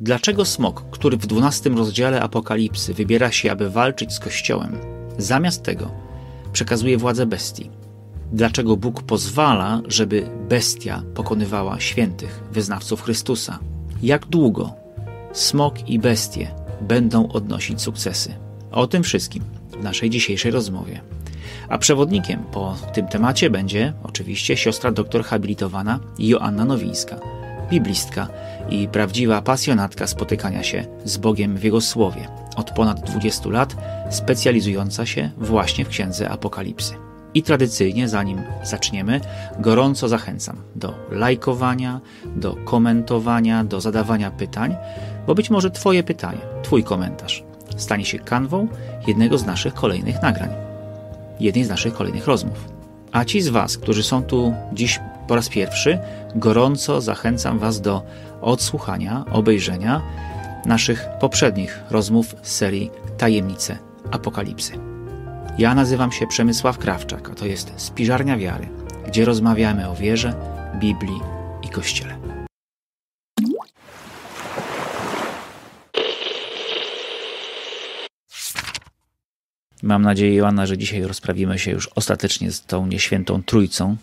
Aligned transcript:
Dlaczego 0.00 0.44
smok, 0.44 0.84
który 0.90 1.16
w 1.16 1.26
12 1.26 1.70
rozdziale 1.70 2.22
Apokalipsy 2.22 2.94
wybiera 2.94 3.32
się, 3.32 3.52
aby 3.52 3.70
walczyć 3.70 4.12
z 4.12 4.18
Kościołem, 4.18 4.78
zamiast 5.18 5.62
tego 5.62 5.90
przekazuje 6.52 6.98
władzę 6.98 7.26
bestii? 7.26 7.70
Dlaczego 8.32 8.76
Bóg 8.76 9.02
pozwala, 9.02 9.82
żeby 9.88 10.30
bestia 10.48 11.02
pokonywała 11.14 11.80
świętych, 11.80 12.40
wyznawców 12.52 13.02
Chrystusa? 13.02 13.58
Jak 14.02 14.26
długo 14.26 14.74
smok 15.32 15.88
i 15.88 15.98
bestie 15.98 16.54
będą 16.80 17.28
odnosić 17.28 17.82
sukcesy? 17.82 18.34
O 18.72 18.86
tym 18.86 19.02
wszystkim 19.02 19.44
w 19.70 19.82
naszej 19.82 20.10
dzisiejszej 20.10 20.50
rozmowie. 20.50 21.00
A 21.68 21.78
przewodnikiem 21.78 22.42
po 22.52 22.76
tym 22.94 23.08
temacie 23.08 23.50
będzie 23.50 23.92
oczywiście 24.02 24.56
siostra 24.56 24.92
doktor 24.92 25.24
habilitowana 25.24 26.00
Joanna 26.18 26.64
Nowińska, 26.64 27.16
biblistka 27.70 28.28
i 28.70 28.88
prawdziwa 28.88 29.42
pasjonatka 29.42 30.06
spotykania 30.06 30.62
się 30.62 30.84
z 31.04 31.16
Bogiem 31.16 31.56
w 31.56 31.64
Jego 31.64 31.80
Słowie, 31.80 32.28
od 32.56 32.70
ponad 32.70 33.00
20 33.00 33.48
lat 33.48 33.76
specjalizująca 34.10 35.06
się 35.06 35.30
właśnie 35.38 35.84
w 35.84 35.88
Księdze 35.88 36.30
Apokalipsy. 36.30 36.94
I 37.34 37.42
tradycyjnie, 37.42 38.08
zanim 38.08 38.42
zaczniemy, 38.62 39.20
gorąco 39.58 40.08
zachęcam 40.08 40.56
do 40.76 40.94
lajkowania, 41.10 42.00
do 42.36 42.56
komentowania, 42.64 43.64
do 43.64 43.80
zadawania 43.80 44.30
pytań, 44.30 44.76
bo 45.26 45.34
być 45.34 45.50
może 45.50 45.70
Twoje 45.70 46.02
pytanie, 46.02 46.40
Twój 46.62 46.84
komentarz 46.84 47.44
stanie 47.82 48.04
się 48.04 48.18
kanwą 48.18 48.68
jednego 49.06 49.38
z 49.38 49.46
naszych 49.46 49.74
kolejnych 49.74 50.22
nagrań, 50.22 50.50
jednej 51.40 51.64
z 51.64 51.68
naszych 51.68 51.94
kolejnych 51.94 52.26
rozmów. 52.26 52.68
A 53.12 53.24
ci 53.24 53.40
z 53.40 53.48
Was, 53.48 53.78
którzy 53.78 54.02
są 54.02 54.22
tu 54.22 54.54
dziś 54.72 55.00
po 55.30 55.36
raz 55.36 55.48
pierwszy, 55.48 55.98
gorąco 56.34 57.00
zachęcam 57.00 57.58
Was 57.58 57.80
do 57.80 58.02
odsłuchania, 58.40 59.24
obejrzenia 59.32 60.02
naszych 60.66 61.06
poprzednich 61.20 61.80
rozmów 61.90 62.36
z 62.42 62.54
serii 62.54 62.90
Tajemnice 63.18 63.78
Apokalipsy. 64.10 64.72
Ja 65.58 65.74
nazywam 65.74 66.12
się 66.12 66.26
Przemysław 66.26 66.78
Krawczak, 66.78 67.30
a 67.30 67.34
to 67.34 67.46
jest 67.46 67.72
Spiżarnia 67.76 68.36
Wiary, 68.36 68.68
gdzie 69.06 69.24
rozmawiamy 69.24 69.88
o 69.88 69.94
wierze, 69.94 70.34
Biblii 70.80 71.20
i 71.62 71.68
Kościele. 71.68 72.16
Mam 79.82 80.02
nadzieję, 80.02 80.34
Joanna, 80.34 80.66
że 80.66 80.78
dzisiaj 80.78 81.02
rozprawimy 81.02 81.58
się 81.58 81.70
już 81.70 81.88
ostatecznie 81.94 82.52
z 82.52 82.62
tą 82.62 82.86
nieświętą 82.86 83.42
trójcą, 83.42 83.96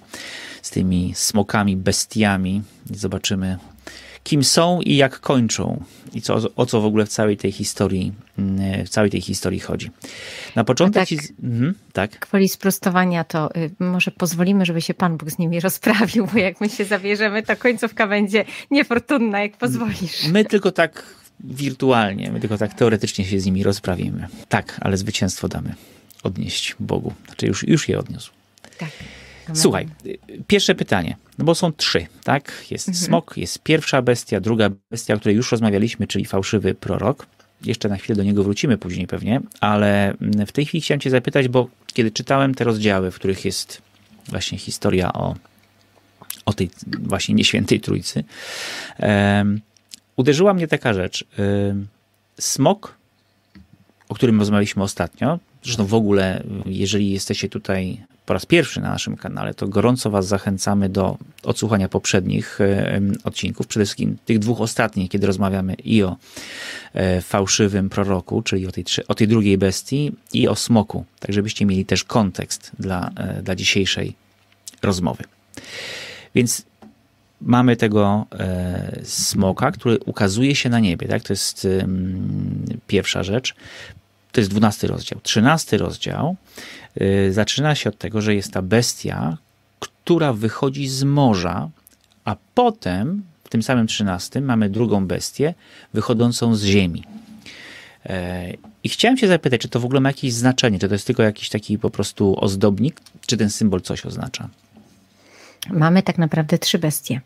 z 0.68 0.70
tymi 0.70 1.14
smokami, 1.16 1.78
bestiami. 1.78 2.62
Zobaczymy, 2.92 3.58
kim 4.24 4.44
są 4.44 4.82
i 4.82 4.96
jak 4.96 5.20
kończą 5.20 5.84
i 6.14 6.22
co, 6.22 6.36
o 6.56 6.66
co 6.66 6.82
w 6.82 6.86
ogóle 6.86 7.06
w 7.06 7.10
całej 7.10 7.38
tej 7.38 7.52
historii, 7.52 8.14
mm, 8.38 8.86
w 8.86 8.90
całej 8.90 9.12
tej 9.12 9.22
historii 9.22 9.60
chodzi. 9.60 9.92
Na 10.56 10.64
początek... 10.64 11.02
Tak, 11.02 11.10
ci... 11.10 11.20
mhm, 11.44 11.74
tak. 11.94 12.20
Kwoli 12.20 12.50
sprostowania 12.50 13.24
to 13.24 13.56
y, 13.56 13.72
może 13.80 14.12
pozwolimy, 14.12 14.66
żeby 14.66 14.82
się 14.82 14.94
Pan 14.94 15.18
Bóg 15.18 15.32
z 15.32 15.38
nimi 15.38 15.60
rozprawił, 15.70 16.28
bo 16.34 16.40
jak 16.40 16.62
my 16.62 16.70
się 16.70 16.86
zawierzemy, 16.86 17.44
to 17.44 17.56
końcówka 17.56 18.08
będzie 18.08 18.46
niefortunna, 18.72 19.42
jak 19.42 19.58
pozwolisz. 19.58 20.28
My 20.28 20.46
tylko 20.46 20.72
tak 20.72 21.04
wirtualnie, 21.40 22.32
my 22.32 22.40
tylko 22.40 22.58
tak 22.58 22.74
teoretycznie 22.74 23.26
się 23.26 23.40
z 23.40 23.46
nimi 23.46 23.64
rozprawimy. 23.64 24.28
Tak, 24.50 24.78
ale 24.82 24.98
zwycięstwo 24.98 25.48
damy 25.48 25.76
odnieść 26.24 26.76
Bogu. 26.80 27.14
Znaczy 27.26 27.48
już, 27.48 27.68
już 27.68 27.90
je 27.90 28.00
odniósł. 28.00 28.32
Tak. 28.78 28.90
Słuchaj, 29.54 29.88
pierwsze 30.48 30.76
pytanie, 30.76 31.18
no 31.38 31.46
bo 31.46 31.56
są 31.56 31.72
trzy, 31.72 32.08
tak? 32.24 32.66
Jest 32.72 32.88
mhm. 32.88 33.06
smok, 33.06 33.38
jest 33.38 33.60
pierwsza 33.60 34.02
bestia, 34.02 34.40
druga 34.40 34.70
bestia, 34.92 35.14
o 35.14 35.20
której 35.20 35.36
już 35.36 35.52
rozmawialiśmy, 35.52 36.08
czyli 36.08 36.26
fałszywy 36.26 36.76
prorok. 36.76 37.28
Jeszcze 37.66 37.90
na 37.90 37.98
chwilę 37.98 38.16
do 38.16 38.24
niego 38.24 38.44
wrócimy 38.44 38.78
później 38.78 39.08
pewnie, 39.08 39.42
ale 39.60 40.14
w 40.48 40.52
tej 40.52 40.66
chwili 40.66 40.82
chciałem 40.82 41.00
cię 41.00 41.10
zapytać, 41.10 41.48
bo 41.48 41.68
kiedy 41.86 42.12
czytałem 42.12 42.56
te 42.56 42.64
rozdziały, 42.64 43.12
w 43.12 43.16
których 43.16 43.46
jest 43.46 43.82
właśnie 44.30 44.58
historia 44.58 45.14
o, 45.14 45.36
o 46.46 46.54
tej 46.54 46.70
właśnie 47.00 47.36
nieświętej 47.36 47.80
trójcy, 47.80 48.24
um, 49.00 49.62
uderzyła 50.16 50.54
mnie 50.54 50.68
taka 50.68 50.94
rzecz. 50.94 51.26
Um, 51.38 51.88
smok, 52.40 52.98
o 54.10 54.16
którym 54.16 54.40
rozmawialiśmy 54.40 54.84
ostatnio, 54.84 55.40
zresztą 55.64 55.86
w 55.86 55.94
ogóle, 55.94 56.44
jeżeli 56.66 57.12
jesteście 57.12 57.50
tutaj 57.50 58.04
po 58.28 58.34
raz 58.34 58.46
pierwszy 58.46 58.82
na 58.82 58.90
naszym 58.90 59.18
kanale, 59.18 59.54
to 59.54 59.68
gorąco 59.68 60.10
Was 60.10 60.28
zachęcamy 60.28 60.90
do 60.90 61.18
odsłuchania 61.44 61.90
poprzednich 61.90 62.60
odcinków, 63.24 63.68
przede 63.68 63.86
wszystkim 63.86 64.18
tych 64.26 64.40
dwóch 64.40 64.62
ostatnich, 64.62 65.10
kiedy 65.10 65.28
rozmawiamy 65.28 65.74
i 65.74 66.04
o 66.04 66.18
e, 66.94 67.22
fałszywym 67.22 67.90
proroku, 67.90 68.42
czyli 68.42 68.68
o 68.68 68.72
tej, 68.72 68.84
o 69.08 69.16
tej 69.16 69.28
drugiej 69.28 69.58
bestii, 69.58 70.12
i 70.34 70.48
o 70.48 70.56
smoku, 70.56 71.06
tak 71.20 71.34
żebyście 71.34 71.66
mieli 71.66 71.86
też 71.86 72.04
kontekst 72.04 72.72
dla, 72.80 73.12
e, 73.16 73.42
dla 73.44 73.56
dzisiejszej 73.56 74.16
rozmowy. 74.82 75.24
Więc 76.36 76.66
mamy 77.42 77.76
tego 77.76 78.26
e, 78.32 79.00
smoka, 79.04 79.72
który 79.72 80.00
ukazuje 80.00 80.56
się 80.56 80.70
na 80.70 80.80
niebie. 80.80 81.08
Tak? 81.08 81.24
To 81.24 81.34
jest 81.34 81.68
pierwsza 82.88 83.24
rzecz. 83.24 83.56
To 84.32 84.42
jest 84.42 84.52
dwunasty 84.52 84.88
rozdział. 84.88 85.20
Trzynasty 85.24 85.78
rozdział 85.78 86.36
zaczyna 87.30 87.76
się 87.76 87.90
od 87.90 87.98
tego, 87.98 88.22
że 88.22 88.36
jest 88.36 88.54
ta 88.54 88.62
bestia, 88.62 89.38
która 89.80 90.34
wychodzi 90.34 90.88
z 90.88 91.04
morza, 91.04 91.70
a 92.26 92.36
potem 92.54 93.24
w 93.44 93.50
tym 93.50 93.64
samym 93.64 93.88
trzynastym 93.88 94.46
mamy 94.46 94.70
drugą 94.70 95.08
bestię 95.08 95.54
wychodzącą 95.94 96.56
z 96.56 96.64
ziemi. 96.64 97.04
E, 98.06 98.54
I 98.84 98.90
chciałem 98.90 99.18
się 99.18 99.28
zapytać, 99.28 99.62
czy 99.62 99.70
to 99.70 99.80
w 99.80 99.86
ogóle 99.86 100.00
ma 100.00 100.10
jakieś 100.10 100.34
znaczenie, 100.34 100.80
czy 100.80 100.88
to 100.88 100.96
jest 100.96 101.08
tylko 101.08 101.24
jakiś 101.24 101.50
taki 101.50 101.80
po 101.80 101.90
prostu 101.90 102.36
ozdobnik, 102.44 103.02
czy 103.28 103.38
ten 103.38 103.50
symbol 103.50 103.82
coś 103.82 104.06
oznacza? 104.06 104.50
Mamy 105.70 106.04
tak 106.04 106.18
naprawdę 106.18 106.58
trzy 106.58 106.80
bestie. 106.80 107.22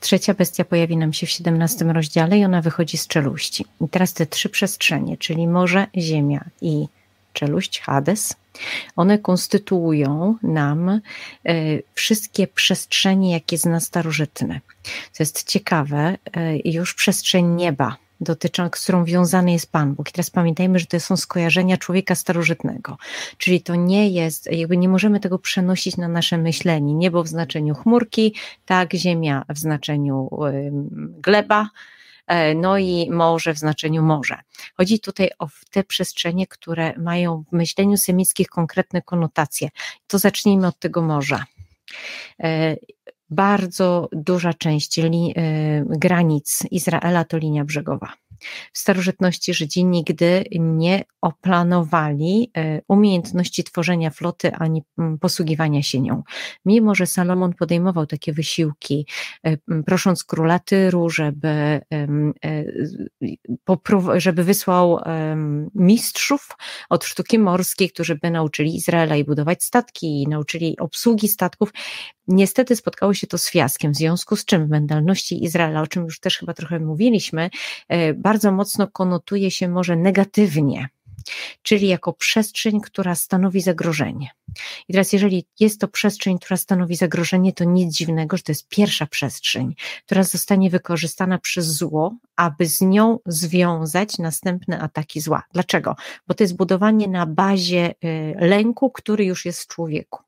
Trzecia 0.00 0.34
bestia 0.34 0.64
pojawi 0.64 0.96
nam 0.96 1.12
się 1.12 1.26
w 1.26 1.30
17 1.30 1.84
rozdziale 1.84 2.38
i 2.38 2.44
ona 2.44 2.62
wychodzi 2.62 2.98
z 2.98 3.06
czeluści. 3.06 3.64
I 3.80 3.88
teraz 3.88 4.12
te 4.12 4.26
trzy 4.26 4.48
przestrzenie, 4.48 5.16
czyli 5.16 5.48
morze, 5.48 5.86
ziemia 5.96 6.44
i 6.60 6.86
czeluść, 7.32 7.80
Hades, 7.80 8.36
one 8.96 9.18
konstytuują 9.18 10.36
nam 10.42 10.88
e, 10.88 11.00
wszystkie 11.94 12.46
przestrzenie, 12.46 13.32
jakie 13.32 13.58
zna 13.58 13.80
starożytne. 13.80 14.60
Co 15.12 15.22
jest 15.22 15.48
ciekawe, 15.48 16.18
e, 16.36 16.56
już 16.64 16.94
przestrzeń 16.94 17.46
nieba 17.46 17.96
dotyczą, 18.22 18.68
z 18.74 18.82
którą 18.82 19.04
wiązany 19.04 19.52
jest 19.52 19.72
Pan 19.72 19.94
Bóg. 19.94 20.08
I 20.08 20.12
teraz 20.12 20.30
pamiętajmy, 20.30 20.78
że 20.78 20.86
to 20.86 21.00
są 21.00 21.16
skojarzenia 21.16 21.76
człowieka 21.76 22.14
starożytnego. 22.14 22.98
Czyli 23.38 23.60
to 23.60 23.74
nie 23.74 24.08
jest, 24.08 24.52
jakby 24.52 24.76
nie 24.76 24.88
możemy 24.88 25.20
tego 25.20 25.38
przenosić 25.38 25.96
na 25.96 26.08
nasze 26.08 26.38
myślenie. 26.38 26.94
Niebo 26.94 27.22
w 27.22 27.28
znaczeniu 27.28 27.74
chmurki, 27.74 28.34
tak, 28.66 28.94
ziemia 28.94 29.44
w 29.48 29.58
znaczeniu 29.58 30.30
gleba, 30.96 31.68
no 32.54 32.78
i 32.78 33.10
morze 33.10 33.54
w 33.54 33.58
znaczeniu 33.58 34.02
morze. 34.02 34.38
Chodzi 34.76 35.00
tutaj 35.00 35.30
o 35.38 35.48
te 35.70 35.84
przestrzenie, 35.84 36.46
które 36.46 36.98
mają 36.98 37.44
w 37.48 37.52
myśleniu 37.52 37.96
semickich 37.96 38.48
konkretne 38.48 39.02
konotacje. 39.02 39.68
To 40.06 40.18
zacznijmy 40.18 40.66
od 40.66 40.78
tego 40.78 41.02
morza 41.02 41.44
e, 42.42 42.76
bardzo 43.30 44.08
duża 44.12 44.54
część 44.54 44.98
e, 44.98 45.04
granic 45.86 46.62
Izraela 46.70 47.24
to 47.24 47.38
linia 47.38 47.64
brzegowa. 47.64 48.12
W 48.72 48.78
starożytności 48.78 49.54
Żydzi 49.54 49.84
nigdy 49.84 50.44
nie 50.60 51.04
oplanowali 51.22 52.50
e, 52.56 52.80
umiejętności 52.88 53.64
tworzenia 53.64 54.10
floty 54.10 54.52
ani 54.54 54.82
posługiwania 55.20 55.82
się 55.82 56.00
nią. 56.00 56.22
Mimo, 56.64 56.94
że 56.94 57.06
Salomon 57.06 57.52
podejmował 57.54 58.06
takie 58.06 58.32
wysiłki, 58.32 59.06
e, 59.44 59.56
prosząc 59.86 60.24
króla 60.24 60.58
Tyru, 60.58 61.10
żeby, 61.10 61.48
e, 61.48 62.06
żeby 64.16 64.44
wysłał 64.44 64.98
mistrzów 65.74 66.48
od 66.90 67.04
sztuki 67.04 67.38
morskiej, 67.38 67.90
którzy 67.90 68.14
by 68.14 68.30
nauczyli 68.30 68.76
Izraela 68.76 69.16
i 69.16 69.24
budować 69.24 69.64
statki, 69.64 70.22
i 70.22 70.28
nauczyli 70.28 70.78
obsługi 70.78 71.28
statków, 71.28 71.72
Niestety 72.28 72.76
spotkało 72.76 73.14
się 73.14 73.26
to 73.26 73.38
z 73.38 73.50
fiaskiem, 73.50 73.92
w 73.92 73.96
związku 73.96 74.36
z 74.36 74.44
czym 74.44 74.66
w 74.66 74.70
mentalności 74.70 75.44
Izraela, 75.44 75.82
o 75.82 75.86
czym 75.86 76.04
już 76.04 76.20
też 76.20 76.38
chyba 76.38 76.54
trochę 76.54 76.80
mówiliśmy, 76.80 77.50
bardzo 78.14 78.31
mocno 78.52 78.88
konotuje 78.88 79.50
się 79.50 79.68
może 79.68 79.96
negatywnie 79.96 80.88
czyli 81.62 81.88
jako 81.88 82.12
przestrzeń, 82.12 82.80
która 82.80 83.14
stanowi 83.14 83.60
zagrożenie. 83.60 84.30
I 84.88 84.92
teraz, 84.92 85.12
jeżeli 85.12 85.46
jest 85.60 85.80
to 85.80 85.88
przestrzeń, 85.88 86.38
która 86.38 86.56
stanowi 86.56 86.96
zagrożenie, 86.96 87.52
to 87.52 87.64
nic 87.64 87.94
dziwnego, 87.94 88.36
że 88.36 88.42
to 88.42 88.52
jest 88.52 88.68
pierwsza 88.68 89.06
przestrzeń, 89.06 89.74
która 90.06 90.22
zostanie 90.22 90.70
wykorzystana 90.70 91.38
przez 91.38 91.66
zło, 91.66 92.16
aby 92.36 92.66
z 92.66 92.80
nią 92.80 93.18
związać 93.26 94.18
następne 94.18 94.80
ataki 94.80 95.20
zła. 95.20 95.42
Dlaczego? 95.52 95.96
Bo 96.26 96.34
to 96.34 96.44
jest 96.44 96.56
budowanie 96.56 97.08
na 97.08 97.26
bazie 97.26 97.94
y, 98.04 98.34
lęku, 98.38 98.90
który 98.90 99.24
już 99.24 99.44
jest 99.44 99.62
w 99.62 99.66
człowieku. 99.66 100.22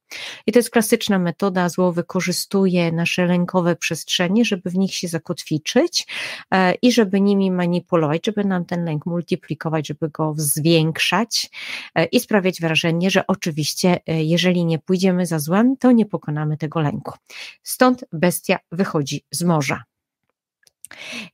I 0.46 0.52
to 0.52 0.58
jest 0.58 0.70
klasyczna 0.70 1.18
metoda. 1.18 1.68
Zło 1.68 1.92
wykorzystuje 1.92 2.92
nasze 2.92 3.26
lękowe 3.26 3.76
przestrzenie, 3.76 4.44
żeby 4.44 4.70
w 4.70 4.74
nich 4.76 4.94
się 4.94 5.08
zakotwiczyć 5.08 6.06
e, 6.50 6.74
i 6.74 6.92
żeby 6.92 7.20
nimi 7.20 7.50
manipulować, 7.50 8.26
żeby 8.26 8.44
nam 8.44 8.64
ten 8.64 8.84
lęk 8.84 9.06
multiplikować, 9.06 9.88
żeby 9.88 10.08
go 10.08 10.34
zwiększać 10.36 11.50
e, 11.94 12.04
i 12.04 12.20
sprawiać 12.20 12.60
wrażenie, 12.60 13.10
że 13.10 13.26
oczywiście, 13.26 14.00
e, 14.06 14.22
jeżeli 14.24 14.64
nie 14.64 14.78
pójdziemy 14.78 15.26
za 15.26 15.38
złem, 15.38 15.76
to 15.76 15.92
nie 15.92 16.06
pokonamy 16.06 16.56
tego 16.56 16.80
lęku. 16.80 17.14
Stąd 17.62 18.04
bestia 18.12 18.58
wychodzi 18.72 19.24
z 19.30 19.42
morza. 19.42 19.93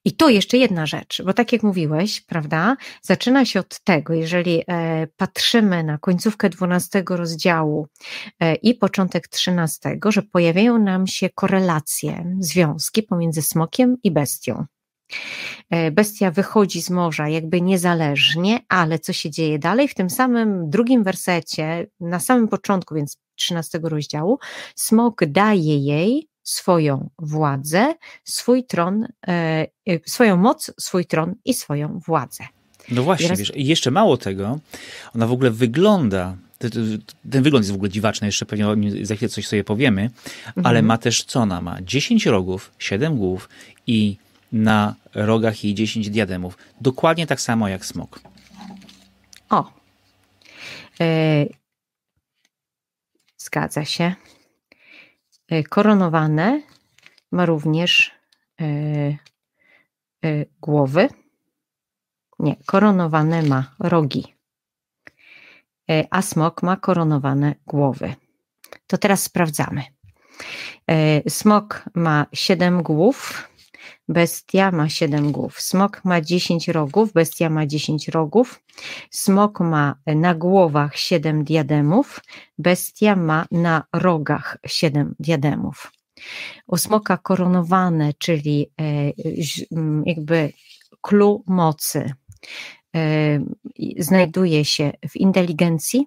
I 0.05 0.13
tu 0.13 0.29
jeszcze 0.29 0.59
jedna 0.59 0.87
rzecz, 0.87 1.23
bo 1.23 1.33
tak 1.33 1.53
jak 1.53 1.63
mówiłeś, 1.63 2.21
prawda, 2.21 2.77
zaczyna 3.03 3.45
się 3.45 3.61
od 3.61 3.81
tego, 3.81 4.15
jeżeli 4.15 4.63
e, 4.69 5.07
patrzymy 5.17 5.85
na 5.85 5.99
końcówkę 5.99 6.49
12 6.49 7.03
rozdziału 7.11 7.87
e, 8.41 8.55
i 8.55 8.75
początek 8.75 9.29
13, 9.29 9.99
że 10.07 10.23
pojawiają 10.23 10.79
nam 10.79 11.07
się 11.07 11.31
korelacje, 11.31 12.37
związki 12.41 13.03
pomiędzy 13.03 13.43
smokiem 13.43 13.97
i 14.03 14.11
bestią. 14.11 14.65
E, 15.71 15.91
bestia 15.91 16.31
wychodzi 16.31 16.83
z 16.83 16.91
morza 16.91 17.29
jakby 17.29 17.61
niezależnie, 17.61 18.61
ale 18.69 18.99
co 18.99 19.13
się 19.13 19.31
dzieje 19.31 19.59
dalej? 19.59 19.89
W 19.89 19.95
tym 19.95 20.11
samym 20.11 20.71
drugim 20.71 21.03
wersecie, 21.05 21.87
na 22.01 22.21
samym 22.21 22.49
początku, 22.49 22.95
więc 22.95 23.19
13 23.35 23.81
rozdziału, 23.83 24.39
smok 24.75 25.25
daje 25.25 25.79
jej 25.79 26.30
swoją 26.43 27.11
władzę, 27.19 27.95
swój 28.25 28.65
tron, 28.65 29.07
e, 29.29 29.67
e, 29.89 29.99
swoją 30.07 30.37
moc, 30.37 30.73
swój 30.79 31.07
tron 31.07 31.35
i 31.45 31.55
swoją 31.55 31.99
władzę. 31.99 32.45
No 32.91 33.03
właśnie, 33.03 33.27
Teraz... 33.27 33.39
wiesz, 33.39 33.53
i 33.57 33.67
jeszcze 33.67 33.91
mało 33.91 34.17
tego, 34.17 34.59
ona 35.15 35.27
w 35.27 35.33
ogóle 35.33 35.51
wygląda, 35.51 36.37
ten 37.31 37.43
wygląd 37.43 37.65
jest 37.65 37.73
w 37.73 37.75
ogóle 37.75 37.91
dziwaczny, 37.91 38.29
jeszcze 38.29 38.47
pewnie 38.47 38.67
za 39.07 39.15
chwilę 39.17 39.29
coś 39.29 39.47
sobie 39.47 39.65
powiemy, 39.65 40.11
mhm. 40.47 40.67
ale 40.67 40.83
ma 40.83 40.99
też 40.99 41.25
co 41.25 41.41
ona 41.41 41.61
ma? 41.61 41.83
10 41.83 42.27
rogów, 42.27 42.73
7 42.79 43.17
głów 43.17 43.49
i 43.87 44.17
na 44.53 44.95
rogach 45.15 45.65
jej 45.65 45.75
10 45.75 46.11
diademów. 46.11 46.59
Dokładnie 46.81 47.27
tak 47.27 47.41
samo 47.41 47.69
jak 47.69 47.87
smok. 47.87 48.21
O. 49.51 49.73
E... 51.01 51.47
Zgadza 53.39 53.85
się. 53.85 54.15
E, 55.51 55.63
koronowane 55.63 56.63
ma 57.33 57.47
również 57.47 58.15
e, 58.61 58.65
e, 58.65 60.45
głowy. 60.61 61.09
Nie, 62.39 62.57
koronowane 62.67 63.43
ma 63.43 63.75
rogi. 63.79 64.35
A 66.11 66.23
smok 66.23 66.63
ma 66.63 66.77
koronowane 66.77 67.55
głowy. 67.67 68.15
To 68.87 68.99
teraz 68.99 69.23
sprawdzamy. 69.23 69.83
Smok 71.29 71.85
ma 71.95 72.27
siedem 72.33 72.83
głów, 72.83 73.50
bestia 74.09 74.71
ma 74.71 74.89
siedem 74.89 75.33
głów. 75.33 75.61
Smok 75.61 76.05
ma 76.05 76.21
dziesięć 76.21 76.69
rogów, 76.69 77.13
bestia 77.13 77.51
ma 77.51 77.67
dziesięć 77.67 78.09
rogów. 78.09 78.63
Smok 79.11 79.61
ma 79.61 79.95
na 80.07 80.35
głowach 80.35 80.97
siedem 80.97 81.45
diademów, 81.45 82.21
bestia 82.59 83.17
ma 83.17 83.47
na 83.51 83.85
rogach 83.93 84.59
siedem 84.67 85.15
diademów. 85.21 85.93
U 86.67 86.77
smoka 86.77 87.17
koronowane, 87.17 88.13
czyli 88.19 88.71
e, 88.81 89.13
jakby 90.07 90.53
clue 91.01 91.43
mocy, 91.47 92.13
e, 92.97 93.01
znajduje 93.99 94.65
się 94.65 94.93
w 95.09 95.17
inteligencji, 95.17 96.07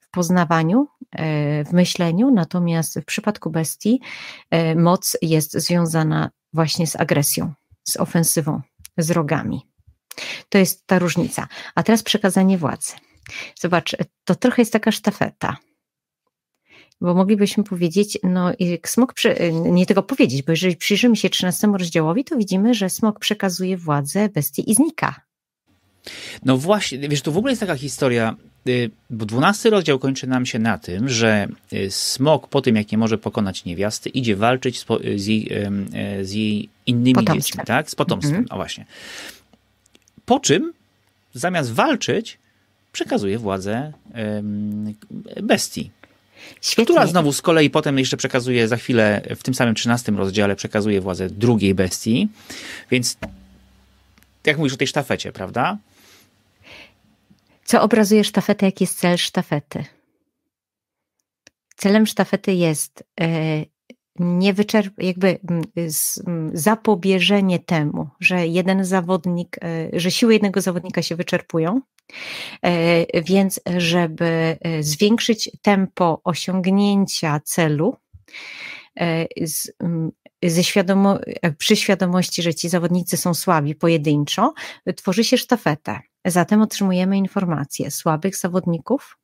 w 0.00 0.10
poznawaniu, 0.10 0.86
e, 1.12 1.64
w 1.64 1.72
myśleniu, 1.72 2.30
natomiast 2.30 2.98
w 2.98 3.04
przypadku 3.04 3.50
bestii 3.50 4.00
moc 4.76 5.16
jest 5.22 5.52
związana 5.52 6.30
właśnie 6.52 6.86
z 6.86 6.96
agresją, 6.96 7.52
z 7.84 7.96
ofensywą, 7.96 8.60
z 8.98 9.10
rogami. 9.10 9.60
To 10.48 10.58
jest 10.58 10.86
ta 10.86 10.98
różnica. 10.98 11.48
A 11.74 11.82
teraz 11.82 12.02
przekazanie 12.02 12.58
władzy. 12.58 12.92
Zobacz, 13.60 13.96
to 14.24 14.34
trochę 14.34 14.62
jest 14.62 14.72
taka 14.72 14.92
sztafeta. 14.92 15.56
Bo 17.00 17.14
moglibyśmy 17.14 17.64
powiedzieć, 17.64 18.18
no 18.22 18.52
smok, 18.86 19.14
przy, 19.14 19.52
nie 19.52 19.86
tego 19.86 20.02
powiedzieć, 20.02 20.42
bo 20.42 20.52
jeżeli 20.52 20.76
przyjrzymy 20.76 21.16
się 21.16 21.30
13 21.30 21.66
rozdziałowi, 21.66 22.24
to 22.24 22.36
widzimy, 22.36 22.74
że 22.74 22.90
smok 22.90 23.18
przekazuje 23.18 23.76
władzę 23.76 24.28
bestii 24.28 24.70
i 24.70 24.74
znika. 24.74 25.20
No 26.44 26.56
właśnie, 26.56 26.98
wiesz, 26.98 27.22
to 27.22 27.32
w 27.32 27.36
ogóle 27.36 27.52
jest 27.52 27.60
taka 27.60 27.76
historia, 27.76 28.36
bo 29.10 29.26
12 29.26 29.70
rozdział 29.70 29.98
kończy 29.98 30.26
nam 30.26 30.46
się 30.46 30.58
na 30.58 30.78
tym, 30.78 31.08
że 31.08 31.48
y, 31.72 31.90
smok 31.90 32.48
po 32.48 32.60
tym, 32.62 32.76
jak 32.76 32.92
nie 32.92 32.98
może 32.98 33.18
pokonać 33.18 33.64
niewiasty, 33.64 34.08
idzie 34.08 34.36
walczyć 34.36 34.80
z, 34.80 34.86
z, 35.16 35.26
jej, 35.26 35.48
e, 35.94 36.24
z 36.24 36.32
jej, 36.32 36.68
innymi 36.86 37.14
potomstwem. 37.14 37.42
dziećmi, 37.42 37.64
tak? 37.66 37.90
Z 37.90 37.94
potomstwem, 37.94 38.36
mm 38.36 38.46
-hmm. 38.46 38.56
właśnie. 38.56 38.86
Po 40.24 40.40
czym, 40.40 40.72
zamiast 41.34 41.72
walczyć, 41.72 42.38
przekazuje 42.92 43.38
władzę 43.38 43.92
bestii. 45.42 45.90
Świetnie. 46.60 46.84
Która 46.84 47.06
znowu 47.06 47.32
z 47.32 47.42
kolei 47.42 47.70
potem 47.70 47.98
jeszcze 47.98 48.16
przekazuje 48.16 48.68
za 48.68 48.76
chwilę, 48.76 49.22
w 49.36 49.42
tym 49.42 49.54
samym 49.54 49.74
13 49.74 50.12
rozdziale, 50.12 50.56
przekazuje 50.56 51.00
władzę 51.00 51.30
drugiej 51.30 51.74
bestii. 51.74 52.28
Więc 52.90 53.16
jak 54.46 54.58
mówisz 54.58 54.74
o 54.74 54.76
tej 54.76 54.86
sztafecie, 54.86 55.32
prawda? 55.32 55.78
Co 57.68 57.82
obrazuje 57.82 58.24
sztafetę, 58.24 58.66
jaki 58.66 58.84
jest 58.84 58.98
cel 58.98 59.16
sztafety? 59.16 59.84
Celem 61.76 62.06
sztafety 62.06 62.52
jest 62.52 63.04
e, 63.20 63.26
nie 64.18 64.54
wyczerp- 64.54 65.02
jakby 65.02 65.38
zapobieżenie 66.52 67.58
temu, 67.58 68.08
że 68.20 68.46
jeden 68.46 68.84
zawodnik, 68.84 69.56
e, 69.62 69.88
że 69.92 70.10
siły 70.10 70.32
jednego 70.32 70.60
zawodnika 70.60 71.02
się 71.02 71.16
wyczerpują, 71.16 71.80
e, 72.62 73.22
więc 73.22 73.60
żeby 73.76 74.58
zwiększyć 74.80 75.50
tempo 75.62 76.20
osiągnięcia 76.24 77.40
celu, 77.44 77.96
z, 79.42 79.72
ze 80.42 80.64
świadomo, 80.64 81.18
przy 81.58 81.76
świadomości, 81.76 82.42
że 82.42 82.54
ci 82.54 82.68
zawodnicy 82.68 83.16
są 83.16 83.34
słabi 83.34 83.74
pojedynczo, 83.74 84.54
tworzy 84.96 85.24
się 85.24 85.38
sztafetę. 85.38 86.00
Zatem 86.24 86.62
otrzymujemy 86.62 87.16
informacje 87.16 87.90
słabych 87.90 88.36
zawodników, 88.36 89.18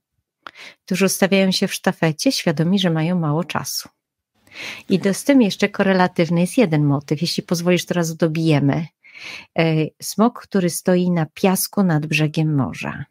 którzy 0.85 1.05
ustawiają 1.05 1.51
się 1.51 1.69
w 1.69 1.75
sztafecie, 1.75 2.33
świadomi, 2.33 2.79
że 2.79 2.91
mają 2.91 3.19
mało 3.19 3.45
czasu. 3.45 3.89
I 4.89 4.99
do, 4.99 5.15
z 5.15 5.25
tym 5.25 5.43
jeszcze 5.43 5.69
korelatywny 5.69 6.41
jest 6.41 6.59
jeden 6.59 6.85
motyw. 6.85 7.21
Jeśli 7.23 7.43
pozwolisz, 7.43 7.87
teraz 7.87 8.17
dobijemy. 8.17 8.87
E, 9.59 9.87
smok, 10.03 10.41
który 10.41 10.71
stoi 10.71 11.11
na 11.11 11.27
piasku 11.27 11.83
nad 11.83 12.07
brzegiem 12.07 12.55
morza. 12.55 13.05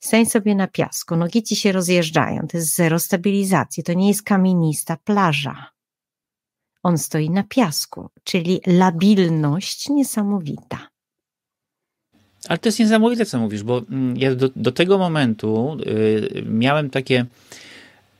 Stań 0.00 0.26
sobie 0.26 0.54
na 0.54 0.68
piasku, 0.68 1.16
nogi 1.16 1.42
ci 1.42 1.56
się 1.56 1.72
rozjeżdżają, 1.72 2.46
to 2.48 2.56
jest 2.56 2.74
zero 2.74 2.98
stabilizacji, 2.98 3.82
to 3.82 3.92
nie 3.92 4.08
jest 4.08 4.22
kamienista 4.22 4.96
plaża. 4.96 5.70
On 6.82 6.98
stoi 6.98 7.30
na 7.30 7.42
piasku, 7.42 8.08
czyli 8.24 8.60
labilność 8.66 9.88
niesamowita. 9.88 10.91
Ale 12.48 12.58
to 12.58 12.68
jest 12.68 12.78
niesamowite, 12.78 13.26
co 13.26 13.38
mówisz, 13.38 13.62
bo 13.62 13.82
mm, 13.90 14.16
ja 14.16 14.34
do, 14.34 14.50
do 14.56 14.72
tego 14.72 14.98
momentu 14.98 15.76
y, 15.86 16.44
miałem 16.46 16.90
takie 16.90 17.26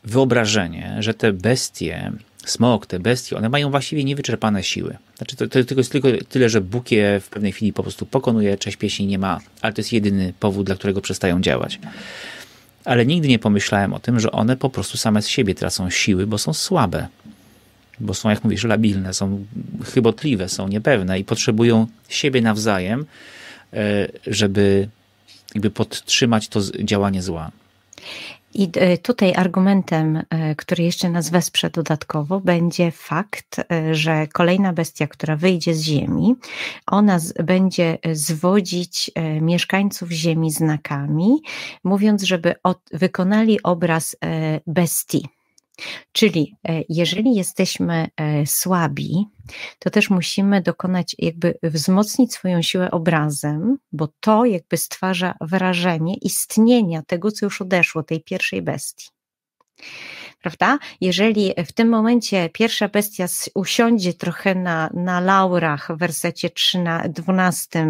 wyobrażenie, 0.05 0.97
że 0.99 1.15
te 1.15 1.33
bestie, 1.33 2.13
smok, 2.47 2.87
te 2.87 3.01
bestie, 3.01 3.37
one 3.37 3.49
mają 3.49 3.71
właściwie 3.71 4.05
niewyczerpane 4.05 4.63
siły. 4.63 4.97
Znaczy, 5.17 5.37
to, 5.37 5.49
to, 5.49 5.65
to 5.65 5.75
jest 5.75 5.93
tylko 5.93 6.09
tyle, 6.29 6.49
że 6.49 6.61
Bóg 6.61 6.91
je 6.91 7.21
w 7.21 7.29
pewnej 7.29 7.53
chwili 7.53 7.73
po 7.73 7.83
prostu 7.83 8.07
pokonuje, 8.07 8.59
cześć 8.59 8.77
pieśni 8.77 9.07
nie 9.07 9.19
ma, 9.19 9.41
ale 9.61 9.73
to 9.73 9.81
jest 9.81 9.93
jedyny 9.93 10.33
powód, 10.41 10.67
dla 10.67 10.75
którego 10.75 11.01
przestają 11.01 11.41
działać. 11.41 11.79
Ale 12.85 13.07
nigdy 13.07 13.29
nie 13.29 13.39
pomyślałem 13.39 13.95
o 13.95 13.99
tym, 13.99 14.21
że 14.21 14.33
one 14.33 14.57
po 14.57 14.71
prostu 14.71 14.99
same 14.99 15.23
z 15.23 15.29
siebie 15.29 15.55
tracą 15.55 15.91
siły, 15.91 16.27
bo 16.27 16.39
są 16.39 16.53
słabe. 16.53 17.09
Bo 18.01 18.15
są, 18.15 18.31
jak 18.31 18.45
mówisz, 18.45 18.65
labilne, 18.65 19.15
są 19.15 19.45
chybotliwe, 19.85 20.49
są 20.49 20.69
niepewne 20.69 21.19
i 21.19 21.25
potrzebują 21.25 21.87
siebie 22.09 22.41
nawzajem, 22.41 23.05
żeby 24.27 24.89
jakby 25.55 25.71
podtrzymać 25.71 26.49
to 26.49 26.61
działanie 26.85 27.23
zła. 27.23 27.51
I 28.55 28.71
e, 28.75 28.99
tutaj 28.99 29.35
argumentem, 29.35 30.23
e, 30.31 30.55
który 30.55 30.85
jeszcze 30.85 31.11
nas 31.11 31.31
wesprze 31.31 31.71
dodatkowo, 31.71 32.41
będzie 32.41 32.91
fakt, 32.91 33.57
że 33.93 34.27
kolejna 34.27 34.73
bestia, 34.73 35.07
która 35.07 35.37
wyjdzie 35.37 35.75
z 35.75 35.83
Ziemi, 35.83 36.35
ona 36.87 37.19
będzie 37.45 37.99
zwodzić 38.13 39.11
mieszkańców 39.41 40.11
Ziemi 40.11 40.51
znakami, 40.51 41.43
mówiąc, 41.85 42.23
żeby 42.23 42.55
wykonali 42.93 43.63
obraz 43.63 44.17
bestii 44.67 45.29
Czyli 46.13 46.57
e, 46.69 46.83
jeżeli 46.89 47.35
jesteśmy 47.35 48.09
e, 48.17 48.47
słabi, 48.47 49.27
to 49.79 49.91
też 49.91 50.11
musimy 50.11 50.63
dokonać, 50.63 51.17
jakby 51.19 51.59
wzmocnić 51.63 52.33
swoją 52.33 52.63
siłę 52.63 52.91
obrazem, 52.91 53.79
bo 53.93 54.09
to 54.21 54.45
jakby 54.45 54.77
stwarza 54.77 55.35
wrażenie 55.41 56.17
istnienia 56.17 57.03
tego, 57.07 57.31
co 57.31 57.47
już 57.47 57.61
odeszło, 57.61 58.03
tej 58.03 58.23
pierwszej 58.23 58.63
bestii. 58.63 59.22
Prawda? 60.43 60.79
Jeżeli 61.01 61.53
w 61.67 61.73
tym 61.73 61.89
momencie 61.89 62.49
pierwsza 62.49 62.89
bestia 62.89 63.27
usiądzie 63.55 64.15
trochę 64.15 64.55
na, 64.55 64.91
na 64.95 65.21
laurach 65.21 65.89
w 65.91 65.99
wersecie 65.99 66.51
13, 66.51 67.09
12 67.09 67.87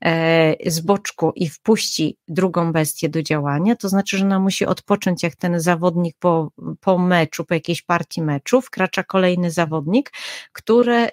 e, 0.00 0.70
z 0.70 0.80
boczku 0.80 1.32
i 1.36 1.48
wpuści 1.48 2.16
drugą 2.28 2.72
bestię 2.72 3.08
do 3.08 3.22
działania, 3.22 3.76
to 3.76 3.88
znaczy, 3.88 4.18
że 4.18 4.24
ona 4.24 4.38
musi 4.38 4.66
odpocząć 4.66 5.22
jak 5.22 5.36
ten 5.36 5.60
zawodnik 5.60 6.16
po, 6.18 6.50
po 6.80 6.98
meczu, 6.98 7.44
po 7.44 7.54
jakiejś 7.54 7.82
partii 7.82 8.22
meczu, 8.22 8.60
wkracza 8.60 9.02
kolejny 9.02 9.50
zawodnik, 9.50 10.12
który 10.52 10.94
e, 10.94 11.10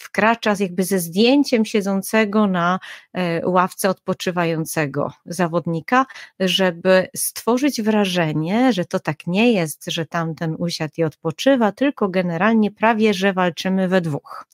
wkracza 0.00 0.54
jakby 0.58 0.84
ze 0.84 0.98
zdjęciem 0.98 1.64
siedzącego 1.64 2.46
na 2.46 2.78
e, 3.12 3.48
ławce 3.48 3.90
odpoczywającego 3.90 5.12
zawodnika, 5.26 6.06
żeby 6.40 7.08
stworzyć 7.16 7.82
wrażenie, 7.82 8.72
że 8.72 8.84
to 8.84 9.00
tak 9.00 9.15
nie 9.26 9.52
jest, 9.52 9.84
że 9.86 10.06
tamten 10.06 10.56
usiadł 10.58 10.92
i 10.96 11.04
odpoczywa, 11.04 11.72
tylko 11.72 12.08
generalnie 12.08 12.70
prawie, 12.70 13.14
że 13.14 13.32
walczymy 13.32 13.88
we 13.88 14.00
dwóch. 14.00 14.46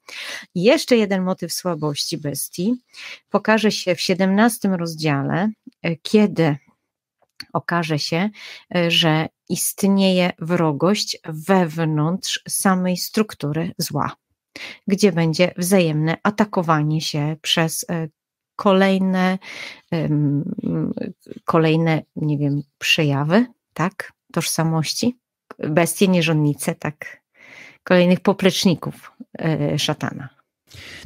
Jeszcze 0.54 0.96
jeden 0.96 1.22
motyw 1.22 1.52
słabości 1.52 2.18
bestii 2.18 2.74
pokaże 3.30 3.70
się 3.70 3.94
w 3.94 4.00
17 4.00 4.68
rozdziale, 4.68 5.50
e, 5.82 5.96
kiedy 5.96 6.56
okaże 7.52 7.98
się, 7.98 8.30
e, 8.74 8.90
że 8.90 9.28
istnieje 9.48 10.32
wrogość 10.38 11.18
wewnątrz 11.24 12.42
samej 12.48 12.96
struktury 12.96 13.72
zła, 13.78 14.16
gdzie 14.86 15.12
będzie 15.12 15.54
wzajemne 15.56 16.16
atakowanie 16.22 17.00
się 17.00 17.36
przez 17.42 17.84
e, 17.90 18.08
kolejne, 18.56 19.38
kolejne, 21.44 22.02
nie 22.16 22.38
wiem, 22.38 22.62
przejawy, 22.78 23.46
tak? 23.74 24.12
Tożsamości, 24.32 25.16
bestie, 25.58 26.08
nierządnice, 26.08 26.74
tak, 26.74 27.22
kolejnych 27.84 28.20
popleczników 28.20 29.12
e, 29.38 29.78
szatana. 29.78 30.28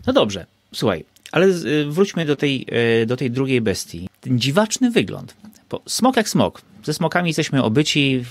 No 0.07 0.13
dobrze, 0.13 0.47
słuchaj, 0.75 1.05
ale 1.33 1.49
wróćmy 1.89 2.27
do 2.27 2.37
tej, 2.37 2.67
e, 3.03 3.07
do 3.07 3.17
tej 3.17 3.31
drugiej 3.31 3.61
bestii. 3.61 4.09
Ten 4.21 4.39
dziwaczny 4.39 4.91
wygląd. 4.91 5.35
Bo 5.71 5.83
smok 5.87 6.17
jak 6.17 6.29
smok. 6.29 6.63
Ze 6.85 6.95
smokami 6.95 7.29
jesteśmy 7.29 7.63
obyci. 7.63 8.25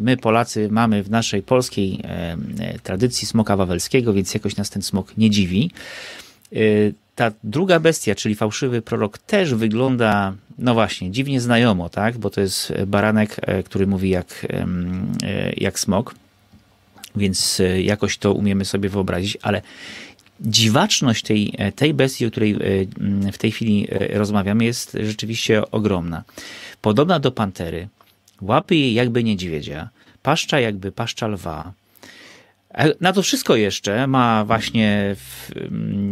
My, 0.00 0.16
Polacy, 0.16 0.68
mamy 0.70 1.02
w 1.02 1.10
naszej 1.10 1.42
polskiej 1.42 2.00
e, 2.04 2.36
tradycji 2.82 3.26
smoka 3.26 3.56
wawelskiego, 3.56 4.12
więc 4.12 4.34
jakoś 4.34 4.56
nas 4.56 4.70
ten 4.70 4.82
smok 4.82 5.16
nie 5.16 5.30
dziwi. 5.30 5.70
Ta 7.14 7.32
druga 7.44 7.80
bestia, 7.80 8.14
czyli 8.14 8.34
fałszywy 8.34 8.82
prorok, 8.82 9.18
też 9.18 9.54
wygląda 9.54 10.34
no 10.58 10.74
właśnie, 10.74 11.10
dziwnie 11.10 11.40
znajomo, 11.40 11.88
tak? 11.88 12.18
Bo 12.18 12.30
to 12.30 12.40
jest 12.40 12.72
baranek, 12.86 13.36
e, 13.42 13.62
który 13.62 13.86
mówi 13.86 14.10
jak, 14.10 14.46
e, 14.50 15.52
jak 15.56 15.78
smok, 15.78 16.14
więc 17.16 17.60
e, 17.60 17.82
jakoś 17.82 18.18
to 18.18 18.32
umiemy 18.32 18.64
sobie 18.64 18.88
wyobrazić, 18.88 19.38
ale 19.42 19.62
dziwaczność 20.40 21.22
tej, 21.22 21.54
tej 21.76 21.94
bestii, 21.94 22.26
o 22.26 22.30
której 22.30 22.56
w 23.32 23.38
tej 23.38 23.50
chwili 23.50 23.88
rozmawiamy, 24.10 24.64
jest 24.64 24.96
rzeczywiście 25.00 25.70
ogromna. 25.70 26.24
Podobna 26.80 27.18
do 27.20 27.32
pantery, 27.32 27.88
łapy 28.40 28.76
jej 28.76 28.94
jakby 28.94 29.24
niedźwiedzia, 29.24 29.88
paszcza 30.22 30.60
jakby 30.60 30.92
paszcza 30.92 31.26
lwa, 31.26 31.72
E, 31.72 31.81
na 33.00 33.12
to 33.12 33.22
wszystko 33.22 33.56
jeszcze 33.56 34.06
ma 34.06 34.44
właśnie 34.44 35.16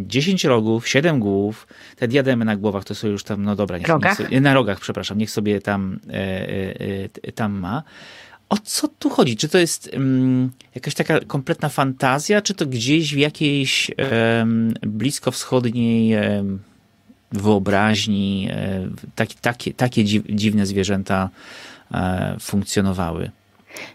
10 0.06 0.44
mm, 0.44 0.56
rogów, 0.56 0.88
7 0.88 1.20
głów. 1.20 1.66
Te 1.96 2.08
diademy 2.08 2.44
na 2.44 2.56
głowach 2.56 2.84
to 2.84 2.94
są 2.94 3.08
już 3.08 3.24
tam, 3.24 3.42
no 3.42 3.56
dobra, 3.56 3.78
niech, 3.78 3.88
rogach? 3.88 4.18
Niech 4.18 4.28
sobie, 4.28 4.40
na 4.40 4.54
rogach, 4.54 4.80
przepraszam, 4.80 5.18
niech 5.18 5.30
sobie 5.30 5.60
tam, 5.60 6.00
e, 6.08 6.14
e, 7.22 7.32
tam 7.32 7.52
ma. 7.52 7.82
O 8.48 8.56
co 8.64 8.88
tu 8.88 9.10
chodzi? 9.10 9.36
Czy 9.36 9.48
to 9.48 9.58
jest 9.58 9.90
um, 9.92 10.50
jakaś 10.74 10.94
taka 10.94 11.20
kompletna 11.20 11.68
fantazja, 11.68 12.42
czy 12.42 12.54
to 12.54 12.66
gdzieś 12.66 13.14
w 13.14 13.18
jakiejś 13.18 13.90
um, 14.38 14.74
bliskowschodniej 14.82 16.30
um, 16.36 16.58
wyobraźni 17.32 18.48
taki, 19.14 19.34
takie, 19.40 19.74
takie 19.74 20.04
dziwne 20.04 20.66
zwierzęta 20.66 21.30
funkcjonowały? 22.40 23.30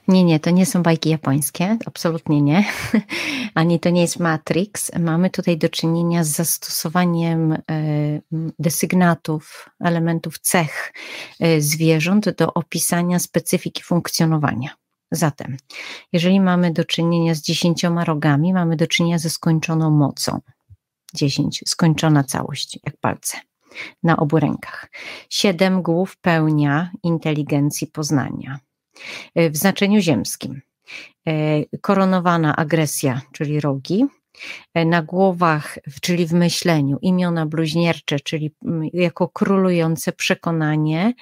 Nie, 0.08 0.24
nie, 0.24 0.40
to 0.40 0.50
nie 0.50 0.66
są 0.66 0.84
bajki 0.84 1.10
japońskie, 1.10 1.78
absolutnie 1.86 2.42
nie. 2.42 2.66
Ani 3.56 3.80
to 3.80 3.90
nie 3.90 4.02
jest 4.02 4.20
Matrix. 4.20 4.92
Mamy 5.00 5.30
tutaj 5.30 5.58
do 5.58 5.70
czynienia 5.70 6.24
z 6.24 6.28
zastosowaniem 6.28 7.52
e, 7.52 7.58
desygnatów, 8.60 9.70
elementów 9.80 10.40
cech 10.40 10.94
e, 11.40 11.62
zwierząt 11.62 12.30
do 12.30 12.54
opisania 12.54 13.20
specyfiki 13.20 13.84
funkcjonowania. 13.84 14.70
Zatem, 15.12 15.58
jeżeli 16.14 16.40
mamy 16.40 16.72
do 16.72 16.86
czynienia 16.86 17.36
z 17.36 17.42
dziesięcioma 17.42 18.06
rogami, 18.06 18.54
mamy 18.54 18.76
do 18.76 18.88
czynienia 18.88 19.20
ze 19.20 19.30
skończoną 19.30 19.92
mocą. 19.92 20.40
Dziesięć, 21.16 21.64
skończona 21.68 22.24
całość, 22.24 22.80
jak 22.86 22.98
palce 22.98 23.38
na 24.04 24.18
obu 24.18 24.40
rękach. 24.40 24.90
Siedem 25.30 25.82
głów 25.82 26.18
pełnia 26.18 26.92
inteligencji 27.04 27.88
poznania. 27.88 28.60
E, 29.36 29.50
w 29.50 29.58
znaczeniu 29.58 30.00
ziemskim. 30.02 30.62
E, 31.28 31.32
koronowana 31.82 32.56
agresja, 32.56 33.22
czyli 33.34 33.60
rogi, 33.60 34.06
e, 34.74 34.86
na 34.86 35.02
głowach, 35.02 35.80
czyli 36.02 36.26
w 36.26 36.34
myśleniu, 36.34 36.98
imiona 37.02 37.46
bluźniercze, 37.46 38.20
czyli 38.20 38.52
jako 38.94 39.28
królujące 39.28 40.12
przekonanie, 40.12 41.14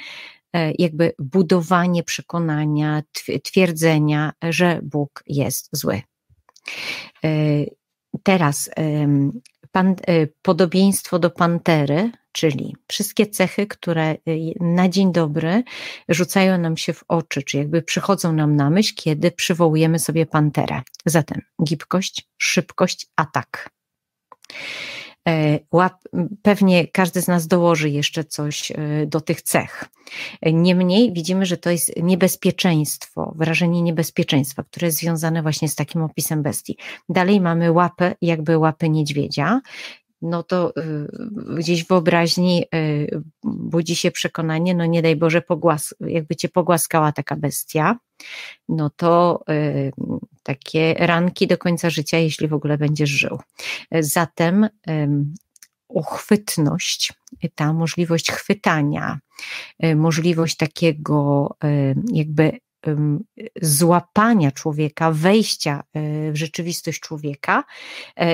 jakby 0.80 1.14
budowanie 1.20 2.04
przekonania, 2.04 3.04
twierdzenia, 3.44 4.34
że 4.50 4.80
Bóg 4.84 5.24
jest 5.28 5.70
zły. 5.72 6.02
Teraz 8.24 8.70
pan, 9.74 9.96
podobieństwo 10.42 11.20
do 11.20 11.30
pantery, 11.30 12.12
czyli 12.32 12.76
wszystkie 12.88 13.28
cechy, 13.28 13.68
które 13.68 14.12
y, 14.12 14.18
na 14.60 14.90
dzień 14.90 15.12
dobry 15.12 15.64
rzucają 16.10 16.58
nam 16.58 16.78
się 16.78 16.94
w 16.94 17.04
oczy, 17.08 17.44
czy 17.44 17.58
jakby 17.58 17.82
przychodzą 17.82 18.34
nam 18.34 18.56
na 18.56 18.70
myśl, 18.70 18.94
kiedy 18.96 19.32
przywołujemy 19.32 20.00
sobie 20.00 20.26
panterę. 20.26 20.82
Zatem 21.06 21.42
gibkość, 21.64 22.28
szybkość, 22.38 23.08
atak. 23.16 23.70
E, 25.28 25.60
pewnie 26.42 26.88
każdy 26.88 27.22
z 27.22 27.28
nas 27.28 27.48
dołoży 27.48 27.90
jeszcze 27.90 28.24
coś 28.24 28.72
e, 28.72 28.76
do 29.08 29.22
tych 29.22 29.42
cech. 29.42 29.86
Niemniej 30.42 31.14
widzimy, 31.14 31.46
że 31.46 31.58
to 31.58 31.70
jest 31.70 32.04
niebezpieczeństwo, 32.04 33.34
wrażenie 33.36 33.82
niebezpieczeństwa, 33.82 34.64
które 34.64 34.88
jest 34.88 34.98
związane 34.98 35.42
właśnie 35.42 35.70
z 35.70 35.76
takim 35.76 36.02
opisem 36.02 36.44
bestii. 36.44 36.78
Dalej 37.10 37.42
mamy 37.42 37.72
łapę, 37.72 38.16
jakby 38.22 38.58
łapy 38.58 38.90
niedźwiedzia, 38.90 39.62
no 40.22 40.44
to 40.44 40.74
gdzieś 41.58 41.84
w 41.84 41.88
wyobraźni 41.88 42.66
budzi 43.44 43.96
się 43.96 44.12
przekonanie, 44.12 44.76
no 44.76 44.86
nie 44.86 45.02
daj 45.02 45.16
Boże, 45.16 45.42
pogłas, 45.42 45.96
jakby 46.00 46.36
cię 46.36 46.50
pogłaskała 46.50 47.12
taka 47.12 47.36
bestia, 47.36 47.98
no 48.70 48.90
to 48.90 49.44
takie 50.44 50.96
ranki 51.00 51.48
do 51.48 51.58
końca 51.58 51.90
życia, 51.90 52.18
jeśli 52.18 52.48
w 52.48 52.54
ogóle 52.54 52.78
będziesz 52.78 53.10
żył. 53.10 53.40
Zatem 53.92 54.70
uchwytność, 55.88 57.14
ta 57.56 57.74
możliwość 57.74 58.32
chwytania, 58.32 59.20
możliwość 59.96 60.58
takiego 60.58 61.50
jakby 62.14 62.60
złapania 63.62 64.52
człowieka, 64.52 65.12
wejścia 65.12 65.84
w 66.32 66.36
rzeczywistość 66.36 67.00
człowieka, 67.00 67.64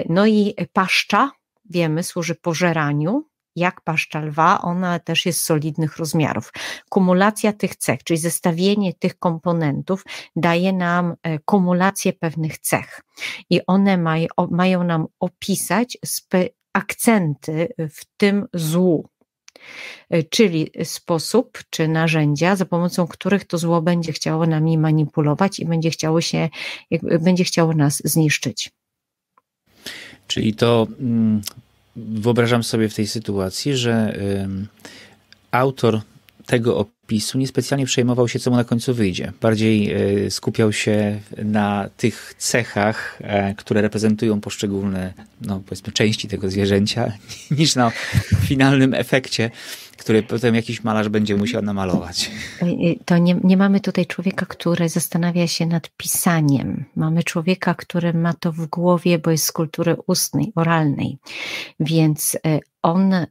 no 0.10 0.28
i 0.28 0.56
paszcza, 0.74 1.32
wiemy, 1.70 2.04
służy 2.04 2.36
pożeraniu, 2.36 3.29
jak 3.56 3.82
paszcza 3.82 4.20
lwa, 4.20 4.62
ona 4.62 5.00
też 5.00 5.25
jest 5.25 5.44
solidnych 5.44 5.98
rozmiarów. 5.98 6.53
Kumulacja 6.89 7.53
tych 7.53 7.75
cech, 7.75 8.03
czyli 8.03 8.18
zestawienie 8.18 8.94
tych 8.94 9.20
komponentów 9.20 10.03
daje 10.36 10.74
nam 10.74 11.15
e, 11.24 11.39
kumulację 11.39 12.13
pewnych 12.13 12.58
cech 12.58 13.01
i 13.50 13.62
one 13.68 13.98
maj, 13.98 14.27
o, 14.38 14.48
mają 14.48 14.84
nam 14.84 15.06
opisać 15.20 15.98
akcenty 16.74 17.74
w 17.77 18.06
tym 18.18 18.48
złu, 18.53 19.10
e, 20.10 20.24
czyli 20.24 20.72
sposób 20.84 21.60
czy 21.70 21.88
narzędzia, 21.88 22.56
za 22.56 22.65
pomocą 22.65 23.08
których 23.08 23.46
to 23.46 23.58
zło 23.58 23.82
będzie 23.82 24.13
chciało 24.13 24.46
nami 24.48 24.77
manipulować 24.77 25.60
i 25.60 25.65
będzie 25.65 25.89
chciało 25.89 26.22
się, 26.22 26.50
będzie 27.01 27.44
chciało 27.44 27.74
nas 27.74 28.01
zniszczyć. 28.06 28.72
Czyli 30.27 30.53
to 30.53 30.88
mm, 31.00 31.41
wyobrażam 32.08 32.63
sobie 32.63 32.89
w 32.89 32.96
tej 32.96 33.08
sytuacji, 33.08 33.77
że 33.77 34.20
autor 35.51 36.01
tego 36.50 36.77
opisu 36.77 37.38
niespecjalnie 37.38 37.86
przejmował 37.86 38.27
się, 38.27 38.39
co 38.39 38.51
mu 38.51 38.58
na 38.58 38.63
końcu 38.63 38.94
wyjdzie. 38.94 39.34
Bardziej 39.41 39.91
e, 39.91 40.32
skupiał 40.32 40.74
się 40.74 41.20
na 41.38 41.89
tych 41.98 42.34
cechach, 42.38 43.20
e, 43.22 43.56
które 43.56 43.82
reprezentują 43.82 44.41
poszczególne, 44.41 45.13
no 45.41 45.62
powiedzmy, 45.65 45.94
części 45.94 46.27
tego 46.27 46.50
zwierzęcia, 46.50 47.12
niż 47.58 47.75
na 47.75 47.91
finalnym 48.48 48.94
efekcie, 48.94 49.51
który 50.00 50.24
potem 50.24 50.56
jakiś 50.56 50.84
malarz 50.84 51.10
będzie 51.10 51.36
musiał 51.36 51.62
namalować. 51.62 52.32
To 53.06 53.18
nie, 53.18 53.39
nie 53.44 53.58
mamy 53.58 53.79
tutaj 53.79 54.06
człowieka, 54.06 54.46
który 54.46 54.89
zastanawia 54.89 55.48
się 55.48 55.65
nad 55.65 55.89
pisaniem. 55.98 56.86
Mamy 56.96 57.24
człowieka, 57.24 57.74
który 57.74 58.13
ma 58.13 58.34
to 58.34 58.51
w 58.51 58.65
głowie, 58.65 59.20
bo 59.20 59.32
jest 59.32 59.46
z 59.46 59.51
kultury 59.51 59.96
ustnej, 60.08 60.51
oralnej. 60.56 61.18
Więc 61.79 62.38
e, 62.48 62.60
on 62.82 63.13
e, 63.13 63.27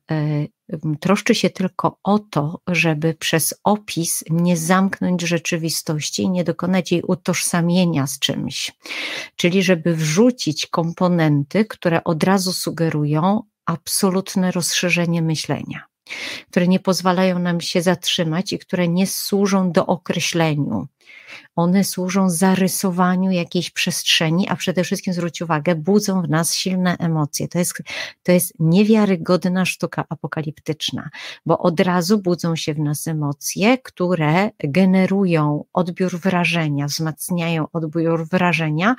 troszczy 1.00 1.34
się 1.34 1.50
tylko 1.50 1.98
o 2.02 2.18
to, 2.18 2.60
żeby 2.66 3.14
przez 3.14 3.54
opis 3.64 4.24
nie 4.30 4.56
zamknąć 4.56 5.22
rzeczywistości 5.22 6.22
i 6.22 6.30
nie 6.30 6.44
dokonać 6.44 6.92
jej 6.92 7.02
utożsamienia 7.02 8.06
z 8.06 8.18
czymś. 8.18 8.72
Czyli 9.36 9.62
żeby 9.62 9.94
wrzucić 9.94 10.66
komponenty, 10.66 11.64
które 11.64 12.04
od 12.04 12.24
razu 12.24 12.52
sugerują 12.52 13.42
absolutne 13.66 14.50
rozszerzenie 14.50 15.22
myślenia 15.22 15.87
które 16.50 16.68
nie 16.68 16.80
pozwalają 16.80 17.38
nam 17.38 17.60
się 17.60 17.82
zatrzymać 17.82 18.52
i 18.52 18.58
które 18.58 18.88
nie 18.88 19.06
służą 19.06 19.72
do 19.72 19.86
określeniu. 19.86 20.86
One 21.56 21.84
służą 21.84 22.30
zarysowaniu 22.30 23.30
jakiejś 23.30 23.70
przestrzeni, 23.70 24.48
a 24.48 24.56
przede 24.56 24.84
wszystkim 24.84 25.14
zwróć 25.14 25.42
uwagę, 25.42 25.74
budzą 25.74 26.22
w 26.22 26.28
nas 26.28 26.54
silne 26.54 26.96
emocje. 26.98 27.48
To 27.48 27.58
jest, 27.58 27.82
to 28.22 28.32
jest 28.32 28.52
niewiarygodna 28.58 29.64
sztuka 29.64 30.04
apokaliptyczna, 30.08 31.10
bo 31.46 31.58
od 31.58 31.80
razu 31.80 32.18
budzą 32.18 32.56
się 32.56 32.74
w 32.74 32.78
nas 32.78 33.08
emocje, 33.08 33.78
które 33.78 34.50
generują 34.58 35.64
odbiór 35.72 36.18
wrażenia, 36.18 36.86
wzmacniają 36.86 37.66
odbiór 37.72 38.28
wrażenia 38.28 38.96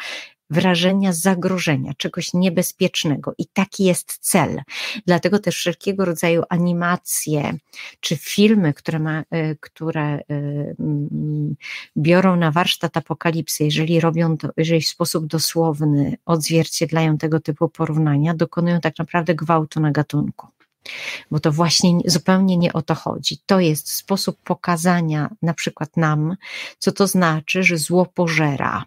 wrażenia 0.50 1.14
zagrożenia, 1.14 1.94
czegoś 1.98 2.34
niebezpiecznego. 2.34 3.34
I 3.38 3.46
taki 3.46 3.84
jest 3.84 4.18
cel. 4.22 4.62
Dlatego 5.06 5.40
też 5.40 5.56
wszelkiego 5.56 6.06
rodzaju 6.06 6.44
animacje 6.50 7.58
czy 8.00 8.18
filmy, 8.18 8.74
które, 8.74 9.00
ma, 9.00 9.24
e, 9.32 9.56
które 9.56 10.04
e, 10.04 10.24
biorą 11.98 12.36
na 12.36 12.52
warsztat 12.52 12.98
apokalipsy, 12.98 13.64
jeżeli 13.64 14.00
robią 14.00 14.38
to, 14.38 14.50
jeżeli 14.58 14.82
w 14.82 14.88
sposób 14.88 15.26
dosłowny 15.26 16.18
odzwierciedlają 16.26 17.18
tego 17.18 17.40
typu 17.40 17.70
porównania, 17.70 18.34
dokonują 18.34 18.80
tak 18.80 19.00
naprawdę 19.00 19.36
gwałtu 19.36 19.80
na 19.80 19.92
gatunku 19.92 20.48
bo 21.32 21.40
to 21.40 21.52
właśnie 21.52 22.00
zupełnie 22.06 22.58
nie 22.58 22.74
o 22.74 22.82
to 22.82 22.96
chodzi. 22.96 23.38
To 23.46 23.60
jest 23.60 23.94
sposób 23.94 24.38
pokazania 24.44 25.30
na 25.42 25.54
przykład 25.54 25.98
nam, 25.98 26.36
co 26.78 26.92
to 26.92 27.08
znaczy, 27.08 27.64
że 27.64 27.78
zło 27.78 28.06
pożera, 28.06 28.86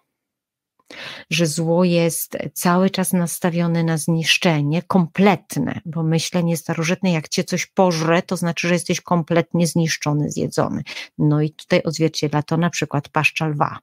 że 1.30 1.46
zło 1.46 1.84
jest 1.84 2.37
cały 2.54 2.90
czas 2.90 3.12
nastawione 3.12 3.84
na 3.84 3.96
zniszczenie, 3.96 4.82
kompletne, 4.82 5.80
bo 5.84 6.02
myślenie 6.02 6.56
starożytne, 6.56 7.12
jak 7.12 7.28
cię 7.28 7.44
coś 7.44 7.66
pożre, 7.66 8.22
to 8.22 8.37
znaczy, 8.37 8.68
że 8.68 8.75
jesteś 8.75 9.00
kompletnie 9.00 9.66
zniszczony, 9.66 10.30
zjedzony. 10.30 10.82
No 11.18 11.42
i 11.42 11.50
tutaj 11.50 11.82
odzwierciedla 11.82 12.42
to 12.42 12.56
na 12.56 12.70
przykład 12.70 13.08
paszcza 13.08 13.46
lwa. 13.46 13.78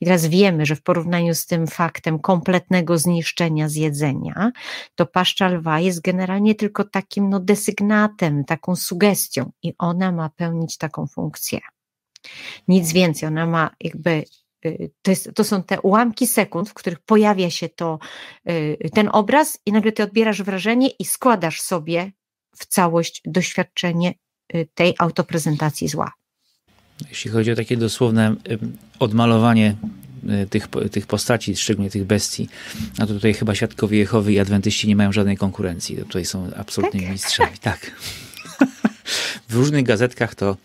I 0.00 0.04
teraz 0.04 0.26
wiemy, 0.26 0.66
że 0.66 0.76
w 0.76 0.82
porównaniu 0.82 1.34
z 1.34 1.46
tym 1.46 1.66
faktem 1.66 2.18
kompletnego 2.18 2.98
zniszczenia 2.98 3.68
zjedzenia, 3.68 4.52
to 4.94 5.06
paszcza 5.06 5.48
lwa 5.48 5.80
jest 5.80 6.00
generalnie 6.00 6.54
tylko 6.54 6.84
takim 6.84 7.28
no, 7.28 7.40
desygnatem, 7.40 8.44
taką 8.44 8.76
sugestią 8.76 9.50
i 9.62 9.74
ona 9.78 10.12
ma 10.12 10.28
pełnić 10.28 10.78
taką 10.78 11.06
funkcję. 11.06 11.60
Nic 12.68 12.92
więcej, 12.92 13.26
ona 13.26 13.46
ma 13.46 13.70
jakby 13.80 14.24
to, 15.02 15.10
jest, 15.10 15.30
to, 15.34 15.44
są 15.44 15.62
te 15.62 15.80
ułamki 15.80 16.26
sekund, 16.26 16.70
w 16.70 16.74
których 16.74 16.98
pojawia 16.98 17.50
się 17.50 17.68
to, 17.68 17.98
y, 18.50 18.90
ten 18.94 19.08
obraz, 19.12 19.58
i 19.66 19.72
nagle 19.72 19.92
ty 19.92 20.02
odbierasz 20.02 20.42
wrażenie 20.42 20.88
i 20.98 21.04
składasz 21.04 21.60
sobie 21.60 22.12
w 22.56 22.66
całość 22.66 23.22
doświadczenie 23.24 24.14
y, 24.54 24.68
tej 24.74 24.94
autoprezentacji 24.98 25.88
zła. 25.88 26.12
Jeśli 27.08 27.30
chodzi 27.30 27.52
o 27.52 27.56
takie 27.56 27.76
dosłowne 27.76 28.34
odmalowanie 28.98 29.76
tych, 30.50 30.68
tych 30.90 31.06
postaci, 31.06 31.56
szczególnie 31.56 31.90
tych 31.90 32.04
bestii, 32.04 32.48
no 32.98 33.06
to 33.06 33.14
tutaj 33.14 33.34
chyba 33.34 33.54
świadkowie 33.54 33.98
Jehowy 33.98 34.32
i 34.32 34.38
adwentyści 34.38 34.88
nie 34.88 34.96
mają 34.96 35.12
żadnej 35.12 35.36
konkurencji. 35.36 35.96
Tutaj 35.96 36.24
są 36.24 36.50
absolutnymi 36.56 37.04
tak? 37.04 37.12
mistrzami. 37.12 37.58
Tak. 37.60 37.90
w 39.48 39.54
różnych 39.54 39.84
gazetkach 39.84 40.34
to 40.34 40.56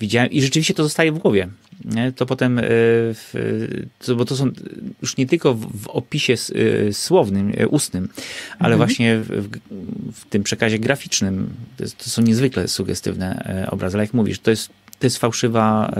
widziałem 0.00 0.30
i 0.30 0.42
rzeczywiście 0.42 0.74
to 0.74 0.82
zostaje 0.82 1.12
w 1.12 1.18
głowie. 1.18 1.48
To 2.16 2.26
potem, 2.26 2.58
e, 2.58 4.14
bo 4.16 4.24
to 4.24 4.36
są 4.36 4.50
już 5.02 5.16
nie 5.16 5.26
tylko 5.26 5.54
w, 5.54 5.88
opisie 5.88 6.34
e, 6.34 6.92
słownym, 6.92 7.52
e, 7.56 7.68
ustnym, 7.68 8.08
ale 8.58 8.74
mhm. 8.74 8.78
właśnie 8.78 9.18
w, 9.18 9.48
w, 10.12 10.24
tym 10.30 10.42
przekazie 10.42 10.78
graficznym. 10.78 11.50
To, 11.76 11.82
jest, 11.82 11.96
to, 11.96 12.10
są 12.10 12.22
niezwykle 12.22 12.68
sugestywne 12.68 13.66
obrazy. 13.70 13.96
Ale 13.96 14.04
jak 14.04 14.14
mówisz, 14.14 14.38
to 14.38 14.50
jest, 14.50 14.68
to 14.98 15.06
jest 15.06 15.18
fałszywa, 15.18 15.94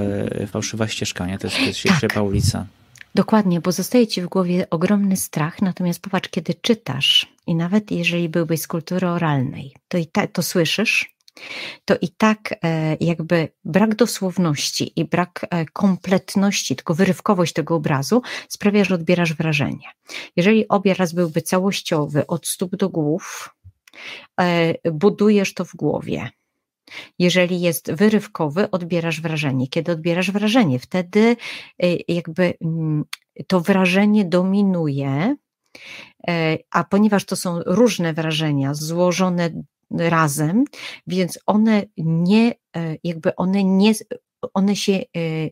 fałszywa 0.46 0.88
ścieżka, 0.88 1.26
nie? 1.26 1.38
To 1.38 1.46
jest, 1.46 1.56
to 1.56 1.62
jest 1.62 1.82
tak. 1.82 1.98
ślepa 1.98 2.22
ulica. 2.22 2.66
Dokładnie, 3.14 3.60
bo 3.60 3.72
zostaje 3.72 4.06
ci 4.06 4.22
w 4.22 4.26
głowie 4.26 4.70
ogromny 4.70 5.16
strach, 5.16 5.62
natomiast 5.62 6.00
popatrz, 6.00 6.28
kiedy 6.28 6.54
czytasz 6.62 7.26
i 7.46 7.54
nawet 7.54 7.90
jeżeli 7.90 8.28
byłbyś 8.28 8.60
z 8.60 8.66
kultury 8.66 9.08
oralnej, 9.08 9.74
to 9.88 9.98
i 9.98 10.06
ta, 10.06 10.26
to 10.26 10.42
słyszysz, 10.42 11.10
to 11.84 11.96
i 12.00 12.08
tak 12.08 12.54
e, 12.64 12.96
jakby 13.00 13.48
brak 13.64 13.94
dosłowności 13.94 15.00
i 15.00 15.04
brak 15.04 15.46
e, 15.50 15.64
kompletności, 15.64 16.76
tylko 16.76 16.94
wyrywkowość 16.94 17.52
tego 17.52 17.74
obrazu 17.74 18.22
sprawia, 18.48 18.84
że 18.84 18.94
odbierasz 18.94 19.34
wrażenie. 19.34 19.90
Jeżeli 20.36 20.68
obraz 20.68 21.12
byłby 21.12 21.42
całościowy 21.42 22.26
od 22.26 22.46
stóp 22.46 22.76
do 22.76 22.88
głów, 22.88 23.54
e, 24.40 24.74
budujesz 24.92 25.54
to 25.54 25.64
w 25.64 25.76
głowie. 25.76 26.30
Jeżeli 27.18 27.60
jest 27.60 27.92
wyrywkowy, 27.92 28.70
odbierasz 28.70 29.20
wrażenie. 29.20 29.68
Kiedy 29.68 29.92
odbierasz 29.92 30.30
wrażenie, 30.30 30.78
wtedy 30.78 31.36
jakby 32.08 32.54
mm, 32.60 33.04
to 33.46 33.60
wrażenie 33.60 34.24
dominuje, 34.24 35.36
a 36.70 36.84
ponieważ 36.84 37.24
to 37.24 37.36
są 37.36 37.60
różne 37.66 38.12
wrażenia 38.12 38.74
złożone 38.74 39.50
razem, 39.90 40.64
więc 41.06 41.38
one 41.46 41.82
nie, 41.96 42.54
e, 42.76 42.96
jakby 43.04 43.36
one 43.36 43.64
nie, 43.64 43.92
one 44.54 44.76
się 44.76 44.92
e, 44.92 45.02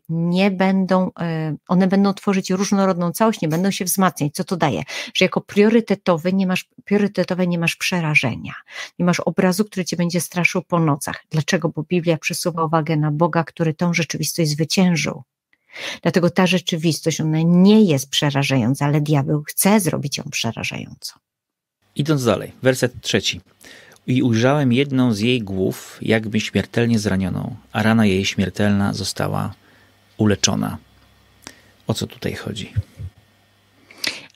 nie 0.09 0.51
będą, 0.51 1.11
e, 1.21 1.57
one 1.69 1.87
będą 1.87 2.15
tworzyć 2.15 2.51
różnorodną 2.51 3.13
całość, 3.13 3.41
nie 3.41 3.49
będą 3.49 3.71
się 3.71 3.85
wzmacniać. 3.85 4.35
Co 4.35 4.45
to 4.45 4.57
daje? 4.57 4.83
Że 5.15 5.25
jako 5.25 5.41
priorytetowy 5.41 6.33
nie 6.33 6.47
masz, 6.47 6.69
priorytetowe 6.85 7.47
nie 7.47 7.59
masz 7.59 7.77
przerażenia, 7.77 8.55
nie 8.99 9.05
masz 9.05 9.21
obrazu, 9.21 9.65
który 9.65 9.85
cię 9.85 9.97
będzie 9.97 10.21
straszył 10.21 10.63
po 10.63 10.81
nocach. 10.81 11.25
Dlaczego? 11.31 11.69
Bo 11.69 11.83
Biblia 11.83 12.19
przesuwa 12.19 12.65
uwagę 12.65 12.97
na 12.97 13.11
Boga, 13.11 13.45
który 13.45 13.75
tą 13.75 13.95
rzeczywistość 13.95 14.51
zwyciężył. 14.51 15.23
Dlatego 16.03 16.31
ta 16.31 16.47
rzeczywistość, 16.47 17.21
ona 17.21 17.39
nie 17.45 17.83
jest 17.83 18.11
przerażająca, 18.11 18.87
ale 18.87 19.01
diabeł 19.01 19.43
chce 19.43 19.81
zrobić 19.81 20.19
ją 20.19 20.25
przerażającą. 20.31 21.19
Idąc 21.97 22.25
dalej, 22.25 22.53
werset 22.63 22.93
trzeci. 23.01 23.41
I 24.07 24.23
ujrzałem 24.23 24.73
jedną 24.73 25.13
z 25.13 25.21
jej 25.21 25.43
głów, 25.43 25.99
jakby 26.03 26.41
śmiertelnie 26.41 26.99
zranioną, 26.99 27.57
a 27.73 27.83
rana 27.83 28.07
jej 28.07 28.25
śmiertelna 28.25 28.93
została 28.93 29.55
uleczona. 30.17 30.79
O 31.87 31.95
co 31.95 32.07
tutaj 32.07 32.35
chodzi? 32.35 32.73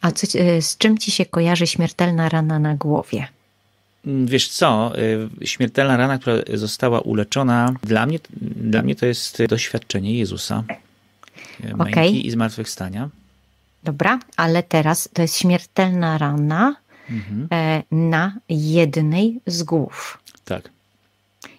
A 0.01 0.13
co, 0.13 0.39
e, 0.39 0.63
z 0.63 0.79
czym 0.79 0.99
ci 0.99 1.11
się 1.11 1.27
kojarzy 1.27 1.67
śmiertelna 1.67 2.29
rana 2.29 2.59
na 2.59 2.75
głowie? 2.75 3.27
Mm, 4.07 4.27
wiesz 4.27 4.49
co, 4.49 4.93
e, 5.43 5.47
śmiertelna 5.47 5.97
rana, 5.97 6.19
która 6.19 6.37
została 6.55 7.01
uleczona, 7.01 7.75
dla 7.83 8.07
mnie, 8.07 8.19
dla 8.41 8.83
mnie 8.83 8.95
to 8.95 9.07
jest 9.07 9.43
doświadczenie 9.49 10.19
Jezusa, 10.19 10.65
e, 11.65 11.77
męki 11.77 11.93
okay. 11.93 12.09
i 12.09 12.31
zmartwychwstania. 12.31 13.09
Dobra, 13.85 14.19
ale 14.37 14.63
teraz 14.63 15.09
to 15.13 15.23
jest 15.23 15.37
śmiertelna 15.37 16.19
rana, 16.19 16.77
mhm. 17.11 17.49
E, 17.53 17.83
na 17.91 18.37
jednej 18.49 19.41
z 19.47 19.63
głów. 19.63 20.19
Tak. 20.45 20.71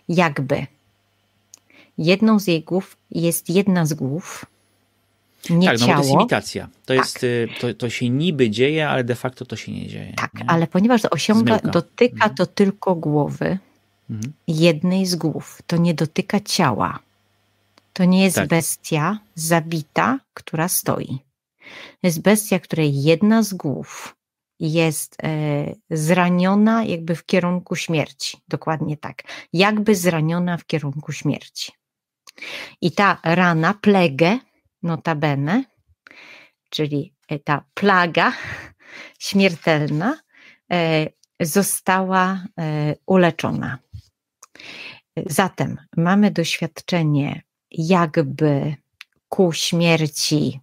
Jakby. 0.10 0.68
Jedną 1.98 2.40
z 2.40 2.48
jej 2.48 2.64
głów 2.64 2.98
jest 3.12 3.50
jedna 3.50 3.86
z 3.86 3.94
głów, 3.94 4.46
nie 5.50 5.68
tak, 5.68 5.80
no 5.80 5.86
ciało. 5.86 5.98
to 5.98 6.04
jest 6.04 6.14
imitacja. 6.14 6.68
To, 6.68 6.72
tak. 6.86 6.98
jest, 6.98 7.24
y, 7.24 7.48
to, 7.60 7.74
to 7.74 7.90
się 7.90 8.10
niby 8.10 8.50
dzieje, 8.50 8.90
ale 8.90 9.04
de 9.04 9.16
facto 9.16 9.46
to 9.46 9.56
się 9.56 9.72
nie 9.72 9.88
dzieje. 9.88 10.14
Tak, 10.18 10.34
nie? 10.34 10.50
ale 10.50 10.68
ponieważ 10.68 11.02
osiąga, 11.06 11.60
Zmyłka. 11.60 11.70
dotyka 11.70 12.14
mhm. 12.14 12.36
to 12.36 12.46
tylko 12.46 12.96
głowy, 12.96 13.58
mhm. 14.10 14.34
jednej 14.48 15.06
z 15.06 15.16
głów, 15.16 15.62
to 15.68 15.78
nie 15.78 15.94
dotyka 15.94 16.40
ciała. 16.40 17.00
To 17.94 18.06
nie 18.06 18.24
jest 18.24 18.36
tak. 18.36 18.50
bestia 18.50 19.20
zabita, 19.36 20.20
która 20.34 20.68
stoi. 20.68 21.20
To 22.02 22.08
jest 22.08 22.22
bestia, 22.22 22.60
której 22.60 23.04
jedna 23.04 23.44
z 23.44 23.54
głów 23.54 24.16
jest 24.62 25.17
e, 25.24 25.28
zraniona 25.89 26.84
jakby 26.84 27.15
w 27.15 27.26
kierunku 27.26 27.76
śmierci. 27.76 28.38
Dokładnie 28.47 28.97
tak. 28.97 29.24
Jakby 29.54 29.95
zraniona 29.95 30.58
w 30.58 30.65
kierunku 30.65 31.12
śmierci. 31.12 31.71
I 32.82 32.91
ta 32.91 33.19
rana, 33.24 33.74
plegę, 33.74 34.39
notabene, 34.84 35.63
czyli 36.69 37.13
ta 37.43 37.65
plaga 37.74 38.34
śmiertelna, 39.19 40.17
e, 40.71 41.08
została 41.39 42.43
e, 42.60 42.95
uleczona. 43.06 43.80
Zatem 45.26 45.78
mamy 45.97 46.32
doświadczenie 46.32 47.41
jakby 47.71 48.76
ku 49.30 49.54
śmierci 49.54 50.60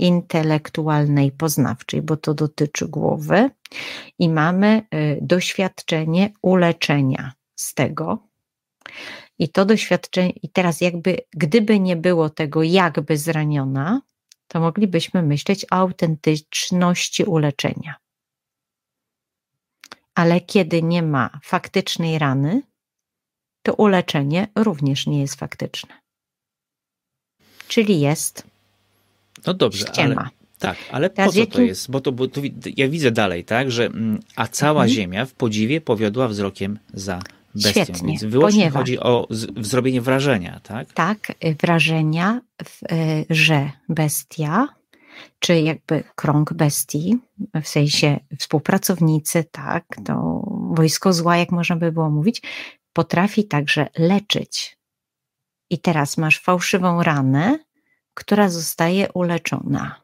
intelektualnej, 0.00 1.32
poznawczej, 1.32 2.02
bo 2.02 2.16
to 2.16 2.34
dotyczy 2.34 2.88
głowy, 2.88 3.50
i 4.18 4.28
mamy 4.28 4.82
e, 4.90 5.16
doświadczenie 5.20 6.32
uleczenia 6.42 7.32
z 7.56 7.74
tego. 7.74 8.18
I 9.38 9.48
to 9.48 9.64
doświadczenie, 9.64 10.30
i 10.30 10.48
teraz 10.48 10.80
jakby, 10.80 11.16
gdyby 11.32 11.80
nie 11.80 11.96
było 11.96 12.30
tego 12.30 12.62
jakby 12.62 13.16
zraniona, 13.16 14.02
to 14.48 14.60
moglibyśmy 14.60 15.22
myśleć 15.22 15.64
o 15.64 15.72
autentyczności 15.72 17.24
uleczenia. 17.24 17.94
Ale 20.14 20.40
kiedy 20.40 20.82
nie 20.82 21.02
ma 21.02 21.40
faktycznej 21.44 22.18
rany, 22.18 22.62
to 23.62 23.74
uleczenie 23.74 24.48
również 24.56 25.06
nie 25.06 25.20
jest 25.20 25.34
faktyczne. 25.34 26.00
Czyli 27.68 28.00
jest 28.00 28.49
no 29.46 29.54
dobrze, 29.54 29.86
ściema. 29.86 30.20
Ale, 30.20 30.30
tak, 30.58 30.76
ale 30.90 31.10
Teraz 31.10 31.28
po 31.28 31.32
co 31.32 31.40
jakim... 31.40 31.52
to 31.52 31.62
jest? 31.62 31.90
Bo 31.90 32.00
to, 32.00 32.12
bo 32.12 32.28
to 32.28 32.40
ja 32.76 32.88
widzę 32.88 33.10
dalej, 33.10 33.44
tak, 33.44 33.70
że 33.70 33.86
mm, 33.86 34.20
a 34.36 34.48
cała 34.48 34.82
mhm. 34.82 34.88
ziemia 34.88 35.26
w 35.26 35.32
podziwie 35.32 35.80
powiodła 35.80 36.28
wzrokiem 36.28 36.78
za 36.94 37.22
bestią. 37.54 37.70
Świetnie, 37.70 38.08
Więc 38.08 38.24
wyłącznie 38.24 38.60
ponieważ... 38.60 38.80
chodzi 38.80 38.98
o 38.98 39.26
z, 39.30 39.66
zrobienie 39.66 40.00
wrażenia, 40.00 40.60
tak? 40.62 40.92
Tak, 40.92 41.32
wrażenia, 41.60 42.40
w, 42.64 42.82
y, 42.92 43.26
że 43.30 43.70
bestia 43.88 44.68
czy 45.38 45.60
jakby 45.60 46.04
krąg 46.14 46.52
bestii, 46.52 47.18
w 47.62 47.68
sensie 47.68 48.20
współpracownicy, 48.38 49.44
tak, 49.50 49.84
to 50.04 50.42
wojsko 50.74 51.12
zła, 51.12 51.36
jak 51.36 51.52
można 51.52 51.76
by 51.76 51.92
było 51.92 52.10
mówić, 52.10 52.42
potrafi 52.92 53.44
także 53.44 53.88
leczyć. 53.98 54.78
I 55.70 55.78
teraz 55.78 56.18
masz 56.18 56.40
fałszywą 56.40 57.02
ranę, 57.02 57.58
która 58.20 58.48
zostaje 58.48 59.12
uleczona. 59.12 60.00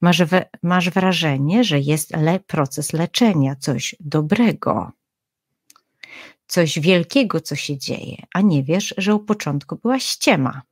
Masz, 0.00 0.22
we, 0.22 0.44
masz 0.62 0.90
wrażenie, 0.90 1.64
że 1.64 1.80
jest 1.80 2.16
le, 2.16 2.40
proces 2.40 2.92
leczenia, 2.92 3.56
coś 3.56 3.96
dobrego, 4.00 4.92
coś 6.46 6.78
wielkiego, 6.78 7.40
co 7.40 7.56
się 7.56 7.78
dzieje, 7.78 8.16
a 8.34 8.40
nie 8.40 8.64
wiesz, 8.64 8.94
że 8.98 9.14
u 9.14 9.18
początku 9.18 9.76
była 9.76 9.98
ściema. 9.98 10.62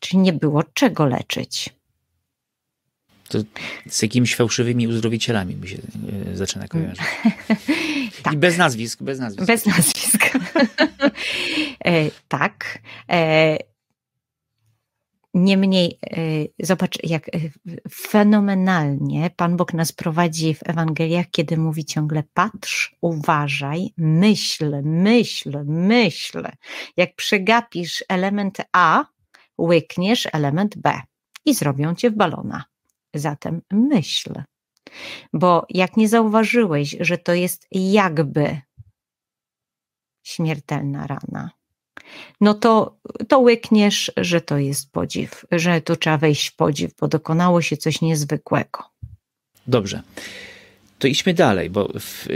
Czyli 0.00 0.18
nie 0.18 0.32
było 0.32 0.62
czego 0.62 1.06
leczyć. 1.06 1.70
To 3.28 3.38
z 3.88 4.02
jakimiś 4.02 4.36
fałszywymi 4.36 4.88
uzdrowicielami 4.88 5.56
mi 5.56 5.68
się 5.68 5.78
e, 6.32 6.36
zaczyna 6.36 6.68
kojarzyć. 6.68 7.06
tak. 8.22 8.34
I 8.34 8.36
bez 8.36 8.56
nazwisk, 8.56 9.02
bez 9.02 9.18
nazwisk. 9.18 9.46
Bez 9.46 9.66
nazwisk. 9.66 10.30
e, 11.84 12.10
tak. 12.28 12.78
E, 13.10 13.67
Niemniej, 15.34 15.98
e, 16.02 16.18
zobacz, 16.66 16.98
jak 17.02 17.28
e, 17.28 17.30
fenomenalnie 17.90 19.30
Pan 19.36 19.56
Bóg 19.56 19.74
nas 19.74 19.92
prowadzi 19.92 20.54
w 20.54 20.68
Ewangeliach, 20.68 21.26
kiedy 21.30 21.56
mówi 21.56 21.84
ciągle: 21.84 22.22
patrz, 22.34 22.96
uważaj, 23.00 23.92
myśl, 23.96 24.82
myśl, 24.82 25.64
myśl. 25.64 26.42
Jak 26.96 27.14
przegapisz 27.14 28.04
element 28.08 28.58
A, 28.72 29.04
łykniesz 29.58 30.28
element 30.32 30.78
B 30.78 31.00
i 31.44 31.54
zrobią 31.54 31.94
cię 31.94 32.10
w 32.10 32.16
balona. 32.16 32.64
Zatem 33.14 33.62
myśl. 33.70 34.42
Bo 35.32 35.66
jak 35.68 35.96
nie 35.96 36.08
zauważyłeś, 36.08 36.96
że 37.00 37.18
to 37.18 37.34
jest 37.34 37.66
jakby 37.70 38.60
śmiertelna 40.22 41.06
rana, 41.06 41.50
no 42.40 42.54
to, 42.54 42.96
to 43.28 43.38
łykniesz, 43.38 44.12
że 44.16 44.40
to 44.40 44.58
jest 44.58 44.92
podziw, 44.92 45.44
że 45.50 45.80
tu 45.80 45.96
trzeba 45.96 46.18
wejść 46.18 46.48
w 46.48 46.56
podziw, 46.56 46.94
bo 47.00 47.08
dokonało 47.08 47.62
się 47.62 47.76
coś 47.76 48.00
niezwykłego. 48.00 48.84
Dobrze. 49.66 50.02
To 50.98 51.08
idźmy 51.08 51.34
dalej, 51.34 51.70
bo 51.70 51.88
w, 52.00 52.26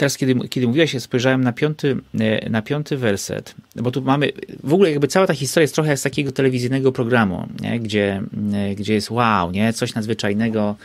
teraz, 0.00 0.16
kiedy, 0.16 0.48
kiedy 0.48 0.66
mówiłaś, 0.66 0.96
spojrzałem 0.98 1.44
na 1.44 1.52
piąty, 1.52 1.96
e, 2.20 2.50
na 2.50 2.62
piąty 2.62 2.96
werset, 2.96 3.54
bo 3.76 3.90
tu 3.90 4.02
mamy, 4.02 4.32
w 4.62 4.74
ogóle 4.74 4.90
jakby 4.90 5.08
cała 5.08 5.26
ta 5.26 5.34
historia 5.34 5.62
jest 5.62 5.74
trochę 5.74 5.96
z 5.96 6.02
takiego 6.02 6.32
telewizyjnego 6.32 6.92
programu, 6.92 7.46
nie? 7.60 7.80
Gdzie, 7.80 8.22
e, 8.52 8.74
gdzie 8.74 8.94
jest 8.94 9.10
wow, 9.10 9.50
nie? 9.50 9.72
coś 9.72 9.94
nadzwyczajnego, 9.94 10.76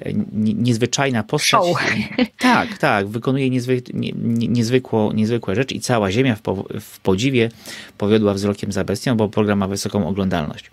e, 0.00 0.12
niezwyczajna 0.34 1.22
postać. 1.22 1.48
Show. 1.48 1.76
Tak, 2.38 2.78
tak, 2.78 3.08
wykonuje 3.08 3.50
niezwy, 3.50 3.82
nie, 3.94 4.12
niezwykło, 4.48 5.12
niezwykłe 5.12 5.54
rzeczy 5.54 5.74
i 5.74 5.80
cała 5.80 6.10
ziemia 6.10 6.34
w, 6.36 6.42
po, 6.42 6.64
w 6.80 7.00
podziwie 7.00 7.50
powiodła 7.98 8.34
wzrokiem 8.34 8.72
za 8.72 8.84
bestią, 8.84 9.16
bo 9.16 9.28
program 9.28 9.58
ma 9.58 9.68
wysoką 9.68 10.08
oglądalność. 10.08 10.70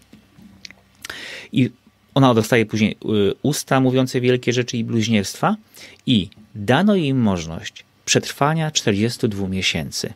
I 1.51 1.69
ona 2.15 2.33
dostaje 2.33 2.65
później 2.65 2.97
usta 3.41 3.79
mówiące 3.79 4.21
wielkie 4.21 4.53
rzeczy 4.53 4.77
i 4.77 4.83
bluźnierstwa 4.83 5.55
i 6.05 6.29
dano 6.55 6.95
jej 6.95 7.13
możliwość 7.13 7.85
przetrwania 8.11 8.71
42 8.71 9.47
miesięcy. 9.47 10.13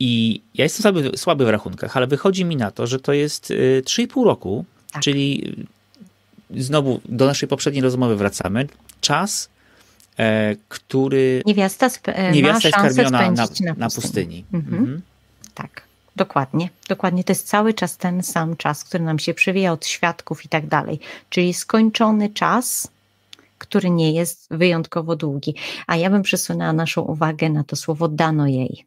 I 0.00 0.42
ja 0.54 0.64
jestem 0.64 0.82
słaby, 0.82 1.18
słaby 1.18 1.44
w 1.44 1.48
rachunkach, 1.48 1.96
ale 1.96 2.06
wychodzi 2.06 2.44
mi 2.44 2.56
na 2.56 2.70
to, 2.70 2.86
że 2.86 3.00
to 3.00 3.12
jest 3.12 3.44
3,5 3.50 4.20
y, 4.20 4.24
roku, 4.24 4.64
tak. 4.92 5.02
czyli 5.02 5.54
znowu 6.56 7.00
do 7.04 7.26
naszej 7.26 7.48
poprzedniej 7.48 7.82
rozmowy 7.82 8.16
wracamy. 8.16 8.66
Czas, 9.00 9.48
e, 10.18 10.56
który. 10.68 11.42
Niewiasta, 11.46 11.86
sp- 11.96 12.14
e, 12.14 12.32
niewiasta 12.32 12.68
jest 12.68 12.78
karmiona 12.96 13.20
na, 13.20 13.30
na, 13.30 13.46
pustyni. 13.46 13.70
Na 13.76 13.90
pustyni. 13.90 14.44
Mhm. 14.52 14.74
Mhm. 14.74 15.02
Tak. 15.54 15.82
Dokładnie, 16.16 16.68
dokładnie. 16.88 17.24
To 17.24 17.32
jest 17.32 17.48
cały 17.48 17.74
czas 17.74 17.96
ten 17.96 18.22
sam 18.22 18.56
czas, 18.56 18.84
który 18.84 19.04
nam 19.04 19.18
się 19.18 19.34
przewija 19.34 19.72
od 19.72 19.86
świadków 19.86 20.44
i 20.44 20.48
tak 20.48 20.66
dalej. 20.66 21.00
Czyli 21.30 21.54
skończony 21.54 22.28
czas, 22.28 22.90
który 23.70 23.90
nie 23.90 24.12
jest 24.12 24.46
wyjątkowo 24.50 25.16
długi. 25.16 25.54
A 25.86 25.96
ja 25.96 26.10
bym 26.10 26.22
przesunęła 26.22 26.72
naszą 26.72 27.02
uwagę 27.02 27.50
na 27.50 27.64
to 27.64 27.76
słowo 27.76 28.08
dano 28.08 28.46
jej. 28.46 28.86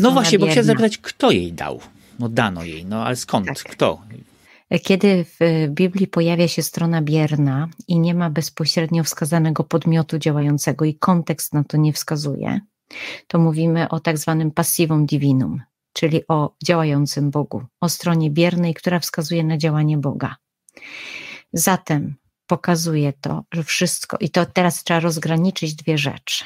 No 0.00 0.10
właśnie, 0.10 0.38
bierna. 0.38 0.46
bo 0.46 0.50
chciałem 0.50 0.66
zapytać, 0.66 0.98
kto 0.98 1.30
jej 1.30 1.52
dał? 1.52 1.80
No 2.18 2.28
dano 2.28 2.64
jej, 2.64 2.84
no 2.84 3.04
ale 3.04 3.16
skąd? 3.16 3.46
Tak. 3.46 3.58
Kto? 3.58 4.02
Kiedy 4.82 5.24
w 5.24 5.66
Biblii 5.68 6.06
pojawia 6.06 6.48
się 6.48 6.62
strona 6.62 7.02
bierna 7.02 7.68
i 7.88 7.98
nie 7.98 8.14
ma 8.14 8.30
bezpośrednio 8.30 9.04
wskazanego 9.04 9.64
podmiotu 9.64 10.18
działającego 10.18 10.84
i 10.84 10.94
kontekst 10.94 11.54
na 11.54 11.64
to 11.64 11.76
nie 11.76 11.92
wskazuje, 11.92 12.60
to 13.26 13.38
mówimy 13.38 13.88
o 13.88 14.00
tak 14.00 14.18
zwanym 14.18 14.50
passivum 14.50 15.06
divinum, 15.06 15.62
czyli 15.92 16.22
o 16.28 16.54
działającym 16.64 17.30
Bogu, 17.30 17.62
o 17.80 17.88
stronie 17.88 18.30
biernej, 18.30 18.74
która 18.74 19.00
wskazuje 19.00 19.44
na 19.44 19.58
działanie 19.58 19.98
Boga. 19.98 20.36
Zatem 21.52 22.14
pokazuje 22.48 23.12
to, 23.12 23.44
że 23.52 23.64
wszystko, 23.64 24.16
i 24.20 24.30
to 24.30 24.46
teraz 24.46 24.84
trzeba 24.84 25.00
rozgraniczyć 25.00 25.74
dwie 25.74 25.98
rzeczy. 25.98 26.44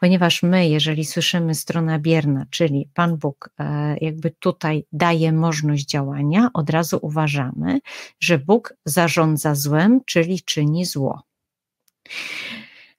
Ponieważ 0.00 0.42
my, 0.42 0.68
jeżeli 0.68 1.04
słyszymy 1.04 1.54
stronę 1.54 1.98
bierna, 1.98 2.46
czyli 2.50 2.88
Pan 2.94 3.16
Bóg 3.16 3.50
e, 3.58 3.96
jakby 4.00 4.30
tutaj 4.30 4.84
daje 4.92 5.32
możliwość 5.32 5.84
działania, 5.84 6.50
od 6.54 6.70
razu 6.70 6.98
uważamy, 7.02 7.80
że 8.20 8.38
Bóg 8.38 8.74
zarządza 8.84 9.54
złem, 9.54 10.00
czyli 10.06 10.42
czyni 10.42 10.84
zło. 10.84 11.22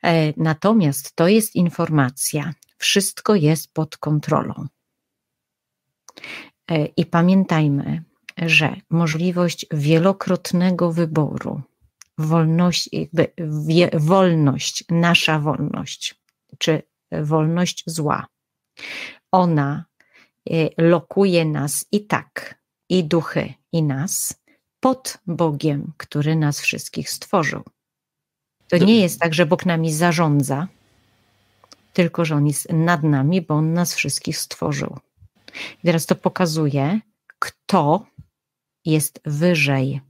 E, 0.03 0.33
natomiast 0.37 1.15
to 1.15 1.27
jest 1.27 1.55
informacja, 1.55 2.53
wszystko 2.77 3.35
jest 3.35 3.73
pod 3.73 3.97
kontrolą. 3.97 4.67
E, 6.71 6.85
I 6.85 7.05
pamiętajmy, 7.05 8.03
że 8.37 8.75
możliwość 8.89 9.65
wielokrotnego 9.71 10.91
wyboru, 10.91 11.61
wolność, 12.17 12.89
jakby 12.91 13.31
wolność, 13.93 14.83
nasza 14.89 15.39
wolność, 15.39 16.15
czy 16.57 16.81
wolność 17.11 17.83
zła, 17.87 18.27
ona 19.31 19.85
e, 20.49 20.53
lokuje 20.77 21.45
nas 21.45 21.85
i 21.91 22.07
tak, 22.07 22.63
i 22.89 23.03
duchy, 23.03 23.53
i 23.71 23.83
nas 23.83 24.43
pod 24.79 25.17
Bogiem, 25.27 25.93
który 25.97 26.35
nas 26.35 26.61
wszystkich 26.61 27.09
stworzył. 27.09 27.63
To 28.67 28.77
nie 28.77 29.01
jest 29.01 29.19
tak, 29.19 29.33
że 29.33 29.45
Bóg 29.45 29.65
nami 29.65 29.93
zarządza, 29.93 30.67
tylko 31.93 32.25
że 32.25 32.35
On 32.35 32.47
jest 32.47 32.71
nad 32.71 33.03
nami, 33.03 33.41
bo 33.41 33.53
On 33.53 33.73
nas 33.73 33.95
wszystkich 33.95 34.37
stworzył. 34.37 34.97
I 35.83 35.85
teraz 35.85 36.05
to 36.05 36.15
pokazuje, 36.15 36.99
kto 37.39 38.05
jest 38.85 39.19
wyżej, 39.25 40.01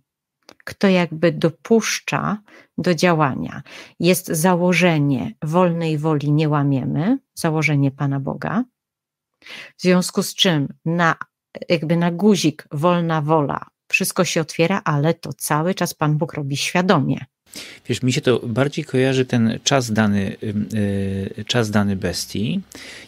kto 0.64 0.88
jakby 0.88 1.32
dopuszcza 1.32 2.38
do 2.78 2.96
działania. 2.96 3.62
Jest 4.00 4.28
założenie 4.28 5.34
wolnej 5.44 5.98
woli 5.98 6.32
nie 6.32 6.50
łamiemy, 6.50 7.18
założenie 7.36 7.92
Pana 7.92 8.20
Boga, 8.20 8.64
W 9.78 9.82
związku 9.82 10.24
z 10.24 10.36
czym 10.36 10.74
na, 10.86 11.16
jakby 11.70 11.98
na 11.98 12.12
guzik 12.12 12.68
wolna 12.72 13.22
wola, 13.22 13.66
wszystko 13.88 14.26
się 14.26 14.42
otwiera, 14.42 14.82
ale 14.84 15.14
to 15.14 15.34
cały 15.34 15.76
czas 15.76 15.94
Pan 15.94 16.18
Bóg 16.18 16.34
robi 16.34 16.58
świadomie. 16.58 17.26
Wiesz, 17.86 18.04
mi 18.04 18.14
się 18.14 18.22
to 18.22 18.40
bardziej 18.40 18.86
kojarzy 18.86 19.26
ten 19.26 19.60
czas 19.64 19.92
dany, 19.92 20.36
yy, 21.36 21.46
czas 21.46 21.72
dany 21.72 21.96
bestii, 21.96 22.62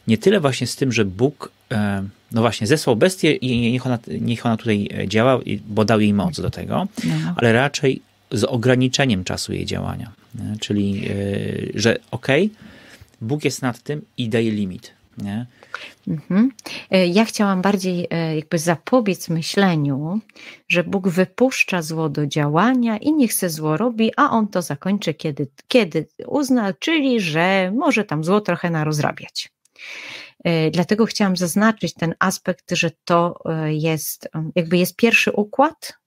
nie 0.07 0.17
tyle 0.17 0.39
właśnie 0.39 0.67
z 0.67 0.75
tym, 0.75 0.91
że 0.91 1.05
Bóg, 1.05 1.51
yy, 1.71 1.77
no 2.35 2.41
właśnie, 2.41 2.67
zesłał 2.67 2.95
bestię 2.95 3.33
i 3.33 3.71
niech 3.71 3.85
ona, 3.85 3.99
niech 4.21 4.45
ona 4.45 4.57
tutaj 4.57 4.89
działa, 5.07 5.39
bo 5.67 5.85
dał 5.85 6.01
jej 6.01 6.13
moc 6.13 6.39
do 6.39 6.49
tego, 6.49 6.87
no. 7.03 7.33
ale 7.35 7.53
raczej 7.53 8.01
z 8.31 8.43
ograniczeniem 8.43 9.23
czasu 9.23 9.53
jej 9.53 9.65
działania. 9.65 10.11
Nie? 10.35 10.57
Czyli, 10.59 11.01
yy, 11.01 11.71
że 11.75 11.97
okej, 12.11 12.45
okay, 12.45 12.57
Bóg 13.21 13.45
jest 13.45 13.61
nad 13.61 13.79
tym 13.79 14.01
i 14.17 14.29
daje 14.29 14.51
limit. 14.51 14.93
Nie? 15.17 15.45
Mhm. 16.07 16.51
E, 16.91 17.07
ja 17.07 17.25
chciałam 17.25 17.61
bardziej 17.61 18.07
e, 18.09 18.35
jakby 18.35 18.59
zapobiec 18.59 19.29
myśleniu, 19.29 20.19
że 20.67 20.83
Bóg 20.83 21.07
wypuszcza 21.07 21.81
zło 21.81 22.09
do 22.09 22.27
działania 22.27 22.97
i 22.97 23.13
niech 23.13 23.33
se 23.33 23.49
zło 23.49 23.77
robi, 23.77 24.11
a 24.17 24.29
on 24.29 24.47
to 24.47 24.61
zakończy, 24.61 25.13
kiedy, 25.13 25.47
kiedy 25.67 26.07
uzna, 26.27 26.73
czyli 26.73 27.19
że 27.21 27.71
może 27.75 28.03
tam 28.03 28.23
zło 28.23 28.41
trochę 28.41 28.69
narozrabiać. 28.69 29.49
E, 30.45 30.71
dlatego 30.71 31.05
chciałam 31.05 31.37
zaznaczyć 31.37 31.93
ten 31.93 32.15
aspekt, 32.19 32.71
że 32.71 32.91
to 33.05 33.39
jest, 33.65 34.29
jakby 34.55 34.77
jest 34.77 34.95
pierwszy 34.95 35.31
układ, 35.31 35.99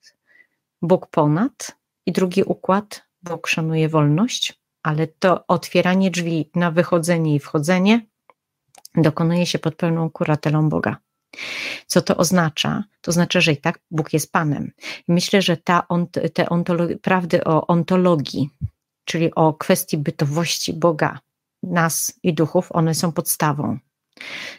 Bóg 0.83 1.07
ponad, 1.07 1.77
i 2.07 2.13
drugi 2.13 2.43
układ, 2.43 3.03
Bóg 3.23 3.49
szanuje 3.49 3.89
wolność, 3.89 4.61
ale 4.83 5.07
to 5.07 5.47
otwieranie 5.47 6.11
drzwi 6.11 6.51
na 6.55 6.71
wychodzenie 6.71 7.35
i 7.35 7.39
wchodzenie 7.39 8.07
dokonuje 8.95 9.47
się 9.47 9.59
pod 9.59 9.75
pełną 9.75 10.11
kuratelą 10.11 10.69
Boga. 10.69 10.97
Co 11.87 12.03
to 12.03 12.17
oznacza? 12.17 12.85
To 13.01 13.13
znaczy, 13.13 13.41
że 13.41 13.53
i 13.53 13.57
tak 13.57 13.79
Bóg 13.91 14.13
jest 14.13 14.33
Panem. 14.33 14.73
Myślę, 15.09 15.43
że 15.43 15.57
ta 15.57 15.89
ont, 15.89 16.19
te 16.35 16.47
prawdy 17.03 17.45
o 17.45 17.67
ontologii, 17.67 18.51
czyli 19.05 19.35
o 19.35 19.55
kwestii 19.55 19.99
bytowości 19.99 20.73
Boga, 20.73 21.19
nas 21.63 22.19
i 22.23 22.35
duchów, 22.35 22.73
one 22.73 22.95
są 22.95 23.13
podstawą. 23.13 23.79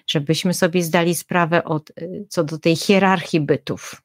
Żebyśmy 0.08 0.54
sobie 0.54 0.84
zdali 0.84 1.16
sprawę 1.16 1.64
od, 1.64 1.92
co 2.30 2.44
do 2.44 2.58
tej 2.58 2.76
hierarchii 2.76 3.42
bytów. 3.42 4.02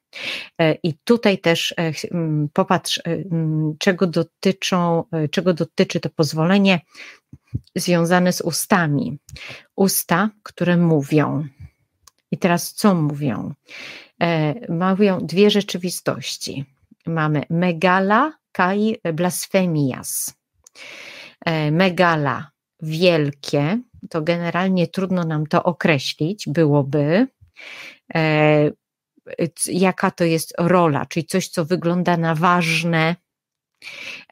E, 0.61 0.73
I 0.83 0.93
tutaj 1.03 1.37
też 1.37 1.73
e, 1.77 1.91
popatrz, 2.53 2.97
e, 2.97 3.01
czego 3.79 4.07
dotyczą, 4.07 5.03
czego 5.31 5.53
dotyczy 5.53 5.99
to 5.99 6.09
pozwolenie 6.09 6.81
związane 7.75 8.33
z 8.33 8.41
ustami. 8.41 9.17
Usta, 9.75 10.29
które 10.43 10.77
mówią. 10.77 11.47
I 12.31 12.37
teraz 12.37 12.73
co 12.73 12.95
mówią? 12.95 13.53
E, 14.21 14.53
mówią 14.73 15.19
dwie 15.21 15.49
rzeczywistości. 15.49 16.65
Mamy 17.05 17.43
megala 17.49 18.33
kai 18.51 18.97
blasfemias. 19.13 20.33
Megala 21.71 22.54
wielkie, 22.81 23.79
to 24.09 24.21
generalnie 24.21 24.87
trudno 24.87 25.23
nam 25.23 25.47
to 25.47 25.63
określić, 25.63 26.45
byłoby. 26.47 27.27
E, 28.15 28.71
jaka 29.67 30.11
to 30.11 30.23
jest 30.23 30.53
rola, 30.57 31.05
czyli 31.05 31.25
coś, 31.25 31.47
co 31.47 31.65
wygląda 31.65 32.17
na 32.17 32.35
ważne, 32.35 33.15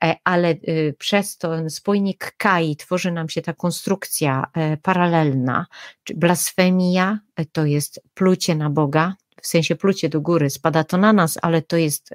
E, 0.04 0.16
ale 0.24 0.52
y, 0.52 0.96
przez 1.00 1.38
to 1.38 1.70
spójnik 1.70 2.36
Kai 2.38 2.76
tworzy 2.76 3.12
nam 3.12 3.30
się 3.30 3.42
ta 3.42 3.54
konstrukcja 3.54 4.46
e, 4.54 4.78
paralelna, 4.78 5.66
czy 6.04 6.14
blasfemia 6.16 7.20
e, 7.36 7.46
to 7.46 7.66
jest 7.66 8.02
plucie 8.14 8.56
na 8.56 8.70
Boga, 8.70 9.16
w 9.42 9.48
sensie 9.48 9.76
plucie 9.76 10.10
do 10.10 10.22
góry, 10.22 10.50
spada 10.50 10.84
to 10.84 10.98
na 10.98 11.14
nas, 11.14 11.38
ale 11.42 11.62
to 11.62 11.78
jest 11.78 12.10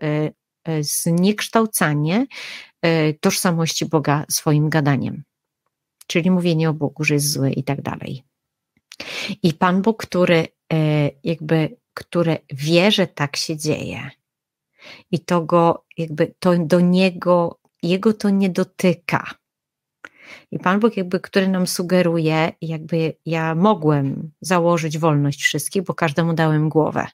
zniekształcanie 0.81 2.27
tożsamości 3.21 3.87
Boga 3.87 4.25
swoim 4.31 4.69
gadaniem. 4.69 5.23
Czyli 6.09 6.31
mówienie 6.31 6.71
o 6.71 6.75
Bogu, 6.75 7.05
że 7.05 7.15
jest 7.15 7.33
zły 7.33 7.51
i 7.51 7.65
tak 7.65 7.83
dalej. 7.83 8.23
I 9.43 9.53
Pan 9.55 9.83
Bóg, 9.83 10.03
który 10.07 10.47
jakby, 11.25 11.77
który 11.95 12.39
wie, 12.51 12.91
że 12.93 13.07
tak 13.07 13.37
się 13.37 13.57
dzieje, 13.57 14.11
i 15.11 15.19
to 15.19 15.43
go, 15.43 15.85
jakby 15.99 16.35
to 16.39 16.59
do 16.59 16.81
niego, 16.81 17.59
jego 17.83 18.13
to 18.13 18.31
nie 18.31 18.51
dotyka. 18.51 19.35
I 20.51 20.59
Pan 20.59 20.81
Bóg, 20.81 20.97
jakby, 20.97 21.21
który 21.21 21.49
nam 21.49 21.67
sugeruje, 21.67 22.53
jakby 22.63 23.15
ja 23.27 23.55
mogłem 23.55 24.31
założyć 24.41 24.99
wolność 24.99 25.43
wszystkich, 25.43 25.83
bo 25.83 25.95
każdemu 25.95 26.35
dałem 26.35 26.69
głowę. 26.69 27.07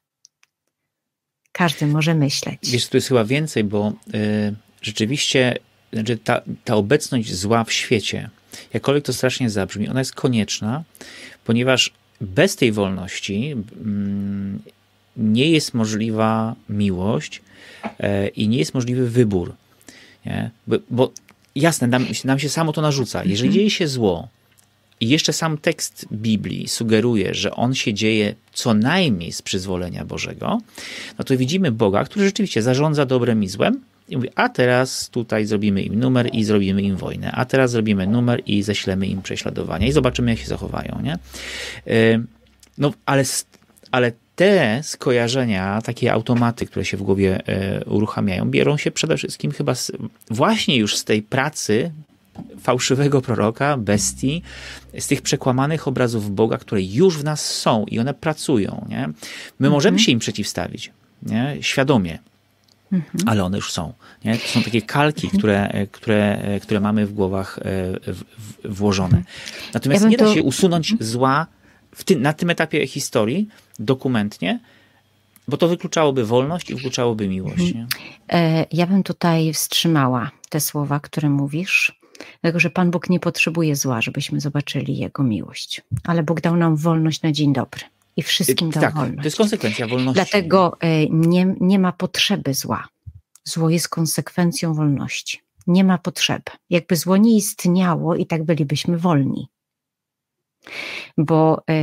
Każdy 1.52 1.87
może 1.87 2.14
myśleć. 2.14 2.59
Wiesz, 2.70 2.88
tu 2.88 2.96
jest 2.96 3.09
chyba 3.09 3.24
więcej, 3.24 3.64
bo 3.64 3.92
y, 4.14 4.54
rzeczywiście 4.83 5.59
znaczy 5.92 6.18
ta, 6.18 6.42
ta 6.64 6.74
obecność 6.76 7.35
zła 7.35 7.64
w 7.64 7.72
świecie, 7.72 8.30
jakkolwiek 8.75 9.05
to 9.05 9.12
strasznie 9.12 9.51
zabrzmi, 9.51 9.88
ona 9.88 10.01
jest 10.01 10.14
konieczna, 10.14 10.85
ponieważ 11.45 11.93
bez 12.21 12.57
tej 12.57 12.73
wolności 12.73 13.57
mm, 13.77 14.62
nie 15.17 15.51
jest 15.51 15.75
możliwa 15.75 16.55
miłość 16.69 17.43
e, 18.01 18.29
i 18.29 18.49
nie 18.49 18.59
jest 18.59 18.75
możliwy 18.75 19.11
wybór. 19.11 19.55
Nie? 20.27 20.51
Bo, 20.67 20.77
bo 20.90 21.12
jasne, 21.55 21.87
nam, 21.87 22.07
nam 22.25 22.38
się 22.38 22.49
samo 22.49 22.73
to 22.73 22.83
narzuca. 22.83 23.25
Jeżeli 23.25 23.51
dzieje 23.51 23.71
się 23.71 23.88
zło, 23.88 24.29
i 25.01 25.09
jeszcze 25.09 25.33
sam 25.33 25.59
tekst 25.59 26.07
Biblii 26.12 26.69
sugeruje, 26.69 27.35
że 27.35 27.55
on 27.55 27.75
się 27.75 27.95
dzieje 27.95 28.35
co 28.53 28.75
najmniej 28.75 29.33
z 29.33 29.43
przyzwolenia 29.43 30.05
Bożego, 30.05 30.61
no 31.19 31.25
to 31.25 31.37
widzimy 31.37 31.73
Boga, 31.73 32.05
który 32.05 32.25
rzeczywiście 32.25 32.62
zarządza 32.62 33.07
dobrem 33.07 33.43
i 33.43 33.49
złem 33.49 33.81
i 34.09 34.17
mówi, 34.17 34.29
a 34.35 34.49
teraz 34.49 35.11
tutaj 35.11 35.47
zrobimy 35.47 35.83
im 35.83 35.99
numer 35.99 36.31
i 36.33 36.45
zrobimy 36.45 36.83
im 36.83 36.97
wojnę, 36.97 37.33
a 37.33 37.45
teraz 37.45 37.71
zrobimy 37.71 38.07
numer 38.07 38.43
i 38.47 38.62
ześlemy 38.62 39.07
im 39.07 39.23
prześladowania 39.23 39.87
i 39.87 39.93
zobaczymy, 39.93 40.31
jak 40.31 40.40
się 40.40 40.47
zachowają. 40.47 41.01
Nie? 41.03 41.12
E, 41.87 42.25
no, 42.79 42.93
ale, 43.07 43.25
ale 43.90 44.12
te 44.37 44.81
skojarzenia, 44.83 45.83
takie 45.83 46.12
automaty, 46.12 46.67
które 46.67 46.85
się 46.85 46.97
w 46.97 47.03
głowie 47.03 47.47
e, 47.47 47.85
uruchamiają, 47.85 48.51
biorą 48.51 48.77
się 48.77 48.90
przede 48.90 49.17
wszystkim 49.17 49.51
chyba 49.51 49.75
z, 49.75 49.93
właśnie 50.31 50.77
już 50.77 50.97
z 50.97 51.05
tej 51.05 51.23
pracy 51.23 51.90
fałszywego 52.61 53.21
proroka, 53.21 53.77
bestii, 53.77 54.43
z 54.99 55.07
tych 55.07 55.23
przekłamanych 55.23 55.88
obrazów 55.88 56.35
Boga, 56.35 56.59
które 56.59 56.83
już 56.83 57.19
w 57.19 57.25
nas 57.25 57.51
są 57.51 57.85
i 57.85 57.99
one 57.99 58.14
pracują. 58.14 58.87
Nie? 58.88 59.07
My 59.59 59.67
mhm. 59.67 59.73
możemy 59.73 59.99
się 59.99 60.12
im 60.12 60.19
przeciwstawić, 60.19 60.93
nie? 61.23 61.57
świadomie, 61.61 62.19
mhm. 62.94 63.28
ale 63.28 63.44
one 63.44 63.57
już 63.57 63.72
są. 63.72 63.92
Nie? 64.24 64.38
To 64.38 64.48
są 64.48 64.62
takie 64.62 64.83
kalki, 64.83 65.26
mhm. 65.26 65.38
które, 65.38 65.87
które, 65.92 66.38
które 66.62 66.80
mamy 66.80 67.07
w 67.07 67.12
głowach 67.12 67.59
e, 67.59 67.62
w, 68.12 68.24
w, 68.38 68.76
włożone. 68.76 69.22
Natomiast 69.74 70.04
ja 70.04 70.11
nie 70.11 70.16
da 70.16 70.24
to... 70.24 70.35
się 70.35 70.42
usunąć 70.42 70.92
mhm. 70.92 71.11
zła 71.11 71.46
tym, 72.04 72.22
na 72.22 72.33
tym 72.33 72.50
etapie 72.50 72.87
historii 72.87 73.48
dokumentnie, 73.78 74.61
bo 75.48 75.57
to 75.57 75.68
wykluczałoby 75.68 76.24
wolność 76.24 76.70
i 76.70 76.74
wykluczałoby 76.74 77.28
miłość. 77.28 77.72
Mhm. 77.72 77.74
Nie? 77.74 77.87
E, 78.38 78.66
ja 78.72 78.87
bym 78.87 79.02
tutaj 79.02 79.52
wstrzymała 79.52 80.30
te 80.48 80.61
słowa, 80.61 81.00
które 81.00 81.30
mówisz, 81.30 82.00
dlatego 82.42 82.61
że 82.61 82.70
Pan 82.70 82.90
Bóg 82.90 83.11
nie 83.11 83.20
potrzebuje 83.20 83.76
zła, 83.76 84.00
żebyśmy 84.00 84.40
zobaczyli 84.40 84.98
Jego 84.98 85.22
miłość, 85.22 85.83
ale 86.04 86.22
Bóg 86.22 86.40
dał 86.40 86.57
nam 86.57 86.76
wolność 86.76 87.22
na 87.22 87.33
dzień 87.33 87.52
dobry. 87.52 87.80
I 88.16 88.22
wszystkim 88.22 88.70
dał 88.70 88.83
tak, 88.83 88.94
wolność. 88.94 89.18
To 89.18 89.24
jest 89.24 89.37
konsekwencja 89.37 89.87
wolności. 89.87 90.14
Dlatego 90.14 90.77
e, 90.81 91.07
nie, 91.07 91.55
nie 91.61 91.79
ma 91.79 91.92
potrzeby 91.92 92.55
zła. 92.55 92.88
Zło 93.44 93.70
jest 93.70 93.88
konsekwencją 93.88 94.74
wolności. 94.74 95.40
Nie 95.66 95.85
ma 95.85 95.98
potrzeby. 95.98 96.50
Jakby 96.70 96.96
zło 96.96 97.16
nie 97.16 97.37
istniało 97.37 98.16
i 98.16 98.27
tak 98.27 98.44
bylibyśmy 98.44 98.98
wolni 98.98 99.48
bo 101.16 101.62
e, 101.66 101.74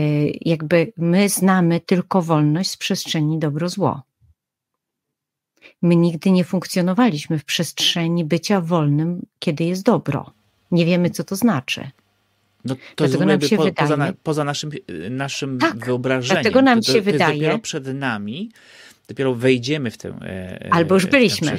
jakby 0.41 0.93
my 0.97 1.29
znamy 1.29 1.79
tylko 1.79 2.21
wolność 2.21 2.71
z 2.71 2.77
przestrzeni 2.77 3.39
dobro-zło. 3.39 4.01
My 5.81 5.95
nigdy 5.95 6.31
nie 6.31 6.43
funkcjonowaliśmy 6.43 7.39
w 7.39 7.45
przestrzeni 7.45 8.25
bycia 8.25 8.61
wolnym, 8.61 9.25
kiedy 9.39 9.63
jest 9.63 9.83
dobro. 9.83 10.31
Nie 10.71 10.85
wiemy, 10.85 11.09
co 11.09 11.23
to 11.23 11.35
znaczy. 11.35 11.91
No 12.65 12.75
to 12.75 12.81
dlatego 12.95 13.25
nam 13.25 13.41
się 13.41 13.57
po, 13.57 13.63
wydaje, 13.63 13.87
poza, 13.87 13.97
na, 13.97 14.13
poza 14.23 14.43
naszym, 14.43 14.71
naszym 15.09 15.57
tak, 15.57 15.85
wyobrażeniem. 15.85 16.43
Dlatego 16.43 16.61
nam 16.61 16.81
to, 16.81 16.91
się 16.91 16.99
to 16.99 17.11
wydaje. 17.11 17.33
dopiero 17.33 17.59
przed 17.59 17.87
nami, 17.87 18.51
dopiero 19.07 19.35
wejdziemy 19.35 19.91
w 19.91 19.97
tę. 19.97 20.09
E, 20.09 20.65
e, 20.65 20.73
Albo 20.73 20.95
już 20.95 21.05
byliśmy. 21.05 21.57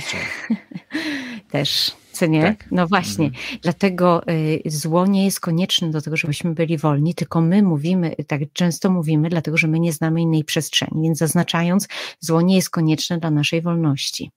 Też 1.51 1.93
co 2.13 2.27
nie? 2.27 2.43
Tak. 2.43 2.69
No 2.71 2.87
właśnie. 2.87 3.25
Mhm. 3.25 3.59
Dlatego 3.63 4.23
y, 4.29 4.63
zło 4.67 5.07
nie 5.07 5.25
jest 5.25 5.41
konieczne 5.41 5.91
do 5.91 6.03
tego, 6.03 6.17
żebyśmy 6.17 6.55
byli 6.55 6.79
wolni, 6.79 7.15
tylko 7.15 7.41
my 7.41 7.63
mówimy, 7.63 8.15
tak 8.27 8.41
często 8.53 8.91
mówimy, 8.91 9.29
dlatego 9.29 9.57
że 9.57 9.69
my 9.69 9.81
nie 9.81 9.93
znamy 9.93 10.21
innej 10.21 10.45
przestrzeni, 10.45 11.03
więc 11.03 11.19
zaznaczając, 11.19 11.89
zło 12.21 12.43
nie 12.43 12.57
jest 12.57 12.71
konieczne 12.71 13.19
dla 13.19 13.31
naszej 13.31 13.63
wolności. 13.63 14.31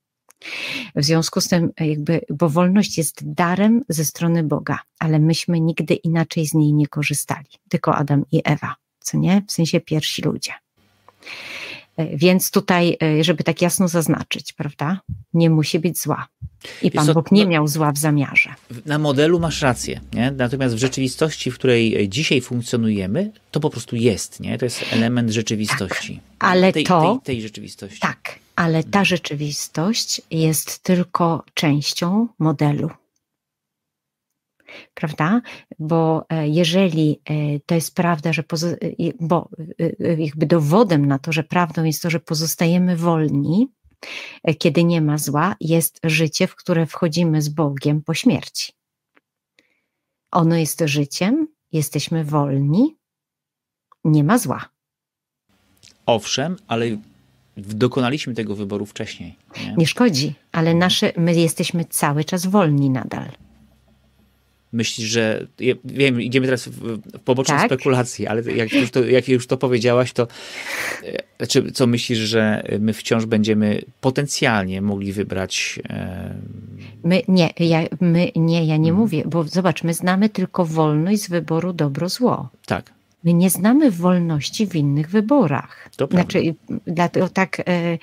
W 0.96 1.04
związku 1.04 1.42
z 1.42 1.48
tym, 1.48 1.72
jakby, 1.80 2.22
bo 2.30 2.50
wolność 2.50 2.98
jest 2.98 3.34
darem 3.34 3.82
ze 3.90 4.06
strony 4.06 4.44
Boga, 4.44 4.80
ale 5.00 5.20
myśmy 5.20 5.60
nigdy 5.60 5.94
inaczej 5.94 6.48
z 6.48 6.54
niej 6.54 6.74
nie 6.74 6.88
korzystali, 6.88 7.50
tylko 7.70 7.96
Adam 7.96 8.26
i 8.32 8.42
Ewa. 8.44 8.76
co 9.00 9.18
nie? 9.18 9.44
W 9.48 9.52
sensie 9.52 9.80
pierwsi 9.80 10.22
ludzie. 10.22 10.52
E, 11.98 12.18
więc 12.18 12.52
tutaj, 12.52 12.98
e, 13.04 13.24
żeby 13.24 13.44
tak 13.44 13.62
jasno 13.62 13.88
zaznaczyć, 13.88 14.54
prawda? 14.54 15.00
Nie 15.34 15.50
musi 15.50 15.80
być 15.80 16.02
zła. 16.02 16.28
I 16.82 16.92
Pan 16.92 17.14
Bóg 17.14 17.32
nie 17.32 17.44
no- 17.44 17.50
miał 17.50 17.68
zła 17.68 17.92
w 17.92 17.98
zamiarze. 17.98 18.50
Na 18.86 19.00
modelu 19.00 19.40
masz 19.40 19.62
rację, 19.62 20.02
nie? 20.14 20.32
natomiast 20.32 20.76
w 20.76 20.78
rzeczywistości, 20.78 21.52
w 21.52 21.56
której 21.56 22.10
dzisiaj 22.10 22.42
funkcjonujemy, 22.42 23.32
to 23.52 23.60
po 23.60 23.70
prostu 23.70 23.96
jest, 23.96 24.40
nie? 24.40 24.58
To 24.58 24.66
jest 24.66 24.86
element 24.92 25.32
rzeczywistości. 25.32 26.20
Tak, 26.38 26.50
ale 26.50 26.74
tej, 26.74 26.84
to. 26.84 27.02
Tej, 27.24 27.36
tej 27.36 27.42
rzeczywistości. 27.42 28.00
Tak, 28.00 28.25
ale 28.56 28.84
ta 28.84 29.06
rzeczywistość 29.06 30.22
jest 30.32 30.84
tylko 30.84 31.44
częścią 31.54 32.28
modelu 32.40 32.90
prawda? 34.94 35.42
Bo 35.80 36.26
e, 36.30 36.48
jeżeli 36.48 37.22
e, 37.26 37.60
to 37.60 37.76
jest 37.76 37.96
prawda, 37.96 38.34
że 38.34 38.44
bo 39.20 39.50
e, 39.80 40.14
jakby 40.22 40.46
dowodem 40.46 41.06
na 41.06 41.20
to, 41.20 41.32
że 41.32 41.44
prawdą 41.44 41.84
jest 41.84 42.02
to, 42.02 42.10
że 42.10 42.20
pozostajemy 42.20 42.98
wolni, 42.98 43.68
kiedy 44.60 44.84
nie 44.84 45.02
ma 45.02 45.18
zła, 45.18 45.56
jest 45.60 46.00
życie, 46.04 46.48
w 46.48 46.56
które 46.56 46.86
wchodzimy 46.86 47.42
z 47.42 47.50
Bogiem 47.50 48.02
po 48.02 48.14
śmierci. 48.14 48.74
Ono 50.32 50.56
jest 50.56 50.82
życiem, 50.86 51.48
jesteśmy 51.72 52.24
wolni, 52.24 52.96
nie 54.04 54.24
ma 54.24 54.38
zła. 54.38 54.70
Owszem, 56.06 56.58
ale 56.68 56.86
dokonaliśmy 57.58 58.34
tego 58.34 58.56
wyboru 58.56 58.86
wcześniej. 58.86 59.36
Nie, 59.58 59.74
nie 59.78 59.88
szkodzi, 59.88 60.34
ale 60.52 60.74
nasze, 60.74 61.12
my 61.18 61.36
jesteśmy 61.36 61.86
cały 61.86 62.24
czas 62.24 62.46
wolni 62.46 62.90
nadal. 62.90 63.28
Myślisz, 64.76 65.08
że. 65.08 65.48
Wiem, 65.86 66.22
idziemy 66.22 66.46
teraz 66.46 66.68
w, 66.68 67.00
poboczne 67.26 67.56
tak? 67.56 67.66
spekulacje, 67.66 68.30
ale 68.30 68.42
jak 68.42 68.74
już, 68.74 68.92
to, 68.92 69.06
jak 69.06 69.28
już 69.28 69.48
to 69.48 69.58
powiedziałaś, 69.58 70.14
to 70.14 70.28
e, 71.04 71.24
znaczy, 71.38 71.72
co 71.72 71.88
myślisz, 71.88 72.20
że 72.20 72.64
my 72.80 72.94
wciąż 72.94 73.26
będziemy 73.26 73.82
potencjalnie 74.02 74.82
mogli 74.82 75.14
wybrać. 75.14 75.80
E... 75.90 76.36
My 77.04 77.22
nie, 77.28 77.50
ja, 77.60 77.84
my 78.02 78.32
nie, 78.36 78.66
ja 78.66 78.78
nie 78.78 78.90
hmm. 78.90 79.02
mówię, 79.02 79.24
bo 79.26 79.44
zobacz, 79.44 79.84
my 79.84 79.94
znamy 79.94 80.30
tylko 80.30 80.66
wolność 80.66 81.22
z 81.22 81.30
wyboru 81.30 81.74
dobro-zło. 81.74 82.50
Tak. 82.66 82.95
My 83.26 83.34
nie 83.34 83.50
znamy 83.50 83.92
wolności 83.92 84.68
w 84.68 84.76
innych 84.76 85.10
wyborach. 85.10 85.90
To 85.98 86.08
znaczy, 86.08 86.56
dlatego 86.88 87.30
tak, 87.30 87.60
e, 87.60 87.98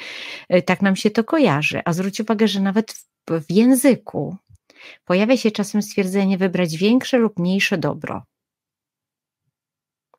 e, 0.49 0.63
tak 0.63 0.83
nam 0.83 0.97
się 0.97 1.11
to 1.11 1.25
kojarzy. 1.25 1.81
A 1.85 1.93
zwróć 1.93 2.21
uwagę, 2.21 2.49
że 2.49 2.61
nawet 2.61 2.93
w, 2.93 3.41
w 3.49 3.51
języku 3.51 4.37
Pojawia 5.05 5.37
się 5.37 5.51
czasem 5.51 5.83
stwierdzenie 5.83 6.39
wybrać 6.39 6.77
większe 6.77 7.19
lub 7.19 7.39
mniejsze 7.39 7.79
dobro. 7.79 8.23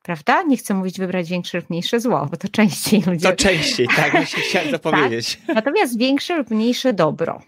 Prawda? 0.02 0.42
Nie 0.42 0.56
chcę 0.56 0.74
mówić 0.74 0.98
wybrać 0.98 1.28
większe 1.28 1.58
lub 1.58 1.70
mniejsze 1.70 2.00
zło, 2.00 2.28
bo 2.30 2.36
to 2.36 2.48
częściej 2.48 3.02
ludzie. 3.06 3.28
To 3.28 3.36
częściej, 3.36 3.88
tak, 3.96 4.12
właśnie 4.12 4.42
chciałem 4.42 4.70
to 4.70 4.78
tak? 4.78 4.92
powiedzieć. 4.92 5.40
Natomiast 5.48 5.98
większe 5.98 6.36
lub 6.36 6.50
mniejsze 6.50 6.92
dobro. 6.92 7.42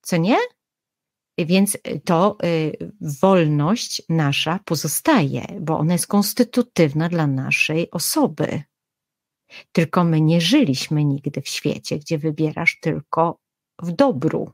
Co 0.00 0.16
nie? 0.16 0.36
Więc 1.38 1.78
to 2.04 2.36
y, 2.44 2.72
wolność 3.20 4.02
nasza 4.08 4.60
pozostaje, 4.64 5.46
bo 5.60 5.78
ona 5.78 5.92
jest 5.92 6.06
konstytutywna 6.06 7.08
dla 7.08 7.26
naszej 7.26 7.90
osoby. 7.90 8.62
Tylko 9.72 10.04
my 10.04 10.20
nie 10.20 10.40
żyliśmy 10.40 11.04
nigdy 11.04 11.42
w 11.42 11.48
świecie, 11.48 11.98
gdzie 11.98 12.18
wybierasz 12.18 12.78
tylko 12.80 13.38
w 13.82 13.92
dobru. 13.92 14.52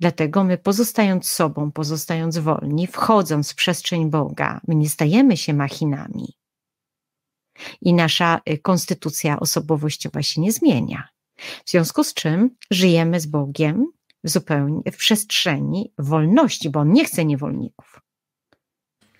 Dlatego 0.00 0.44
my 0.44 0.58
pozostając 0.58 1.26
sobą, 1.26 1.72
pozostając 1.72 2.38
wolni, 2.38 2.86
wchodząc 2.86 3.52
w 3.52 3.54
przestrzeń 3.54 4.10
Boga, 4.10 4.60
my 4.68 4.74
nie 4.74 4.88
stajemy 4.88 5.36
się 5.36 5.54
machinami. 5.54 6.34
I 7.80 7.94
nasza 7.94 8.40
y, 8.50 8.58
konstytucja 8.58 9.40
osobowościowa 9.40 10.22
się 10.22 10.40
nie 10.40 10.52
zmienia. 10.52 11.08
W 11.64 11.70
związku 11.70 12.04
z 12.04 12.14
czym 12.14 12.56
żyjemy 12.70 13.20
z 13.20 13.26
Bogiem 13.26 13.92
zupełnie 14.24 14.82
w 14.92 14.96
przestrzeni 14.96 15.92
wolności, 15.98 16.70
bo 16.70 16.80
on 16.80 16.92
nie 16.92 17.04
chce 17.04 17.24
niewolników. 17.24 18.00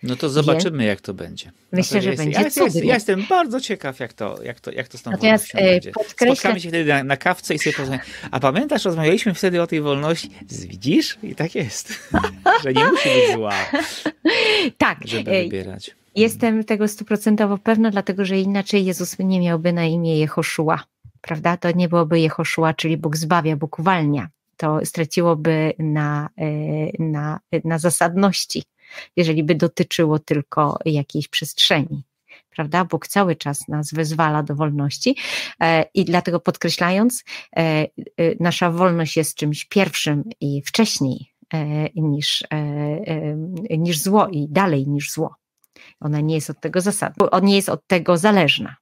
No 0.03 0.17
to 0.17 0.29
zobaczymy, 0.29 0.85
jak 0.85 1.01
to 1.01 1.15
będzie. 1.15 1.53
Myślę, 1.73 1.97
no 1.97 2.03
że 2.03 2.11
jest, 2.11 2.23
będzie 2.23 2.41
ja, 2.41 2.51
cudnie. 2.51 2.85
ja 2.85 2.95
jestem 2.95 3.27
bardzo 3.29 3.61
ciekaw, 3.61 4.01
jak 4.01 4.13
to, 4.13 4.43
jak 4.43 4.61
to, 4.61 4.73
jak 4.73 4.89
to 4.89 4.99
z 4.99 5.03
tą 5.03 5.11
Natomiast, 5.11 5.53
wolnością 5.53 5.69
e, 5.69 5.73
będzie. 5.73 5.93
Spotkamy 6.09 6.61
się 6.61 6.69
wtedy 6.69 6.89
na, 6.93 7.05
na 7.05 7.17
kawce 7.17 7.55
i 7.55 7.59
sobie 7.59 7.77
porozmawiamy. 7.77 8.09
A 8.31 8.41
pamiętasz, 8.41 8.85
rozmawialiśmy 8.85 9.35
wtedy 9.35 9.63
o 9.63 9.67
tej 9.67 9.81
wolności? 9.81 10.31
Widzisz? 10.51 11.19
I 11.23 11.35
tak 11.35 11.55
jest. 11.55 12.11
że 12.63 12.73
nie 12.73 12.85
musi 12.85 13.09
być 13.09 13.35
zła. 13.35 13.55
tak. 14.79 14.99
Żeby 15.05 15.31
e, 15.31 15.43
wybierać. 15.43 15.97
Jestem 16.17 16.65
tego 16.65 16.89
stuprocentowo 16.89 17.59
pewna, 17.59 17.91
dlatego 17.91 18.25
że 18.25 18.39
inaczej 18.39 18.85
Jezus 18.85 19.19
nie 19.19 19.41
miałby 19.41 19.73
na 19.73 19.85
imię 19.85 20.19
Jehoszua. 20.19 20.85
Prawda? 21.21 21.57
To 21.57 21.71
nie 21.71 21.89
byłoby 21.89 22.21
Jehoszua, 22.21 22.75
czyli 22.75 22.97
Bóg 22.97 23.17
zbawia, 23.17 23.57
Bóg 23.57 23.79
uwalnia. 23.79 24.29
To 24.61 24.79
straciłoby 24.85 25.73
na, 25.79 26.29
e, 26.39 26.47
na, 26.99 27.41
na 27.65 27.79
zasadności 27.79 28.63
jeżeli 29.17 29.45
by 29.45 29.55
dotyczyło 29.55 30.19
tylko 30.19 30.79
jakiejś 30.85 31.29
przestrzeni 31.29 32.03
prawda? 32.51 32.85
Bóg 32.85 33.07
cały 33.07 33.37
czas 33.37 33.69
nas 33.69 33.95
wezwala 33.95 34.43
do 34.43 34.55
wolności 34.55 35.17
e, 35.61 35.85
i 35.95 36.05
dlatego 36.05 36.41
podkreślając, 36.41 37.25
e, 37.57 37.87
nasza 38.41 38.71
wolność 38.71 39.17
jest 39.17 39.35
czymś 39.35 39.65
pierwszym 39.65 40.25
i 40.41 40.63
wcześniej 40.63 41.33
niż, 41.97 42.45
niż 43.71 43.99
zło 43.99 44.29
i 44.29 44.47
dalej 44.49 44.89
niż 44.89 45.13
zło. 45.13 45.35
Ona 46.01 46.21
nie 46.21 46.35
jest 46.35 46.51
od 46.51 46.61
tego 46.61 46.81
zasadna, 46.81 47.31
ona 47.31 47.47
nie 47.47 47.57
jest 47.57 47.69
od 47.69 47.87
tego 47.87 48.17
zależna. 48.17 48.77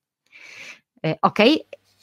Ok, 1.23 1.39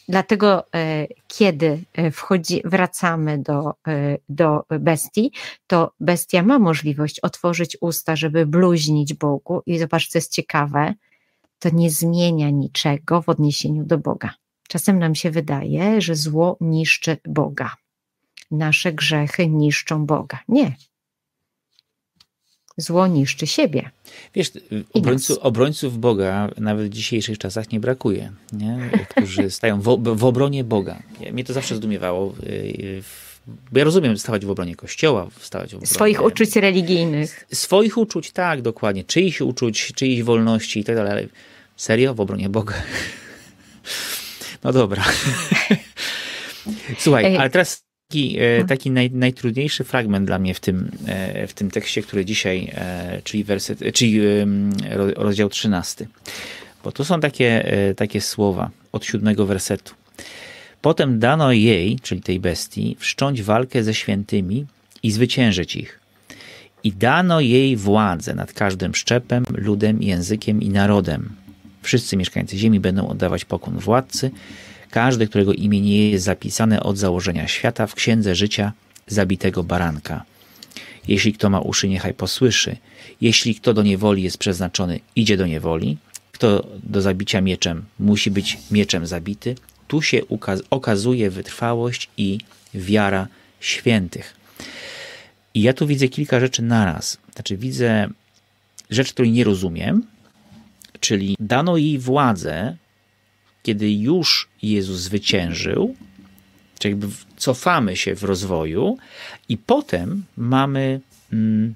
Dlatego, 0.09 0.63
e, 0.75 1.07
kiedy 1.27 1.83
e, 1.93 2.11
wchodzi, 2.11 2.61
wracamy 2.65 3.37
do, 3.37 3.73
e, 3.87 4.17
do 4.29 4.63
bestii, 4.79 5.31
to 5.67 5.91
bestia 5.99 6.43
ma 6.43 6.59
możliwość 6.59 7.19
otworzyć 7.19 7.77
usta, 7.81 8.15
żeby 8.15 8.45
bluźnić 8.45 9.13
Bogu. 9.13 9.61
I 9.65 9.79
zobacz, 9.79 10.07
co 10.07 10.17
jest 10.17 10.31
ciekawe, 10.31 10.93
to 11.59 11.69
nie 11.69 11.89
zmienia 11.89 12.49
niczego 12.49 13.21
w 13.21 13.29
odniesieniu 13.29 13.83
do 13.83 13.97
Boga. 13.97 14.33
Czasem 14.67 14.99
nam 14.99 15.15
się 15.15 15.31
wydaje, 15.31 16.01
że 16.01 16.15
zło 16.15 16.57
niszczy 16.61 17.17
Boga. 17.25 17.75
Nasze 18.51 18.93
grzechy 18.93 19.47
niszczą 19.47 20.05
Boga. 20.05 20.39
Nie, 20.47 20.75
Zło 22.77 23.07
niszczy 23.07 23.47
siebie. 23.47 23.89
Wiesz, 24.33 24.51
obrońców, 24.93 25.38
obrońców 25.38 25.99
Boga 25.99 26.49
nawet 26.57 26.85
w 26.88 26.89
dzisiejszych 26.89 27.38
czasach 27.38 27.71
nie 27.71 27.79
brakuje, 27.79 28.31
nie? 28.53 28.89
którzy 29.09 29.49
stają 29.59 29.81
w, 29.81 30.03
w 30.15 30.23
obronie 30.23 30.63
Boga. 30.63 30.99
Mnie 31.31 31.43
to 31.43 31.53
zawsze 31.53 31.75
zdumiewało. 31.75 32.35
Y, 32.43 33.03
bo 33.71 33.79
ja 33.79 33.85
rozumiem 33.85 34.17
stawać 34.17 34.45
w 34.45 34.49
obronie 34.49 34.75
Kościoła, 34.75 35.27
stawać 35.39 35.71
w 35.71 35.73
obronie... 35.73 35.88
Swoich 35.88 36.23
uczuć 36.23 36.55
religijnych. 36.55 37.45
Swoich 37.53 37.97
uczuć, 37.97 38.31
tak, 38.31 38.61
dokładnie. 38.61 39.03
Czyichś 39.03 39.41
uczuć, 39.41 39.93
czyichś 39.95 40.21
wolności 40.21 40.79
i 40.79 40.83
tak 40.83 40.95
dalej, 40.95 41.11
ale 41.11 41.27
serio? 41.75 42.13
W 42.13 42.19
obronie 42.19 42.49
Boga? 42.49 42.75
No 44.63 44.73
dobra. 44.73 45.03
Słuchaj, 46.97 47.38
ale 47.38 47.49
teraz 47.49 47.85
taki, 48.07 48.39
e, 48.39 48.51
mhm. 48.51 48.67
taki 48.67 48.91
naj, 48.91 49.11
najtrudniejszy 49.11 49.83
fragment 49.83 50.27
dla 50.27 50.39
mnie 50.39 50.53
w 50.53 50.59
tym, 50.59 50.91
e, 51.07 51.47
w 51.47 51.53
tym 51.53 51.71
tekście, 51.71 52.01
który 52.01 52.25
dzisiaj, 52.25 52.71
e, 52.73 53.21
czyli, 53.23 53.43
werset, 53.43 53.79
czyli 53.93 54.21
rozdział 55.15 55.49
13. 55.49 56.07
Bo 56.83 56.91
to 56.91 57.05
są 57.05 57.19
takie, 57.19 57.65
takie 57.97 58.21
słowa 58.21 58.69
od 58.91 59.05
siódmego 59.05 59.45
wersetu. 59.45 59.93
Potem 60.81 61.19
dano 61.19 61.51
jej, 61.51 61.99
czyli 61.99 62.21
tej 62.21 62.39
bestii, 62.39 62.97
wszcząć 62.99 63.43
walkę 63.43 63.83
ze 63.83 63.93
świętymi 63.93 64.65
i 65.03 65.11
zwyciężyć 65.11 65.75
ich. 65.75 65.99
I 66.83 66.91
dano 66.91 67.41
jej 67.41 67.77
władzę 67.77 68.35
nad 68.35 68.53
każdym 68.53 68.95
szczepem, 68.95 69.43
ludem, 69.49 70.03
językiem 70.03 70.61
i 70.61 70.69
narodem. 70.69 71.29
Wszyscy 71.81 72.17
mieszkańcy 72.17 72.57
ziemi 72.57 72.79
będą 72.79 73.07
oddawać 73.07 73.45
pokłon 73.45 73.77
władcy, 73.79 74.31
każdy, 74.95 75.27
którego 75.27 75.53
imię 75.53 75.81
nie 75.81 76.10
jest 76.10 76.25
zapisane 76.25 76.84
od 76.84 76.97
założenia 76.97 77.47
świata 77.47 77.88
w 77.88 77.95
księdze 77.95 78.36
życia 78.36 78.73
zabitego 79.08 79.63
baranka. 79.63 80.23
Jeśli 81.08 81.34
kto 81.34 81.49
ma 81.49 81.60
uszy, 81.60 81.88
niechaj 81.88 82.13
posłyszy. 82.13 82.77
Jeśli 83.21 83.55
kto 83.55 83.73
do 83.73 83.84
niewoli 83.84 84.23
jest 84.23 84.38
przeznaczony, 84.38 84.99
idzie 85.15 85.38
do 85.38 85.47
niewoli. 85.47 85.97
Kto 86.31 86.67
do 86.84 87.01
zabicia 87.01 87.41
mieczem, 87.41 87.86
musi 87.99 88.31
być 88.31 88.58
mieczem 88.71 89.08
zabity. 89.08 89.55
Tu 89.88 90.01
się 90.01 90.21
okazuje 90.69 91.29
wytrwałość 91.29 92.10
i 92.17 92.38
wiara 92.73 93.27
świętych. 93.60 94.34
I 95.54 95.62
ja 95.62 95.73
tu 95.73 95.87
widzę 95.87 96.08
kilka 96.08 96.39
rzeczy 96.39 96.62
naraz. 96.62 97.17
Znaczy, 97.33 97.58
widzę 97.58 98.10
rzecz, 98.89 99.13
której 99.13 99.31
nie 99.31 99.43
rozumiem, 99.43 100.04
czyli 101.00 101.35
dano 101.39 101.77
jej 101.77 102.00
władzę 102.00 102.77
kiedy 103.65 103.93
już 103.93 104.47
Jezus 104.61 104.99
zwyciężył, 104.99 105.95
czyli 106.79 106.91
jakby 106.91 107.07
cofamy 107.37 107.95
się 107.95 108.15
w 108.15 108.23
rozwoju 108.23 108.97
i 109.49 109.57
potem 109.57 110.23
mamy 110.37 110.99
mm, 111.33 111.73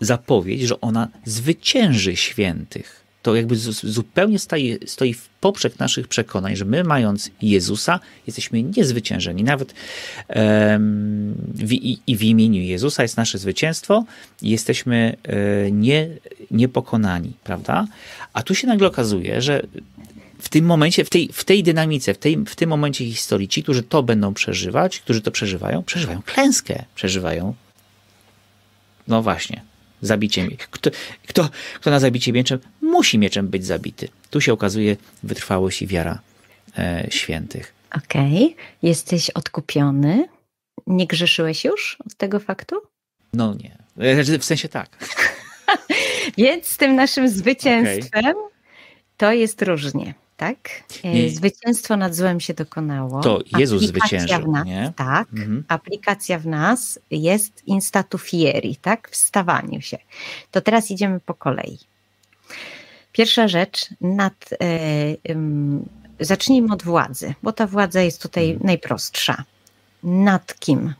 zapowiedź, 0.00 0.62
że 0.62 0.80
ona 0.80 1.08
zwycięży 1.24 2.16
świętych. 2.16 3.06
to 3.22 3.34
jakby 3.34 3.56
zupełnie 3.82 4.38
stoi, 4.38 5.14
w 5.14 5.28
poprzek 5.40 5.78
naszych 5.78 6.08
przekonań, 6.08 6.56
że 6.56 6.64
my 6.64 6.84
mając 6.84 7.30
Jezusa 7.42 8.00
jesteśmy 8.26 8.62
niezwyciężeni. 8.62 9.44
Nawet 9.44 9.74
um, 10.28 11.34
w, 11.54 11.72
i, 11.72 11.98
i, 12.06 12.16
w 12.16 12.22
imieniu 12.22 12.62
Jezusa 12.62 13.02
jest 13.02 13.16
nasze 13.16 13.38
zwycięstwo 13.38 14.04
jesteśmy 14.42 15.16
e, 15.22 15.70
nie, 15.70 16.08
niepokonani, 16.50 17.32
prawda? 17.44 17.86
A 18.32 18.42
tu 18.42 18.54
się 18.54 18.66
nagle 18.66 18.88
okazuje, 18.88 19.42
że 19.42 19.62
w 20.38 20.48
tym 20.48 20.64
momencie, 20.64 21.04
w 21.04 21.10
tej, 21.10 21.30
w 21.32 21.44
tej 21.44 21.62
dynamice, 21.62 22.14
w, 22.14 22.18
tej, 22.18 22.36
w 22.36 22.56
tym 22.56 22.70
momencie 22.70 23.04
historii, 23.04 23.48
ci, 23.48 23.62
którzy 23.62 23.82
to 23.82 24.02
będą 24.02 24.34
przeżywać, 24.34 25.00
którzy 25.00 25.22
to 25.22 25.30
przeżywają, 25.30 25.82
przeżywają 25.82 26.22
klęskę, 26.22 26.84
przeżywają, 26.94 27.54
no 29.08 29.22
właśnie, 29.22 29.62
zabicie. 30.02 30.48
Kto, 30.70 30.90
kto, 31.28 31.48
kto 31.80 31.90
na 31.90 32.00
zabicie 32.00 32.32
mieczem, 32.32 32.58
musi 32.80 33.18
mieczem 33.18 33.48
być 33.48 33.66
zabity. 33.66 34.08
Tu 34.30 34.40
się 34.40 34.52
okazuje 34.52 34.96
wytrwałość 35.22 35.82
i 35.82 35.86
wiara 35.86 36.20
e, 36.78 37.06
świętych. 37.10 37.74
Okej, 37.96 38.44
okay. 38.44 38.64
jesteś 38.82 39.30
odkupiony. 39.30 40.28
Nie 40.86 41.06
grzeszyłeś 41.06 41.64
już 41.64 41.96
od 42.06 42.14
tego 42.14 42.40
faktu? 42.40 42.76
No 43.32 43.54
nie. 43.54 43.78
E, 43.98 44.38
w 44.38 44.44
sensie 44.44 44.68
tak. 44.68 44.90
Więc 46.38 46.66
z 46.66 46.76
tym 46.76 46.94
naszym 46.94 47.28
zwycięstwem 47.28 48.24
okay. 48.24 48.50
to 49.16 49.32
jest 49.32 49.62
różnie 49.62 50.14
tak? 50.36 50.58
Nie. 51.04 51.30
Zwycięstwo 51.30 51.96
nad 51.96 52.14
złem 52.14 52.40
się 52.40 52.54
dokonało. 52.54 53.20
To 53.22 53.40
Jezus 53.58 53.82
zwyciężył, 53.82 54.42
w 54.42 54.48
nas, 54.48 54.66
nie? 54.66 54.92
Tak. 54.96 55.28
Mhm. 55.32 55.64
Aplikacja 55.68 56.38
w 56.38 56.46
nas 56.46 56.98
jest 57.10 57.66
instatu 57.66 58.18
fieri, 58.18 58.76
tak? 58.76 59.10
W 59.10 59.16
stawaniu 59.16 59.80
się. 59.80 59.98
To 60.50 60.60
teraz 60.60 60.90
idziemy 60.90 61.20
po 61.20 61.34
kolei. 61.34 61.78
Pierwsza 63.12 63.48
rzecz, 63.48 63.88
nad, 64.00 64.48
e, 64.52 64.66
zacznijmy 66.20 66.72
od 66.72 66.82
władzy, 66.82 67.34
bo 67.42 67.52
ta 67.52 67.66
władza 67.66 68.02
jest 68.02 68.22
tutaj 68.22 68.50
mhm. 68.50 68.66
najprostsza. 68.66 69.44
Nad 70.02 70.58
kim? 70.58 70.94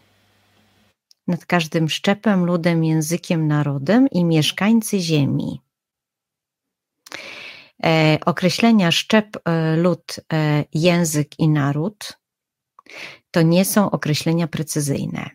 Nad 1.28 1.47
każdym 1.47 1.89
szczepem, 1.89 2.45
ludem, 2.45 2.84
językiem, 2.84 3.49
narodem 3.49 4.09
i 4.09 4.24
mieszkańcy 4.24 5.01
ziemi. 5.01 5.61
E, 7.84 8.18
określenia 8.26 8.90
szczep, 8.90 9.36
e, 9.44 9.76
lud, 9.76 10.16
e, 10.32 10.64
język 10.74 11.38
i 11.38 11.48
naród 11.48 12.18
to 13.30 13.42
nie 13.42 13.64
są 13.64 13.90
określenia 13.90 14.46
precyzyjne. 14.46 15.30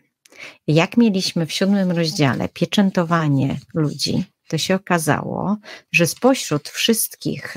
Jak 0.66 0.96
mieliśmy 0.96 1.46
w 1.46 1.52
siódmym 1.52 1.90
rozdziale 1.90 2.48
pieczętowanie 2.48 3.56
ludzi, 3.74 4.24
to 4.48 4.58
się 4.58 4.74
okazało, 4.74 5.56
że 5.92 6.06
spośród 6.06 6.68
wszystkich, 6.68 7.56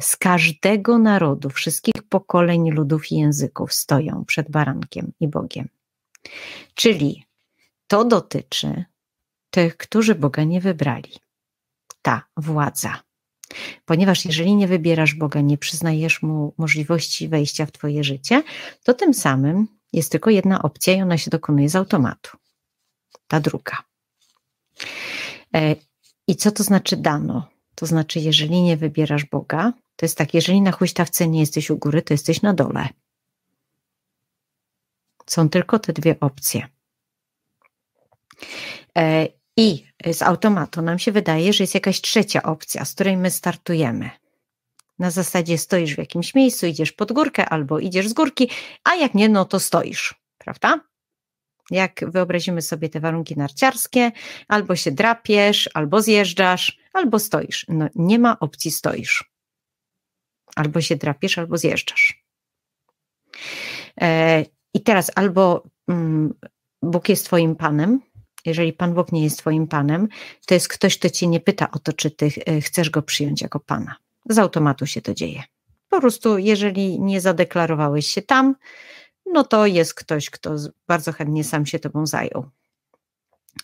z 0.00 0.16
każdego 0.16 0.98
narodu, 0.98 1.50
wszystkich 1.50 2.02
pokoleń 2.08 2.70
ludów 2.70 3.12
i 3.12 3.16
języków 3.16 3.72
stoją 3.72 4.24
przed 4.24 4.50
barankiem 4.50 5.12
i 5.20 5.28
Bogiem. 5.28 5.68
Czyli 6.74 7.24
to 7.86 8.04
dotyczy 8.04 8.84
tych, 9.50 9.76
którzy 9.76 10.14
Boga 10.14 10.44
nie 10.44 10.60
wybrali. 10.60 11.12
Ta 12.02 12.22
władza. 12.36 13.02
Ponieważ 13.84 14.24
jeżeli 14.24 14.56
nie 14.56 14.68
wybierasz 14.68 15.14
Boga, 15.14 15.40
nie 15.40 15.58
przyznajesz 15.58 16.22
mu 16.22 16.54
możliwości 16.58 17.28
wejścia 17.28 17.66
w 17.66 17.72
Twoje 17.72 18.04
życie, 18.04 18.42
to 18.82 18.94
tym 18.94 19.14
samym 19.14 19.68
jest 19.92 20.12
tylko 20.12 20.30
jedna 20.30 20.62
opcja 20.62 20.94
i 20.94 21.02
ona 21.02 21.18
się 21.18 21.30
dokonuje 21.30 21.68
z 21.68 21.76
automatu. 21.76 22.38
Ta 23.28 23.40
druga. 23.40 23.76
E, 25.54 25.76
I 26.26 26.36
co 26.36 26.50
to 26.52 26.62
znaczy 26.62 26.96
dano? 26.96 27.48
To 27.74 27.86
znaczy, 27.86 28.20
jeżeli 28.20 28.62
nie 28.62 28.76
wybierasz 28.76 29.24
Boga, 29.24 29.72
to 29.96 30.06
jest 30.06 30.18
tak, 30.18 30.34
jeżeli 30.34 30.60
na 30.60 30.72
huśtawce 30.72 31.28
nie 31.28 31.40
jesteś 31.40 31.70
u 31.70 31.76
góry, 31.76 32.02
to 32.02 32.14
jesteś 32.14 32.42
na 32.42 32.54
dole. 32.54 32.88
Są 35.26 35.48
tylko 35.48 35.78
te 35.78 35.92
dwie 35.92 36.20
opcje. 36.20 36.68
I 39.56 39.86
z 40.12 40.22
automatu 40.22 40.82
nam 40.82 40.98
się 40.98 41.12
wydaje, 41.12 41.52
że 41.52 41.64
jest 41.64 41.74
jakaś 41.74 42.00
trzecia 42.00 42.42
opcja, 42.42 42.84
z 42.84 42.94
której 42.94 43.16
my 43.16 43.30
startujemy. 43.30 44.10
Na 44.98 45.10
zasadzie 45.10 45.58
stoisz 45.58 45.94
w 45.94 45.98
jakimś 45.98 46.34
miejscu, 46.34 46.66
idziesz 46.66 46.92
pod 46.92 47.12
górkę 47.12 47.48
albo 47.48 47.78
idziesz 47.78 48.08
z 48.08 48.12
górki, 48.12 48.50
a 48.84 48.94
jak 48.94 49.14
nie, 49.14 49.28
no 49.28 49.44
to 49.44 49.60
stoisz, 49.60 50.14
prawda? 50.38 50.80
Jak 51.70 52.10
wyobrazimy 52.10 52.62
sobie 52.62 52.88
te 52.88 53.00
warunki 53.00 53.36
narciarskie, 53.36 54.12
albo 54.48 54.76
się 54.76 54.92
drapiesz, 54.92 55.70
albo 55.74 56.02
zjeżdżasz, 56.02 56.78
albo 56.92 57.18
stoisz. 57.18 57.66
No 57.68 57.88
nie 57.94 58.18
ma 58.18 58.38
opcji 58.38 58.70
stoisz. 58.70 59.30
Albo 60.56 60.80
się 60.80 60.96
drapiesz, 60.96 61.38
albo 61.38 61.58
zjeżdżasz. 61.58 62.24
E, 64.00 64.44
I 64.74 64.82
teraz 64.82 65.10
albo 65.14 65.64
mm, 65.88 66.34
Bóg 66.82 67.08
jest 67.08 67.26
Twoim 67.26 67.56
Panem, 67.56 68.00
jeżeli 68.44 68.72
Pan 68.72 68.94
Bóg 68.94 69.12
nie 69.12 69.24
jest 69.24 69.38
Twoim 69.38 69.66
Panem, 69.66 70.08
to 70.46 70.54
jest 70.54 70.68
ktoś, 70.68 70.98
kto 70.98 71.10
Cię 71.10 71.26
nie 71.26 71.40
pyta 71.40 71.70
o 71.70 71.78
to, 71.78 71.92
czy 71.92 72.10
Ty 72.10 72.30
e, 72.46 72.60
chcesz 72.60 72.90
Go 72.90 73.02
przyjąć 73.02 73.42
jako 73.42 73.60
Pana. 73.60 73.96
Z 74.28 74.38
automatu 74.38 74.86
się 74.86 75.02
to 75.02 75.14
dzieje. 75.14 75.42
Po 75.88 76.00
prostu, 76.00 76.38
jeżeli 76.38 77.00
nie 77.00 77.20
zadeklarowałeś 77.20 78.06
się 78.06 78.22
tam, 78.22 78.54
no 79.32 79.44
to 79.44 79.66
jest 79.66 79.94
ktoś, 79.94 80.30
kto 80.30 80.56
bardzo 80.88 81.12
chętnie 81.12 81.44
sam 81.44 81.66
się 81.66 81.78
Tobą 81.78 82.06
zajął. 82.06 82.50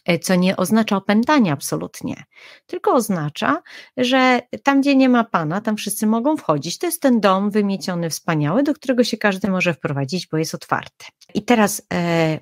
E, 0.05 0.19
co 0.19 0.35
nie 0.35 0.57
oznacza 0.57 0.97
opętania 0.97 1.53
absolutnie, 1.53 2.25
tylko 2.67 2.95
oznacza, 2.95 3.63
że 3.97 4.41
tam, 4.63 4.81
gdzie 4.81 4.97
nie 4.97 5.09
ma 5.09 5.25
Pana, 5.25 5.61
tam 5.61 5.77
wszyscy 5.77 6.07
mogą 6.07 6.37
wchodzić. 6.37 6.79
To 6.79 6.87
jest 6.87 7.03
ten 7.03 7.21
dom 7.21 7.51
wymieciony, 7.51 8.11
wspaniały, 8.11 8.63
do 8.63 8.75
którego 8.75 9.05
się 9.05 9.17
każdy 9.17 9.51
może 9.51 9.75
wprowadzić, 9.75 10.27
bo 10.27 10.37
jest 10.37 10.55
otwarty. 10.55 11.07
I 11.35 11.43
teraz 11.43 11.83
e, 11.93 12.39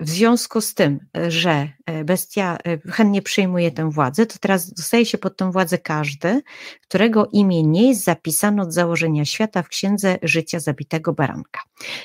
w 0.00 0.08
związku 0.08 0.60
z 0.60 0.74
tym, 0.74 1.00
że 1.28 1.68
e, 1.86 2.04
bestia 2.04 2.58
e, 2.64 2.90
chętnie 2.90 3.22
przyjmuje 3.22 3.70
tę 3.70 3.90
władzę, 3.90 4.26
to 4.26 4.38
teraz 4.40 4.72
dostaje 4.72 5.06
się 5.06 5.18
pod 5.18 5.36
tę 5.36 5.52
władzę 5.52 5.78
każdy, 5.78 6.42
którego 6.82 7.28
imię 7.32 7.62
nie 7.62 7.88
jest 7.88 8.04
zapisane 8.04 8.62
od 8.62 8.72
założenia 8.72 9.24
świata 9.24 9.62
w 9.62 9.68
księdze 9.68 10.18
życia 10.22 10.60
zabitego 10.60 11.12
baranka. 11.12 11.60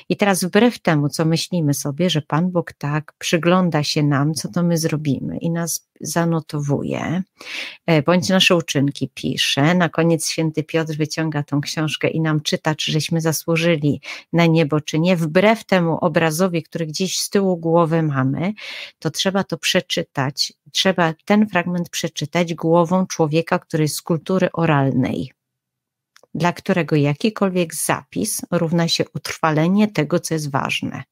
I 0.08 0.16
teraz 0.16 0.44
wbrew 0.44 0.78
temu, 0.78 1.08
co 1.08 1.24
myślimy 1.24 1.74
sobie, 1.74 2.10
że 2.10 2.22
Pan 2.22 2.50
Bóg 2.50 2.72
tak 2.72 3.12
przygląda 3.18 3.82
się 3.82 4.02
nam, 4.02 4.34
co 4.34 4.48
to 4.48 4.62
my 4.62 4.78
zrobimy 4.78 5.38
i 5.38 5.50
nas 5.50 5.88
zanotowuje, 6.02 7.22
e, 7.86 8.02
bądź 8.02 8.28
nasze 8.28 8.56
uczynki 8.56 9.10
pisze. 9.14 9.74
Na 9.74 9.88
koniec 9.88 10.28
święty 10.28 10.62
Piotr 10.64 10.94
wyciąga 10.96 11.42
tą 11.42 11.60
książkę 11.60 12.08
i 12.08 12.20
nam 12.20 12.40
czyta, 12.40 12.74
czy 12.74 12.92
żeśmy 12.92 13.20
zasłużyli 13.20 14.00
na 14.32 14.46
niebo, 14.46 14.80
czy 14.80 14.98
nie. 14.98 15.16
Wbrew 15.16 15.64
temu 15.64 15.98
obrazowi, 16.00 16.62
który 16.62 16.86
gdzieś 16.86 17.18
z 17.18 17.30
tyłu 17.30 17.56
głowy 17.56 17.81
mamy, 17.86 18.52
to 18.98 19.10
trzeba 19.10 19.44
to 19.44 19.58
przeczytać. 19.58 20.52
Trzeba 20.72 21.14
ten 21.24 21.48
fragment 21.48 21.90
przeczytać 21.90 22.54
głową 22.54 23.06
człowieka, 23.06 23.58
który 23.58 23.82
jest 23.82 23.96
z 23.96 24.02
kultury 24.02 24.52
oralnej 24.52 25.32
dla 26.34 26.52
którego 26.52 26.96
jakikolwiek 26.96 27.74
zapis 27.74 28.40
równa 28.50 28.88
się 28.88 29.04
utrwalenie 29.14 29.88
tego, 29.88 30.20
co 30.20 30.34
jest 30.34 30.50
ważne 30.50 31.02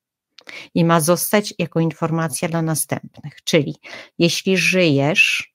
i 0.74 0.84
ma 0.84 1.00
zostać 1.00 1.54
jako 1.58 1.80
informacja 1.80 2.48
dla 2.48 2.62
następnych. 2.62 3.44
Czyli 3.44 3.76
jeśli 4.18 4.56
żyjesz, 4.56 5.54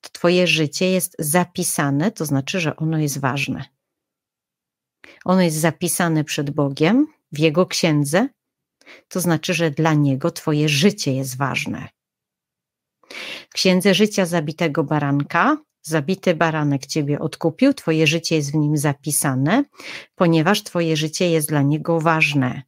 to 0.00 0.10
Twoje 0.12 0.46
życie 0.46 0.90
jest 0.90 1.16
zapisane, 1.18 2.10
to 2.10 2.26
znaczy, 2.26 2.60
że 2.60 2.76
ono 2.76 2.98
jest 2.98 3.18
ważne. 3.18 3.64
Ono 5.24 5.42
jest 5.42 5.56
zapisane 5.56 6.24
przed 6.24 6.50
Bogiem 6.50 7.06
w 7.32 7.38
Jego 7.38 7.66
księdze, 7.66 8.28
to 9.08 9.20
znaczy, 9.20 9.54
że 9.54 9.70
dla 9.70 9.94
Niego 9.94 10.30
Twoje 10.30 10.68
życie 10.68 11.14
jest 11.14 11.36
ważne. 11.36 11.88
W 13.50 13.52
księdze 13.52 13.94
życia 13.94 14.26
zabitego 14.26 14.84
baranka 14.84 15.56
Zabity 15.82 16.34
baranek 16.34 16.86
ciebie 16.86 17.18
odkupił, 17.18 17.74
twoje 17.74 18.06
życie 18.06 18.36
jest 18.36 18.52
w 18.52 18.54
nim 18.54 18.76
zapisane, 18.76 19.64
ponieważ 20.14 20.62
twoje 20.62 20.96
życie 20.96 21.30
jest 21.30 21.48
dla 21.48 21.62
niego 21.62 22.00
ważne. 22.00 22.62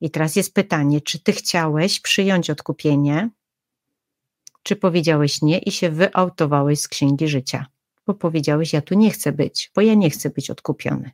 I 0.00 0.10
teraz 0.10 0.36
jest 0.36 0.54
pytanie, 0.54 1.00
czy 1.00 1.18
ty 1.18 1.32
chciałeś 1.32 2.00
przyjąć 2.00 2.50
odkupienie, 2.50 3.30
czy 4.62 4.76
powiedziałeś 4.76 5.42
nie 5.42 5.58
i 5.58 5.70
się 5.70 5.90
wyautowałeś 5.90 6.80
z 6.80 6.88
księgi 6.88 7.28
życia, 7.28 7.66
bo 8.06 8.14
powiedziałeś: 8.14 8.72
Ja 8.72 8.82
tu 8.82 8.94
nie 8.94 9.10
chcę 9.10 9.32
być, 9.32 9.70
bo 9.74 9.80
ja 9.80 9.94
nie 9.94 10.10
chcę 10.10 10.30
być 10.30 10.50
odkupiony. 10.50 11.10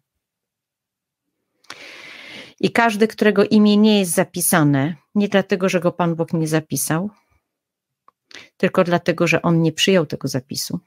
I 2.60 2.72
każdy, 2.72 3.08
którego 3.08 3.44
imię 3.44 3.76
nie 3.76 3.98
jest 3.98 4.12
zapisane, 4.12 4.96
nie 5.14 5.28
dlatego, 5.28 5.68
że 5.68 5.80
go 5.80 5.92
Pan 5.92 6.14
Bóg 6.14 6.32
nie 6.32 6.48
zapisał, 6.48 7.10
tylko 8.56 8.84
dlatego, 8.84 9.26
że 9.26 9.42
on 9.42 9.62
nie 9.62 9.72
przyjął 9.72 10.06
tego 10.06 10.28
zapisu, 10.28 10.80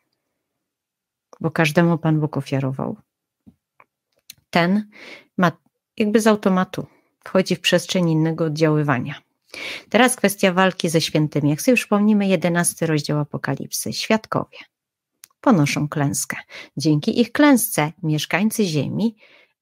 bo 1.40 1.52
każdemu 1.52 1.98
Pan 1.98 2.20
Bóg 2.20 2.38
ofiarował. 2.38 2.98
Ten 4.50 4.90
ma 5.38 5.52
jakby 5.98 6.20
z 6.22 6.28
automatu 6.28 6.88
wchodzi 7.26 7.56
w 7.56 7.62
przestrzeń 7.62 8.10
innego 8.10 8.46
oddziaływania. 8.46 9.22
Teraz 9.90 10.16
kwestia 10.16 10.54
walki 10.54 10.90
ze 10.90 11.02
świętymi. 11.02 11.50
Jak 11.50 11.62
sobie 11.62 11.76
przypomnimy, 11.76 12.28
jedenasty 12.28 12.86
rozdział 12.86 13.20
Apokalipsy, 13.20 13.94
świadkowie. 13.94 14.58
ponoszą 15.42 15.88
klęskę. 15.90 16.38
Dzięki 16.78 17.22
ich 17.22 17.32
klęsce 17.32 17.92
mieszkańcy 18.04 18.66
Ziemi 18.66 19.16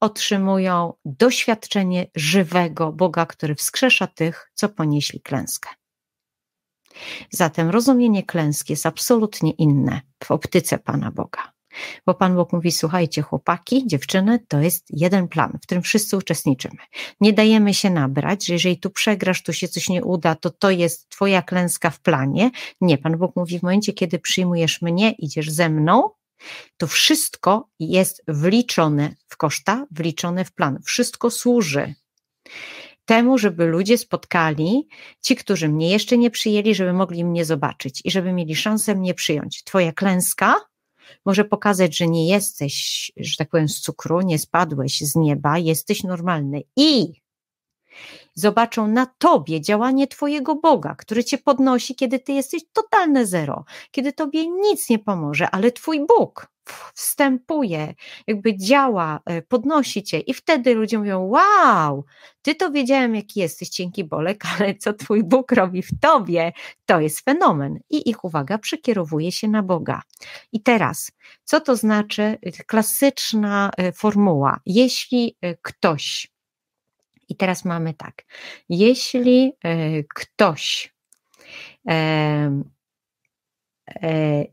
otrzymują 0.05 0.93
doświadczenie 1.05 2.07
żywego 2.15 2.91
Boga, 2.91 3.25
który 3.25 3.55
wskrzesza 3.55 4.07
tych, 4.07 4.51
co 4.53 4.69
ponieśli 4.69 5.21
klęskę. 5.21 5.69
Zatem 7.29 7.69
rozumienie 7.69 8.23
klęski 8.23 8.73
jest 8.73 8.85
absolutnie 8.85 9.51
inne 9.51 10.01
w 10.23 10.31
optyce 10.31 10.77
Pana 10.77 11.11
Boga. 11.11 11.53
Bo 12.05 12.13
Pan 12.13 12.35
Bóg 12.35 12.53
mówi: 12.53 12.71
Słuchajcie, 12.71 13.21
chłopaki, 13.21 13.87
dziewczyny, 13.87 14.39
to 14.47 14.59
jest 14.59 14.85
jeden 14.89 15.27
plan, 15.27 15.57
w 15.61 15.65
którym 15.65 15.83
wszyscy 15.83 16.17
uczestniczymy. 16.17 16.77
Nie 17.21 17.33
dajemy 17.33 17.73
się 17.73 17.89
nabrać, 17.89 18.45
że 18.45 18.53
jeżeli 18.53 18.79
tu 18.79 18.89
przegrasz, 18.89 19.43
tu 19.43 19.53
się 19.53 19.67
coś 19.67 19.89
nie 19.89 20.03
uda, 20.03 20.35
to 20.35 20.49
to 20.49 20.69
jest 20.69 21.09
Twoja 21.09 21.41
klęska 21.41 21.89
w 21.89 21.99
planie. 21.99 22.51
Nie, 22.81 22.97
Pan 22.97 23.17
Bóg 23.17 23.35
mówi: 23.35 23.59
W 23.59 23.63
momencie, 23.63 23.93
kiedy 23.93 24.19
przyjmujesz 24.19 24.81
mnie, 24.81 25.11
idziesz 25.11 25.51
ze 25.51 25.69
mną, 25.69 26.09
to 26.77 26.87
wszystko 26.87 27.69
jest 27.79 28.23
wliczone 28.27 29.15
w 29.27 29.37
koszta, 29.37 29.85
wliczone 29.91 30.45
w 30.45 30.53
plan. 30.53 30.79
Wszystko 30.85 31.31
służy 31.31 31.93
temu, 33.05 33.37
żeby 33.37 33.65
ludzie 33.65 33.97
spotkali, 33.97 34.87
ci, 35.21 35.35
którzy 35.35 35.69
mnie 35.69 35.89
jeszcze 35.91 36.17
nie 36.17 36.31
przyjęli, 36.31 36.75
żeby 36.75 36.93
mogli 36.93 37.25
mnie 37.25 37.45
zobaczyć 37.45 38.01
i 38.05 38.11
żeby 38.11 38.33
mieli 38.33 38.55
szansę 38.55 38.95
mnie 38.95 39.13
przyjąć. 39.13 39.63
Twoja 39.63 39.93
klęska 39.93 40.55
może 41.25 41.45
pokazać, 41.45 41.97
że 41.97 42.07
nie 42.07 42.27
jesteś, 42.27 43.11
że 43.17 43.35
tak 43.37 43.49
powiem, 43.49 43.69
z 43.69 43.79
cukru, 43.79 44.21
nie 44.21 44.39
spadłeś 44.39 45.01
z 45.01 45.15
nieba, 45.15 45.57
jesteś 45.57 46.03
normalny 46.03 46.61
i 46.75 47.13
zobaczą 48.35 48.87
na 48.87 49.05
tobie 49.05 49.61
działanie 49.61 50.07
Twojego 50.07 50.55
Boga, 50.55 50.95
który 50.95 51.23
Cię 51.23 51.37
podnosi, 51.37 51.95
kiedy 51.95 52.19
Ty 52.19 52.33
jesteś 52.33 52.61
totalne 52.73 53.25
zero, 53.25 53.65
kiedy 53.91 54.13
Tobie 54.13 54.47
nic 54.47 54.89
nie 54.89 54.99
pomoże, 54.99 55.49
ale 55.51 55.71
Twój 55.71 56.05
Bóg 56.07 56.47
wstępuje, 56.93 57.93
jakby 58.27 58.57
działa, 58.57 59.19
e, 59.25 59.41
podnosi 59.41 60.03
Cię 60.03 60.19
i 60.19 60.33
wtedy 60.33 60.73
ludzie 60.73 60.99
mówią, 60.99 61.21
wow, 61.21 62.05
Ty 62.41 62.55
to 62.55 62.71
wiedziałem 62.71 63.15
jaki 63.15 63.39
jesteś, 63.39 63.69
cienki 63.69 64.03
bolek, 64.03 64.43
ale 64.59 64.75
co 64.75 64.93
Twój 64.93 65.23
Bóg 65.23 65.51
robi 65.51 65.81
w 65.81 65.99
Tobie, 66.01 66.51
to 66.85 66.99
jest 66.99 67.21
fenomen 67.21 67.79
i 67.89 68.09
ich 68.09 68.23
uwaga 68.23 68.57
przekierowuje 68.57 69.31
się 69.31 69.47
na 69.47 69.63
Boga. 69.63 70.01
I 70.51 70.61
teraz, 70.61 71.11
co 71.43 71.61
to 71.61 71.75
znaczy 71.75 72.37
klasyczna 72.67 73.71
e, 73.77 73.91
formuła? 73.91 74.59
Jeśli 74.65 75.37
e, 75.41 75.55
ktoś 75.61 76.34
i 77.29 77.35
teraz 77.35 77.65
mamy 77.65 77.93
tak, 77.93 78.23
jeśli 78.69 79.53
e, 79.63 80.03
ktoś 80.03 80.93
e, 81.89 82.61
e, 84.01 84.45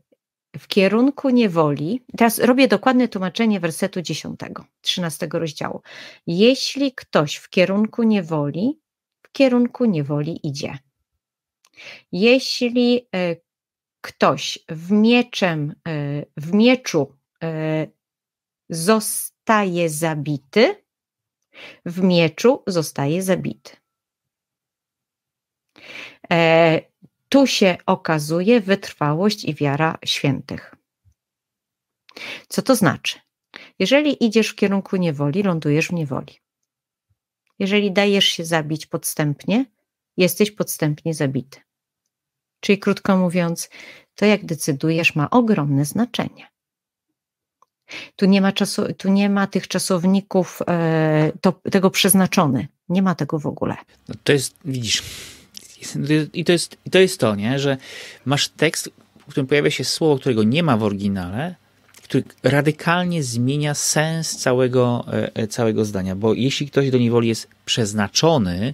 w 0.57 0.67
kierunku 0.67 1.29
niewoli, 1.29 2.01
teraz 2.17 2.39
robię 2.39 2.67
dokładne 2.67 3.07
tłumaczenie 3.07 3.59
wersetu 3.59 4.01
10, 4.01 4.39
13 4.81 5.27
rozdziału. 5.33 5.81
Jeśli 6.27 6.93
ktoś 6.93 7.35
w 7.35 7.49
kierunku 7.49 8.03
niewoli, 8.03 8.79
w 9.23 9.31
kierunku 9.31 9.85
niewoli 9.85 10.47
idzie. 10.47 10.77
Jeśli 12.11 13.07
ktoś 14.01 14.59
w 14.69 14.91
mieczem, 14.91 15.75
w 16.37 16.53
mieczu 16.53 17.15
zostaje 18.69 19.89
zabity, 19.89 20.82
w 21.85 22.01
mieczu 22.01 22.63
zostaje 22.67 23.23
zabity. 23.23 23.71
E, 26.31 26.81
tu 27.29 27.47
się 27.47 27.77
okazuje 27.85 28.61
wytrwałość 28.61 29.45
i 29.45 29.53
wiara 29.53 29.97
świętych. 30.05 30.75
Co 32.47 32.61
to 32.61 32.75
znaczy? 32.75 33.19
Jeżeli 33.79 34.25
idziesz 34.25 34.49
w 34.49 34.55
kierunku 34.55 34.95
niewoli, 34.95 35.43
lądujesz 35.43 35.87
w 35.87 35.93
niewoli. 35.93 36.39
Jeżeli 37.59 37.91
dajesz 37.91 38.25
się 38.25 38.45
zabić 38.45 38.85
podstępnie, 38.85 39.65
jesteś 40.17 40.51
podstępnie 40.51 41.13
zabity. 41.13 41.59
Czyli 42.59 42.79
krótko 42.79 43.17
mówiąc, 43.17 43.69
to 44.15 44.25
jak 44.25 44.45
decydujesz 44.45 45.15
ma 45.15 45.29
ogromne 45.29 45.85
znaczenie. 45.85 46.52
Tu 48.15 48.25
nie 48.25 48.41
ma, 48.41 48.51
czasu, 48.51 48.93
tu 48.97 49.09
nie 49.09 49.29
ma 49.29 49.47
tych 49.47 49.67
czasowników 49.67 50.59
e, 50.67 51.31
to, 51.41 51.51
tego 51.51 51.89
przeznaczony. 51.89 52.67
Nie 52.89 53.01
ma 53.01 53.15
tego 53.15 53.39
w 53.39 53.45
ogóle. 53.45 53.75
No 54.09 54.15
to 54.23 54.33
jest, 54.33 54.55
widzisz, 54.65 55.03
i 56.33 56.45
to 56.45 56.51
jest, 56.51 56.77
to 56.91 56.99
jest 56.99 57.19
to, 57.19 57.35
nie? 57.35 57.59
że 57.59 57.77
masz 58.25 58.49
tekst, 58.49 58.89
w 59.19 59.31
którym 59.31 59.47
pojawia 59.47 59.71
się 59.71 59.83
słowo, 59.83 60.17
którego 60.19 60.43
nie 60.43 60.63
ma 60.63 60.77
w 60.77 60.83
oryginale, 60.83 61.55
który 62.03 62.23
radykalnie 62.43 63.23
zmienia 63.23 63.73
sens 63.73 64.37
całego, 64.37 65.05
e, 65.13 65.35
e, 65.35 65.47
całego 65.47 65.85
zdania, 65.85 66.15
bo 66.15 66.33
jeśli 66.33 66.67
ktoś 66.67 66.89
do 66.89 66.97
niewoli 66.97 67.27
jest 67.27 67.47
przeznaczony, 67.65 68.73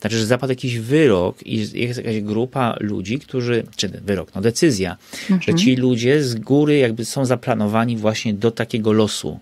znaczy, 0.00 0.18
że 0.18 0.26
zapadł 0.26 0.52
jakiś 0.52 0.78
wyrok 0.78 1.42
i 1.46 1.56
jest 1.74 1.98
jakaś 1.98 2.20
grupa 2.20 2.76
ludzi, 2.80 3.18
którzy, 3.18 3.66
czy 3.76 3.88
wyrok, 3.88 4.34
no 4.34 4.40
decyzja, 4.40 4.96
mhm. 5.22 5.42
że 5.42 5.54
ci 5.54 5.76
ludzie 5.76 6.22
z 6.22 6.34
góry 6.34 6.78
jakby 6.78 7.04
są 7.04 7.24
zaplanowani 7.24 7.96
właśnie 7.96 8.34
do 8.34 8.50
takiego 8.50 8.92
losu. 8.92 9.40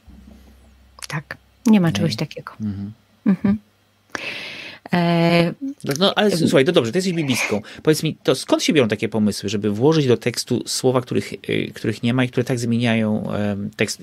Tak, 1.08 1.36
nie 1.66 1.80
ma 1.80 1.92
czegoś 1.92 2.16
takiego. 2.16 2.52
Mhm. 2.60 2.92
Mhm. 3.26 3.58
E, 4.92 5.54
no, 5.84 5.94
no 5.98 6.14
ale 6.14 6.36
słuchaj, 6.36 6.64
to 6.64 6.72
dobrze, 6.72 6.92
ty 6.92 6.98
jesteś 6.98 7.14
biblistką. 7.14 7.60
Powiedz 7.82 8.02
mi, 8.02 8.16
to 8.22 8.34
skąd 8.34 8.62
się 8.62 8.72
biorą 8.72 8.88
takie 8.88 9.08
pomysły, 9.08 9.48
żeby 9.48 9.70
włożyć 9.70 10.06
do 10.06 10.16
tekstu 10.16 10.62
słowa, 10.66 11.00
których, 11.00 11.32
y, 11.32 11.72
których 11.74 12.02
nie 12.02 12.14
ma 12.14 12.24
i 12.24 12.28
które 12.28 12.44
tak 12.44 12.58
zmieniają 12.58 13.28
tekst? 13.76 14.02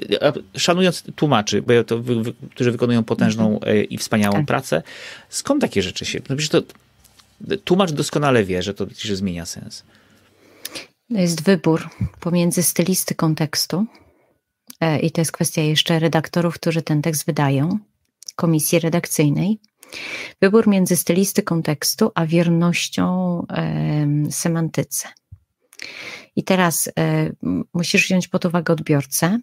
Szanując 0.57 1.03
tłumaczy, 1.15 1.61
bo 1.61 1.83
to, 1.83 1.99
wy, 1.99 2.23
wy, 2.23 2.33
którzy 2.49 2.71
wykonują 2.71 3.03
potężną 3.03 3.53
mhm. 3.53 3.77
e, 3.77 3.83
i 3.83 3.97
wspaniałą 3.97 4.35
tak. 4.35 4.45
pracę, 4.45 4.83
skąd 5.29 5.61
takie 5.61 5.81
rzeczy 5.81 6.05
się... 6.05 6.19
No 6.29 6.35
przecież 6.35 6.49
to 6.49 6.61
tłumacz 7.63 7.91
doskonale 7.91 8.43
wie, 8.43 8.61
że 8.63 8.73
to 8.73 8.87
że 8.97 9.15
zmienia 9.15 9.45
sens. 9.45 9.83
To 11.11 11.19
jest 11.19 11.43
wybór 11.43 11.89
pomiędzy 12.19 12.63
stylistyką 12.63 13.35
tekstu 13.35 13.85
e, 14.81 14.99
i 14.99 15.11
to 15.11 15.21
jest 15.21 15.31
kwestia 15.31 15.61
jeszcze 15.61 15.99
redaktorów, 15.99 16.55
którzy 16.55 16.81
ten 16.81 17.01
tekst 17.01 17.25
wydają, 17.25 17.79
komisji 18.35 18.79
redakcyjnej, 18.79 19.59
Wybór 20.41 20.67
między 20.67 20.95
stylistyką 20.95 21.61
tekstu 21.61 22.11
a 22.15 22.25
wiernością 22.25 23.45
semantyce. 24.29 25.07
I 26.35 26.43
teraz 26.43 26.89
musisz 27.73 28.05
wziąć 28.05 28.27
pod 28.27 28.45
uwagę 28.45 28.73
odbiorcę, 28.73 29.39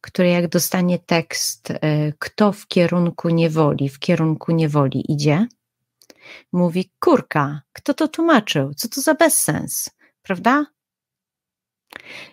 który 0.00 0.28
jak 0.28 0.48
dostanie 0.48 0.98
tekst, 0.98 1.70
e, 1.70 2.12
kto 2.18 2.52
w 2.52 2.66
kierunku 2.66 3.28
niewoli, 3.28 3.88
w 3.88 3.98
kierunku 3.98 4.52
niewoli 4.52 5.12
idzie, 5.12 5.46
mówi, 6.52 6.90
kurka, 7.00 7.62
kto 7.72 7.94
to 7.94 8.08
tłumaczył? 8.08 8.74
Co 8.74 8.88
to 8.88 9.00
za 9.00 9.14
bezsens? 9.14 9.90
Prawda? 10.22 10.66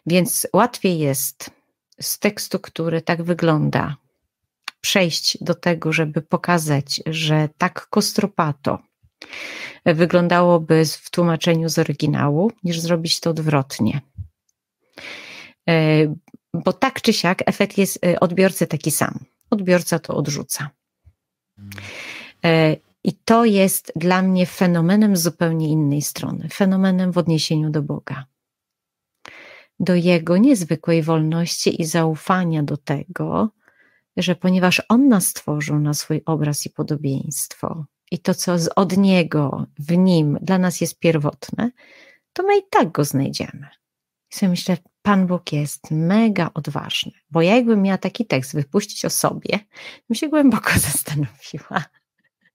Więc 0.05 0.47
łatwiej 0.53 0.99
jest 0.99 1.49
z 2.01 2.19
tekstu, 2.19 2.59
który 2.59 3.01
tak 3.01 3.23
wygląda, 3.23 3.95
przejść 4.82 5.38
do 5.41 5.55
tego, 5.55 5.93
żeby 5.93 6.21
pokazać, 6.21 7.01
że 7.05 7.49
tak 7.57 7.88
kostropato 7.89 8.80
wyglądałoby 9.86 10.84
w 10.86 11.09
tłumaczeniu 11.09 11.69
z 11.69 11.80
oryginału, 11.80 12.51
niż 12.63 12.80
zrobić 12.80 13.19
to 13.19 13.30
odwrotnie. 13.30 14.01
E, 15.69 16.15
bo 16.53 16.73
tak 16.73 17.01
czy 17.01 17.13
siak 17.13 17.43
efekt 17.45 17.77
jest 17.77 18.05
e, 18.05 18.19
odbiorcy 18.19 18.67
taki 18.67 18.91
sam. 18.91 19.25
Odbiorca 19.49 19.99
to 19.99 20.15
odrzuca. 20.15 20.69
E, 22.45 22.75
I 23.03 23.13
to 23.13 23.45
jest 23.45 23.91
dla 23.95 24.21
mnie 24.21 24.45
fenomenem 24.45 25.17
z 25.17 25.21
zupełnie 25.21 25.67
innej 25.67 26.01
strony, 26.01 26.49
fenomenem 26.49 27.11
w 27.11 27.17
odniesieniu 27.17 27.69
do 27.69 27.82
Boga. 27.82 28.25
Do 29.80 29.95
Jego 29.95 30.38
niezwykłej 30.38 31.03
wolności 31.03 31.82
i 31.82 31.86
zaufania 31.86 32.63
do 32.63 32.77
tego, 32.77 33.49
że 34.22 34.36
ponieważ 34.36 34.82
On 34.89 35.07
nas 35.07 35.28
stworzył 35.28 35.80
na 35.80 35.93
swój 35.93 36.22
obraz 36.26 36.65
i 36.65 36.70
podobieństwo, 36.70 37.86
i 38.11 38.20
to, 38.20 38.34
co 38.34 38.55
od 38.76 38.97
Niego, 38.97 39.65
w 39.80 39.97
Nim 39.97 40.38
dla 40.41 40.57
nas 40.57 40.82
jest 40.82 40.99
pierwotne, 40.99 41.72
to 42.34 42.43
my 42.43 42.57
i 42.57 42.61
tak 42.70 42.91
Go 42.91 43.05
znajdziemy. 43.05 43.67
I 44.32 44.36
sobie 44.36 44.49
myślę, 44.49 44.78
Pan 45.01 45.28
Bóg 45.28 45.51
jest 45.51 45.91
mega 45.91 46.51
odważny, 46.53 47.11
bo 47.32 47.41
ja 47.41 47.55
jakbym 47.55 47.82
miała 47.82 47.97
taki 47.97 48.26
tekst 48.26 48.53
wypuścić 48.53 49.05
o 49.05 49.09
sobie, 49.09 49.59
bym 50.09 50.15
się 50.15 50.30
głęboko 50.30 50.70
zastanowiła. 50.89 51.84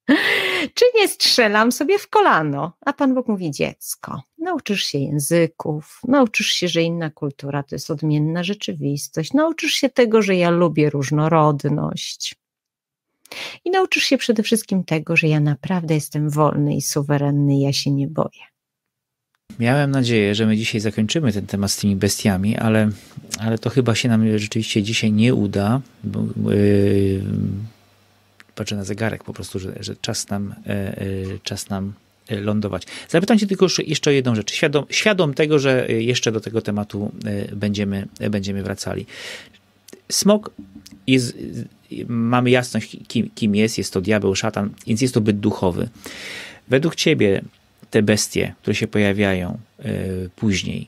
Czy 0.75 0.85
nie 0.95 1.09
strzelam 1.09 1.73
sobie 1.73 1.99
w 1.99 2.09
kolano? 2.09 2.73
A 2.81 2.93
Pan 2.93 3.15
Bóg 3.15 3.29
mówi: 3.29 3.51
Dziecko, 3.51 4.23
nauczysz 4.39 4.83
się 4.83 4.99
języków, 4.99 6.01
nauczysz 6.09 6.47
się, 6.47 6.69
że 6.69 6.83
inna 6.83 7.11
kultura 7.11 7.63
to 7.63 7.75
jest 7.75 7.91
odmienna 7.91 8.45
rzeczywistość, 8.45 9.33
nauczysz 9.33 9.73
się 9.73 9.89
tego, 9.89 10.23
że 10.23 10.37
ja 10.37 10.51
lubię 10.51 10.91
różnorodność. 10.91 12.35
I 13.65 13.71
nauczysz 13.71 14.05
się 14.05 14.19
przede 14.19 14.43
wszystkim 14.43 14.85
tego, 14.85 15.17
że 15.17 15.29
ja 15.29 15.41
naprawdę 15.41 15.95
jestem 15.95 16.31
wolny 16.31 16.75
i 16.75 16.83
suwerenny, 16.83 17.61
ja 17.61 17.73
się 17.73 17.91
nie 17.91 18.09
boję. 18.09 18.41
Miałem 19.59 19.91
nadzieję, 19.91 20.35
że 20.35 20.47
my 20.47 20.57
dzisiaj 20.57 20.81
zakończymy 20.81 21.33
ten 21.33 21.47
temat 21.47 21.71
z 21.71 21.77
tymi 21.77 21.97
bestiami, 21.97 22.57
ale 22.57 22.91
ale 23.39 23.59
to 23.59 23.71
chyba 23.71 23.95
się 23.95 24.09
nam 24.09 24.39
rzeczywiście 24.39 24.83
dzisiaj 24.83 25.13
nie 25.13 25.35
uda. 25.35 25.81
Bo, 26.05 26.21
yy, 26.51 27.23
patrzę 28.55 28.77
na 28.77 28.85
zegarek 28.85 29.25
po 29.25 29.33
prostu, 29.33 29.59
że, 29.59 29.75
że 29.81 29.97
czas 29.97 30.29
nam, 30.29 30.55
yy, 30.67 31.39
czas 31.43 31.69
nam 31.69 31.93
lądować. 32.31 32.83
Zapytam 33.09 33.39
Cię 33.39 33.47
tylko 33.47 33.67
jeszcze 33.87 34.11
o 34.11 34.13
jedną 34.13 34.35
rzecz. 34.35 34.53
Świadom, 34.53 34.85
świadom 34.91 35.35
tego, 35.35 35.59
że 35.59 35.87
jeszcze 35.89 36.33
do 36.33 36.41
tego 36.41 36.63
tematu 36.63 37.13
będziemy, 37.53 38.09
będziemy 38.31 38.63
wracali. 38.63 39.07
Smok 40.13 40.51
jest, 41.07 41.37
mamy 42.09 42.51
jasność, 42.51 42.97
kim, 43.09 43.31
kim 43.35 43.55
jest, 43.55 43.79
jest 43.79 43.93
to 43.93 44.01
diabeł, 44.01 44.35
szatan, 44.35 44.71
więc 44.87 45.01
jest 45.01 45.15
to 45.15 45.21
byt 45.21 45.41
duchowy. 45.41 45.89
Według 46.69 46.95
Ciebie 46.95 47.43
te 47.91 48.03
bestie, 48.03 48.55
które 48.63 48.75
się 48.75 48.87
pojawiają 48.87 49.59
później, 50.37 50.87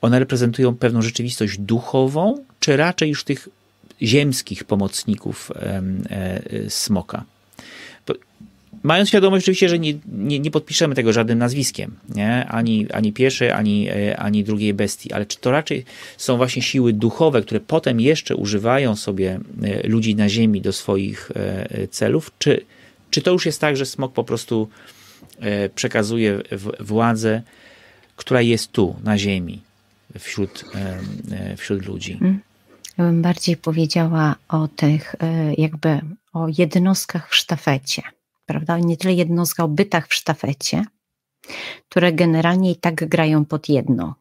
one 0.00 0.18
reprezentują 0.18 0.76
pewną 0.76 1.02
rzeczywistość 1.02 1.58
duchową, 1.58 2.44
czy 2.60 2.76
raczej 2.76 3.08
już 3.08 3.24
tych 3.24 3.48
ziemskich 4.02 4.64
pomocników 4.64 5.52
e, 5.56 6.42
smoka? 6.68 7.24
Mając 8.82 9.08
świadomość 9.08 9.44
oczywiście, 9.44 9.68
że 9.68 9.78
nie, 9.78 9.94
nie, 10.12 10.40
nie, 10.40 10.50
podpiszemy 10.50 10.94
tego 10.94 11.12
żadnym 11.12 11.38
nazwiskiem, 11.38 11.96
nie? 12.14 12.46
Ani, 12.46 12.92
ani 12.92 13.12
pierwszej, 13.12 13.50
ani, 13.50 13.88
e, 13.88 14.16
ani 14.16 14.44
drugiej 14.44 14.74
bestii, 14.74 15.12
ale 15.12 15.26
czy 15.26 15.38
to 15.38 15.50
raczej 15.50 15.84
są 16.16 16.36
właśnie 16.36 16.62
siły 16.62 16.92
duchowe, 16.92 17.42
które 17.42 17.60
potem 17.60 18.00
jeszcze 18.00 18.36
używają 18.36 18.96
sobie 18.96 19.40
e, 19.62 19.88
ludzi 19.88 20.14
na 20.14 20.28
ziemi 20.28 20.60
do 20.60 20.72
swoich 20.72 21.30
celów, 21.90 22.32
czy, 22.38 22.64
czy 23.10 23.22
to 23.22 23.32
już 23.32 23.46
jest 23.46 23.60
tak, 23.60 23.76
że 23.76 23.86
smok 23.86 24.12
po 24.12 24.24
prostu 24.24 24.68
przekazuje 25.74 26.42
władzę, 26.80 27.42
która 28.16 28.42
jest 28.42 28.72
tu, 28.72 28.96
na 29.04 29.18
ziemi, 29.18 29.60
wśród, 30.18 30.64
wśród 31.56 31.86
ludzi. 31.86 32.18
Ja 32.98 33.04
bym 33.04 33.22
bardziej 33.22 33.56
powiedziała 33.56 34.36
o 34.48 34.68
tych, 34.68 35.14
e, 35.20 35.54
jakby 35.54 36.00
o 36.32 36.46
jednostkach 36.58 37.30
w 37.30 37.34
sztafecie, 37.34 38.02
prawda? 38.46 38.78
Nie 38.78 38.96
tyle 38.96 39.14
jednostka 39.14 39.64
o 39.64 39.68
bytach 39.68 40.08
w 40.08 40.14
sztafecie, 40.14 40.84
które 41.88 42.12
generalnie 42.12 42.70
i 42.70 42.76
tak 42.76 43.08
grają 43.08 43.44
pod 43.44 43.68
jedno. 43.68 44.14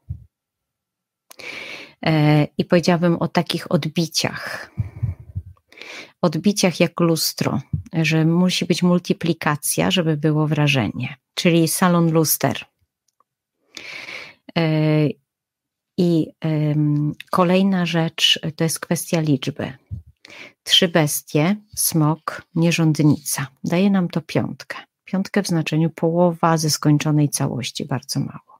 E, 2.05 2.47
I 2.57 2.65
powiedziałabym 2.65 3.17
o 3.17 3.27
takich 3.27 3.71
odbiciach. 3.71 4.71
Odbiciach 6.21 6.79
jak 6.79 6.99
lustro, 6.99 7.61
że 7.93 8.25
musi 8.25 8.65
być 8.65 8.83
multiplikacja, 8.83 9.91
żeby 9.91 10.17
było 10.17 10.47
wrażenie, 10.47 11.17
czyli 11.33 11.67
salon 11.67 12.11
luster. 12.11 12.65
I 16.01 16.27
kolejna 17.31 17.85
rzecz 17.85 18.39
to 18.55 18.63
jest 18.63 18.79
kwestia 18.79 19.19
liczby. 19.21 19.73
Trzy 20.63 20.87
bestie, 20.87 21.55
smok, 21.75 22.41
nierządnica. 22.55 23.47
Daje 23.63 23.89
nam 23.89 24.07
to 24.09 24.21
piątkę. 24.21 24.77
Piątkę 25.05 25.43
w 25.43 25.47
znaczeniu 25.47 25.89
połowa 25.89 26.57
ze 26.57 26.69
skończonej 26.69 27.29
całości, 27.29 27.85
bardzo 27.85 28.19
mało. 28.19 28.59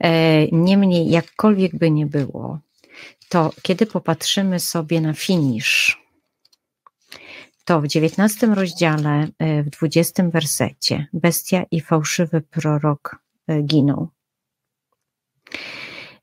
E, 0.00 0.46
niemniej, 0.48 1.10
jakkolwiek 1.10 1.76
by 1.76 1.90
nie 1.90 2.06
było, 2.06 2.58
to 3.28 3.52
kiedy 3.62 3.86
popatrzymy 3.86 4.60
sobie 4.60 5.00
na 5.00 5.12
finisz, 5.12 6.02
to 7.64 7.80
w 7.80 7.84
XIX 7.84 8.42
rozdziale, 8.54 9.28
e, 9.38 9.62
w 9.62 9.82
XX 9.82 10.30
wersecie, 10.32 11.06
bestia 11.12 11.64
i 11.70 11.80
fałszywy 11.80 12.40
prorok 12.40 13.18
e, 13.48 13.62
giną. 13.62 14.08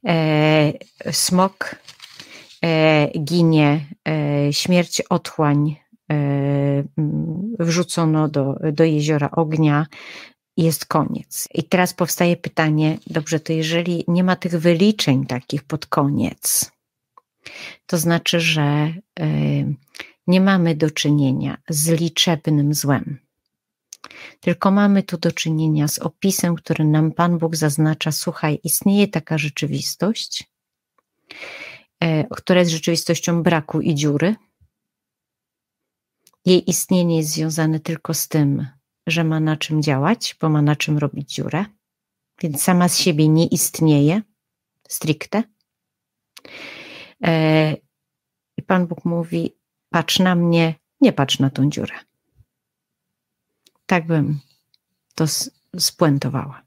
E, 0.07 0.73
smok 1.11 1.75
e, 2.63 3.11
ginie, 3.19 3.85
e, 4.07 4.53
śmierć 4.53 5.01
otchłań 5.01 5.75
wrzucono 7.59 8.29
do, 8.29 8.55
do 8.71 8.83
jeziora 8.83 9.31
ognia, 9.31 9.85
jest 10.57 10.85
koniec. 10.85 11.47
I 11.53 11.63
teraz 11.63 11.93
powstaje 11.93 12.37
pytanie, 12.37 12.97
dobrze, 13.07 13.39
to 13.39 13.53
jeżeli 13.53 14.03
nie 14.07 14.23
ma 14.23 14.35
tych 14.35 14.59
wyliczeń 14.59 15.25
takich 15.25 15.63
pod 15.63 15.85
koniec, 15.85 16.71
to 17.85 17.97
znaczy, 17.97 18.39
że 18.39 18.93
nie 20.27 20.41
mamy 20.41 20.75
do 20.75 20.91
czynienia 20.91 21.57
z 21.69 21.89
liczebnym 21.89 22.73
złem. 22.73 23.19
Tylko 24.39 24.72
mamy 24.72 25.03
tu 25.03 25.18
do 25.18 25.32
czynienia 25.32 25.88
z 25.88 25.99
opisem, 25.99 26.55
który 26.55 26.86
nam 26.86 27.12
Pan 27.12 27.38
Bóg 27.38 27.55
zaznacza: 27.55 28.12
słuchaj, 28.12 28.59
istnieje 28.64 29.07
taka 29.07 29.38
rzeczywistość, 29.38 30.51
e, 31.99 32.24
która 32.24 32.59
jest 32.59 32.72
rzeczywistością 32.72 33.43
braku 33.43 33.82
i 33.82 33.95
dziury. 33.95 34.36
Jej 36.45 36.70
istnienie 36.70 37.18
jest 37.18 37.30
związane 37.30 37.80
tylko 37.80 38.14
z 38.14 38.28
tym, 38.28 38.68
że 39.07 39.24
ma 39.24 39.39
na 39.39 39.57
czym 39.57 39.82
działać, 39.82 40.36
bo 40.41 40.49
ma 40.49 40.62
na 40.62 40.76
czym 40.76 40.97
robić 40.97 41.34
dziurę, 41.34 41.66
więc 42.41 42.64
sama 42.64 42.89
z 42.89 42.97
siebie 42.97 43.28
nie 43.28 43.47
istnieje 43.47 44.22
stricte. 44.88 45.43
E, 47.24 47.74
I 48.57 48.64
Pan 48.64 48.88
Bóg 48.88 49.05
mówi: 49.05 49.57
patrz 49.89 50.20
na 50.20 50.36
mnie, 50.36 50.76
nie 51.01 51.14
patrz 51.14 51.39
na 51.39 51.49
tą 51.49 51.70
dziurę. 51.70 52.11
Tak 53.91 54.05
bym 54.05 54.39
to 55.15 55.25
spuentowała. 55.79 56.61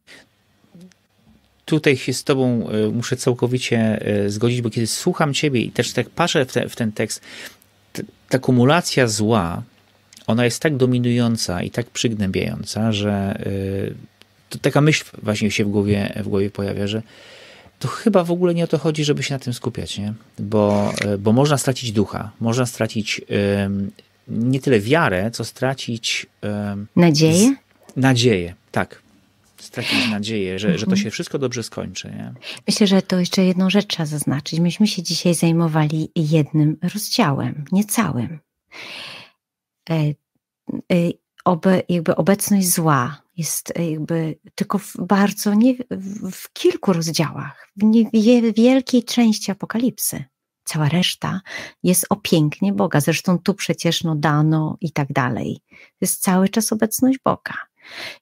Tutaj 1.65 1.97
się 1.97 2.13
z 2.13 2.25
Tobą 2.25 2.69
e, 2.69 2.89
muszę 2.89 3.17
całkowicie 3.17 3.79
e, 3.79 4.31
zgodzić, 4.31 4.63
bo 4.63 4.71
kiedy 4.71 4.87
słucham 4.87 5.35
Ciebie 5.35 5.61
i 5.61 5.71
też 5.71 5.93
tak 5.93 6.11
patrzę 6.11 6.45
w, 6.45 6.53
te, 6.53 6.69
w 6.69 6.77
ten 6.77 6.93
tekst, 6.93 7.21
ta 8.29 8.39
kumulacja 8.39 9.07
zła, 9.09 9.63
ona 10.27 10.45
jest 10.45 10.61
tak 10.61 10.77
dominująca 10.77 11.63
i 11.63 11.71
tak 11.71 11.91
przygnębiająca, 11.91 12.93
że 12.93 13.13
e, 13.13 14.51
to 14.51 14.59
taka 14.59 14.81
myśl 14.81 15.05
właśnie 15.23 15.51
się 15.51 15.65
w 15.65 15.69
głowie, 15.69 16.13
w 16.25 16.29
głowie 16.29 16.51
pojawia, 16.51 16.87
że 16.87 17.03
to 17.79 17.89
chyba 17.89 18.25
w 18.25 18.31
ogóle 18.31 18.55
nie 18.55 18.65
o 18.65 18.67
to 18.67 18.79
chodzi, 18.79 19.05
żeby 19.05 19.23
się 19.23 19.35
na 19.35 19.41
tym 19.41 19.55
skupiać, 19.55 19.99
nie? 19.99 20.15
Bo, 20.39 20.93
bo 21.19 21.33
można 21.33 21.59
stracić 21.59 21.93
ducha, 21.93 22.31
można 22.41 22.67
stracić 22.67 23.21
nie 24.29 24.61
tyle 24.61 24.81
wiarę, 24.81 25.31
co 25.31 25.45
stracić. 25.45 26.27
Nadzieję? 26.97 27.57
Z, 27.95 27.97
nadzieję, 27.97 28.55
tak. 28.73 29.03
Stracić 29.57 30.11
nadzieję, 30.11 30.59
że, 30.59 30.79
że 30.79 30.87
to 30.87 30.97
się 30.97 31.11
wszystko 31.11 31.39
dobrze 31.39 31.63
skończy. 31.63 32.09
Nie? 32.09 32.33
Myślę, 32.69 32.87
że 32.87 33.03
to 33.03 33.21
jeszcze 33.21 33.45
jedną 33.45 33.71
rzecz 33.71 33.87
trzeba 33.87 34.07
zaznaczyć. 34.07 34.61
Myśmy 34.61 34.87
się 34.87 35.03
dzisiaj 35.03 35.35
zajmowali 35.35 36.11
jednym 36.17 36.77
rozdziałem, 36.95 37.65
nie 37.73 37.85
całym. 37.85 38.39
E, 39.91 39.95
e, 39.95 40.15
obe, 41.45 41.83
jakby 41.89 42.17
obecność 42.17 42.69
zła 42.69 43.23
jest 43.37 43.73
jakby 43.91 44.39
tylko 44.55 44.79
w 44.79 44.97
bardzo 44.99 45.55
nie, 45.55 45.75
w 46.33 46.53
kilku 46.53 46.93
rozdziałach, 46.93 47.69
w 47.77 47.85
niewielkiej 48.13 49.05
części 49.05 49.51
apokalipsy. 49.51 50.25
Cała 50.65 50.89
reszta 50.89 51.41
jest 51.83 52.07
o 52.11 52.17
pięknie 52.17 52.73
Boga. 52.73 53.01
Zresztą 53.01 53.39
tu 53.39 53.55
przecież 53.55 54.05
no 54.05 54.15
dano 54.17 54.77
i 54.81 54.93
tak 54.93 55.13
dalej. 55.13 55.61
To 55.71 55.77
jest 56.01 56.23
cały 56.23 56.49
czas 56.49 56.73
obecność 56.73 57.19
Boga. 57.25 57.55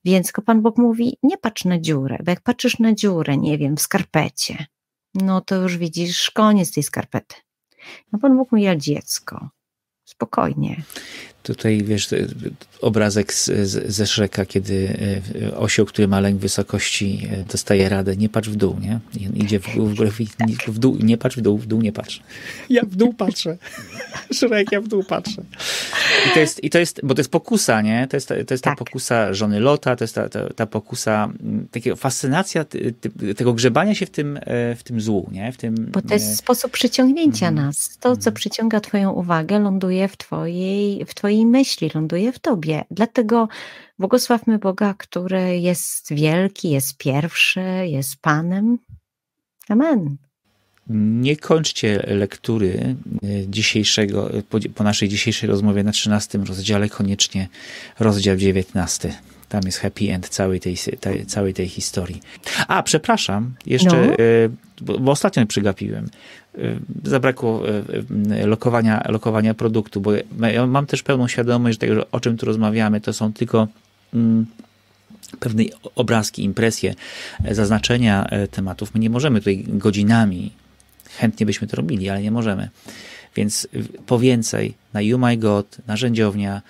Więc 0.04 0.32
Pan 0.46 0.62
Bóg 0.62 0.78
mówi, 0.78 1.16
nie 1.22 1.38
patrz 1.38 1.64
na 1.64 1.78
dziurę, 1.78 2.18
bo 2.24 2.30
jak 2.30 2.40
patrzysz 2.40 2.78
na 2.78 2.94
dziurę, 2.94 3.36
nie 3.36 3.58
wiem, 3.58 3.76
w 3.76 3.82
skarpecie, 3.82 4.66
no 5.14 5.40
to 5.40 5.56
już 5.56 5.76
widzisz 5.76 6.30
koniec 6.30 6.72
tej 6.72 6.82
skarpety. 6.82 7.36
No 8.12 8.18
Pan 8.18 8.36
Bóg 8.36 8.52
mówi, 8.52 8.62
ja 8.62 8.76
dziecko, 8.76 9.48
spokojnie. 10.04 10.82
Tutaj, 11.42 11.82
wiesz, 11.84 12.08
obrazek 12.80 13.34
z, 13.34 13.46
z, 13.46 13.92
ze 13.92 14.06
Szreka, 14.06 14.46
kiedy 14.46 14.96
e, 15.42 15.56
osioł, 15.56 15.86
który 15.86 16.08
ma 16.08 16.20
lęk 16.20 16.40
wysokości, 16.40 17.28
e, 17.30 17.44
dostaje 17.44 17.88
radę, 17.88 18.16
nie 18.16 18.28
patrz 18.28 18.48
w 18.48 18.56
dół, 18.56 18.76
nie? 18.80 19.00
Idzie 19.34 19.60
w, 19.60 19.66
w, 19.66 20.10
w, 20.10 20.68
w 20.68 20.78
dół, 20.78 20.96
nie 21.00 21.18
patrz 21.18 21.36
w 21.36 21.40
dół, 21.40 21.58
w 21.58 21.66
dół 21.66 21.80
nie 21.80 21.92
patrz. 21.92 22.22
Ja 22.70 22.82
w 22.82 22.96
dół 22.96 23.14
patrzę. 23.14 23.56
Szrek, 24.38 24.72
ja 24.72 24.80
w 24.80 24.88
dół 24.88 25.04
patrzę. 25.04 25.42
I 26.30 26.34
to 26.34 26.40
jest, 26.40 26.64
i 26.64 26.70
to 26.70 26.78
jest 26.78 27.00
bo 27.02 27.14
to 27.14 27.20
jest 27.20 27.30
pokusa, 27.30 27.82
nie? 27.82 28.06
To 28.10 28.16
jest, 28.16 28.28
to 28.28 28.54
jest 28.54 28.64
tak. 28.64 28.78
ta 28.78 28.84
pokusa 28.84 29.34
żony 29.34 29.60
Lota, 29.60 29.96
to 29.96 30.04
jest 30.04 30.14
ta, 30.14 30.28
ta, 30.28 30.48
ta 30.54 30.66
pokusa, 30.66 31.32
takiego 31.70 31.96
fascynacja 31.96 32.64
tego 33.36 33.52
grzebania 33.52 33.94
się 33.94 34.06
w 34.06 34.10
tym, 34.10 34.36
e, 34.36 34.74
w 34.74 34.82
tym 34.82 35.00
złu, 35.00 35.28
nie? 35.32 35.52
W 35.52 35.56
tym, 35.56 35.74
bo 35.92 36.02
to 36.02 36.14
jest 36.14 36.36
sposób 36.36 36.72
przyciągnięcia 36.72 37.48
mm. 37.48 37.64
nas. 37.64 37.88
To, 38.00 38.08
co 38.08 38.16
mhm. 38.16 38.34
przyciąga 38.34 38.80
twoją 38.80 39.10
uwagę, 39.10 39.58
ląduje 39.58 40.08
w 40.08 40.16
twojej, 40.16 41.04
w 41.04 41.14
twojej 41.14 41.31
Twojej 41.32 41.46
myśli, 41.46 41.90
ląduje 41.94 42.32
w 42.32 42.38
Tobie. 42.38 42.84
Dlatego 42.90 43.48
błogosławmy 43.98 44.58
Boga, 44.58 44.94
który 44.98 45.58
jest 45.58 46.14
wielki, 46.14 46.70
jest 46.70 46.96
pierwszy, 46.96 47.60
jest 47.84 48.16
Panem. 48.20 48.78
Amen. 49.68 50.16
Nie 50.88 51.36
kończcie 51.36 52.04
lektury 52.06 52.96
dzisiejszego, 53.46 54.30
po, 54.50 54.58
po 54.74 54.84
naszej 54.84 55.08
dzisiejszej 55.08 55.48
rozmowie 55.48 55.82
na 55.82 55.92
13 55.92 56.38
rozdziale, 56.38 56.88
koniecznie 56.88 57.48
rozdział 57.98 58.36
19. 58.36 59.14
Tam 59.48 59.60
jest 59.66 59.78
happy 59.78 60.12
end 60.12 60.28
całej 60.28 60.60
tej, 60.60 60.76
tej, 61.00 61.26
całej 61.26 61.54
tej 61.54 61.68
historii. 61.68 62.20
A, 62.68 62.82
przepraszam, 62.82 63.54
jeszcze, 63.66 64.06
no. 64.06 64.14
bo, 64.80 64.98
bo 64.98 65.12
ostatnio 65.12 65.46
przygapiłem. 65.46 66.08
Zabrakło 67.04 67.62
lokowania, 68.46 69.02
lokowania 69.08 69.54
produktu, 69.54 70.00
bo 70.00 70.12
ja 70.52 70.66
mam 70.66 70.86
też 70.86 71.02
pełną 71.02 71.28
świadomość, 71.28 71.74
że 71.74 71.78
tego, 71.78 72.06
o 72.12 72.20
czym 72.20 72.36
tu 72.36 72.46
rozmawiamy, 72.46 73.00
to 73.00 73.12
są 73.12 73.32
tylko 73.32 73.68
mm, 74.14 74.46
pewne 75.40 75.64
obrazki, 75.94 76.44
impresje, 76.44 76.94
zaznaczenia 77.50 78.28
tematów. 78.50 78.94
My 78.94 79.00
nie 79.00 79.10
możemy 79.10 79.38
tutaj 79.38 79.64
godzinami, 79.68 80.52
chętnie 81.16 81.46
byśmy 81.46 81.66
to 81.66 81.76
robili, 81.76 82.08
ale 82.08 82.22
nie 82.22 82.30
możemy. 82.30 82.68
Więc 83.36 83.68
po 84.06 84.18
więcej 84.18 84.74
na 84.92 85.00
You 85.00 85.18
My 85.18 85.36
God, 85.36 85.76
narzędziownia, 85.86 86.62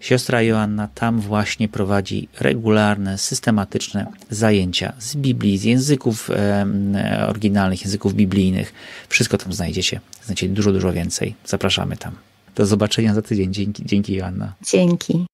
Siostra 0.00 0.42
Joanna 0.42 0.88
tam 0.94 1.20
właśnie 1.20 1.68
prowadzi 1.68 2.28
regularne, 2.40 3.18
systematyczne 3.18 4.06
zajęcia 4.30 4.92
z 4.98 5.16
Biblii, 5.16 5.58
z 5.58 5.64
języków 5.64 6.30
e, 6.30 7.26
oryginalnych, 7.28 7.82
języków 7.82 8.14
biblijnych. 8.14 8.72
Wszystko 9.08 9.38
tam 9.38 9.52
znajdziecie. 9.52 10.00
Znajdziecie 10.24 10.54
dużo, 10.54 10.72
dużo 10.72 10.92
więcej. 10.92 11.34
Zapraszamy 11.44 11.96
tam. 11.96 12.12
Do 12.54 12.66
zobaczenia 12.66 13.14
za 13.14 13.22
tydzień. 13.22 13.52
Dzięki, 13.52 13.86
dzięki 13.86 14.14
Joanna. 14.14 14.54
Dzięki. 14.62 15.26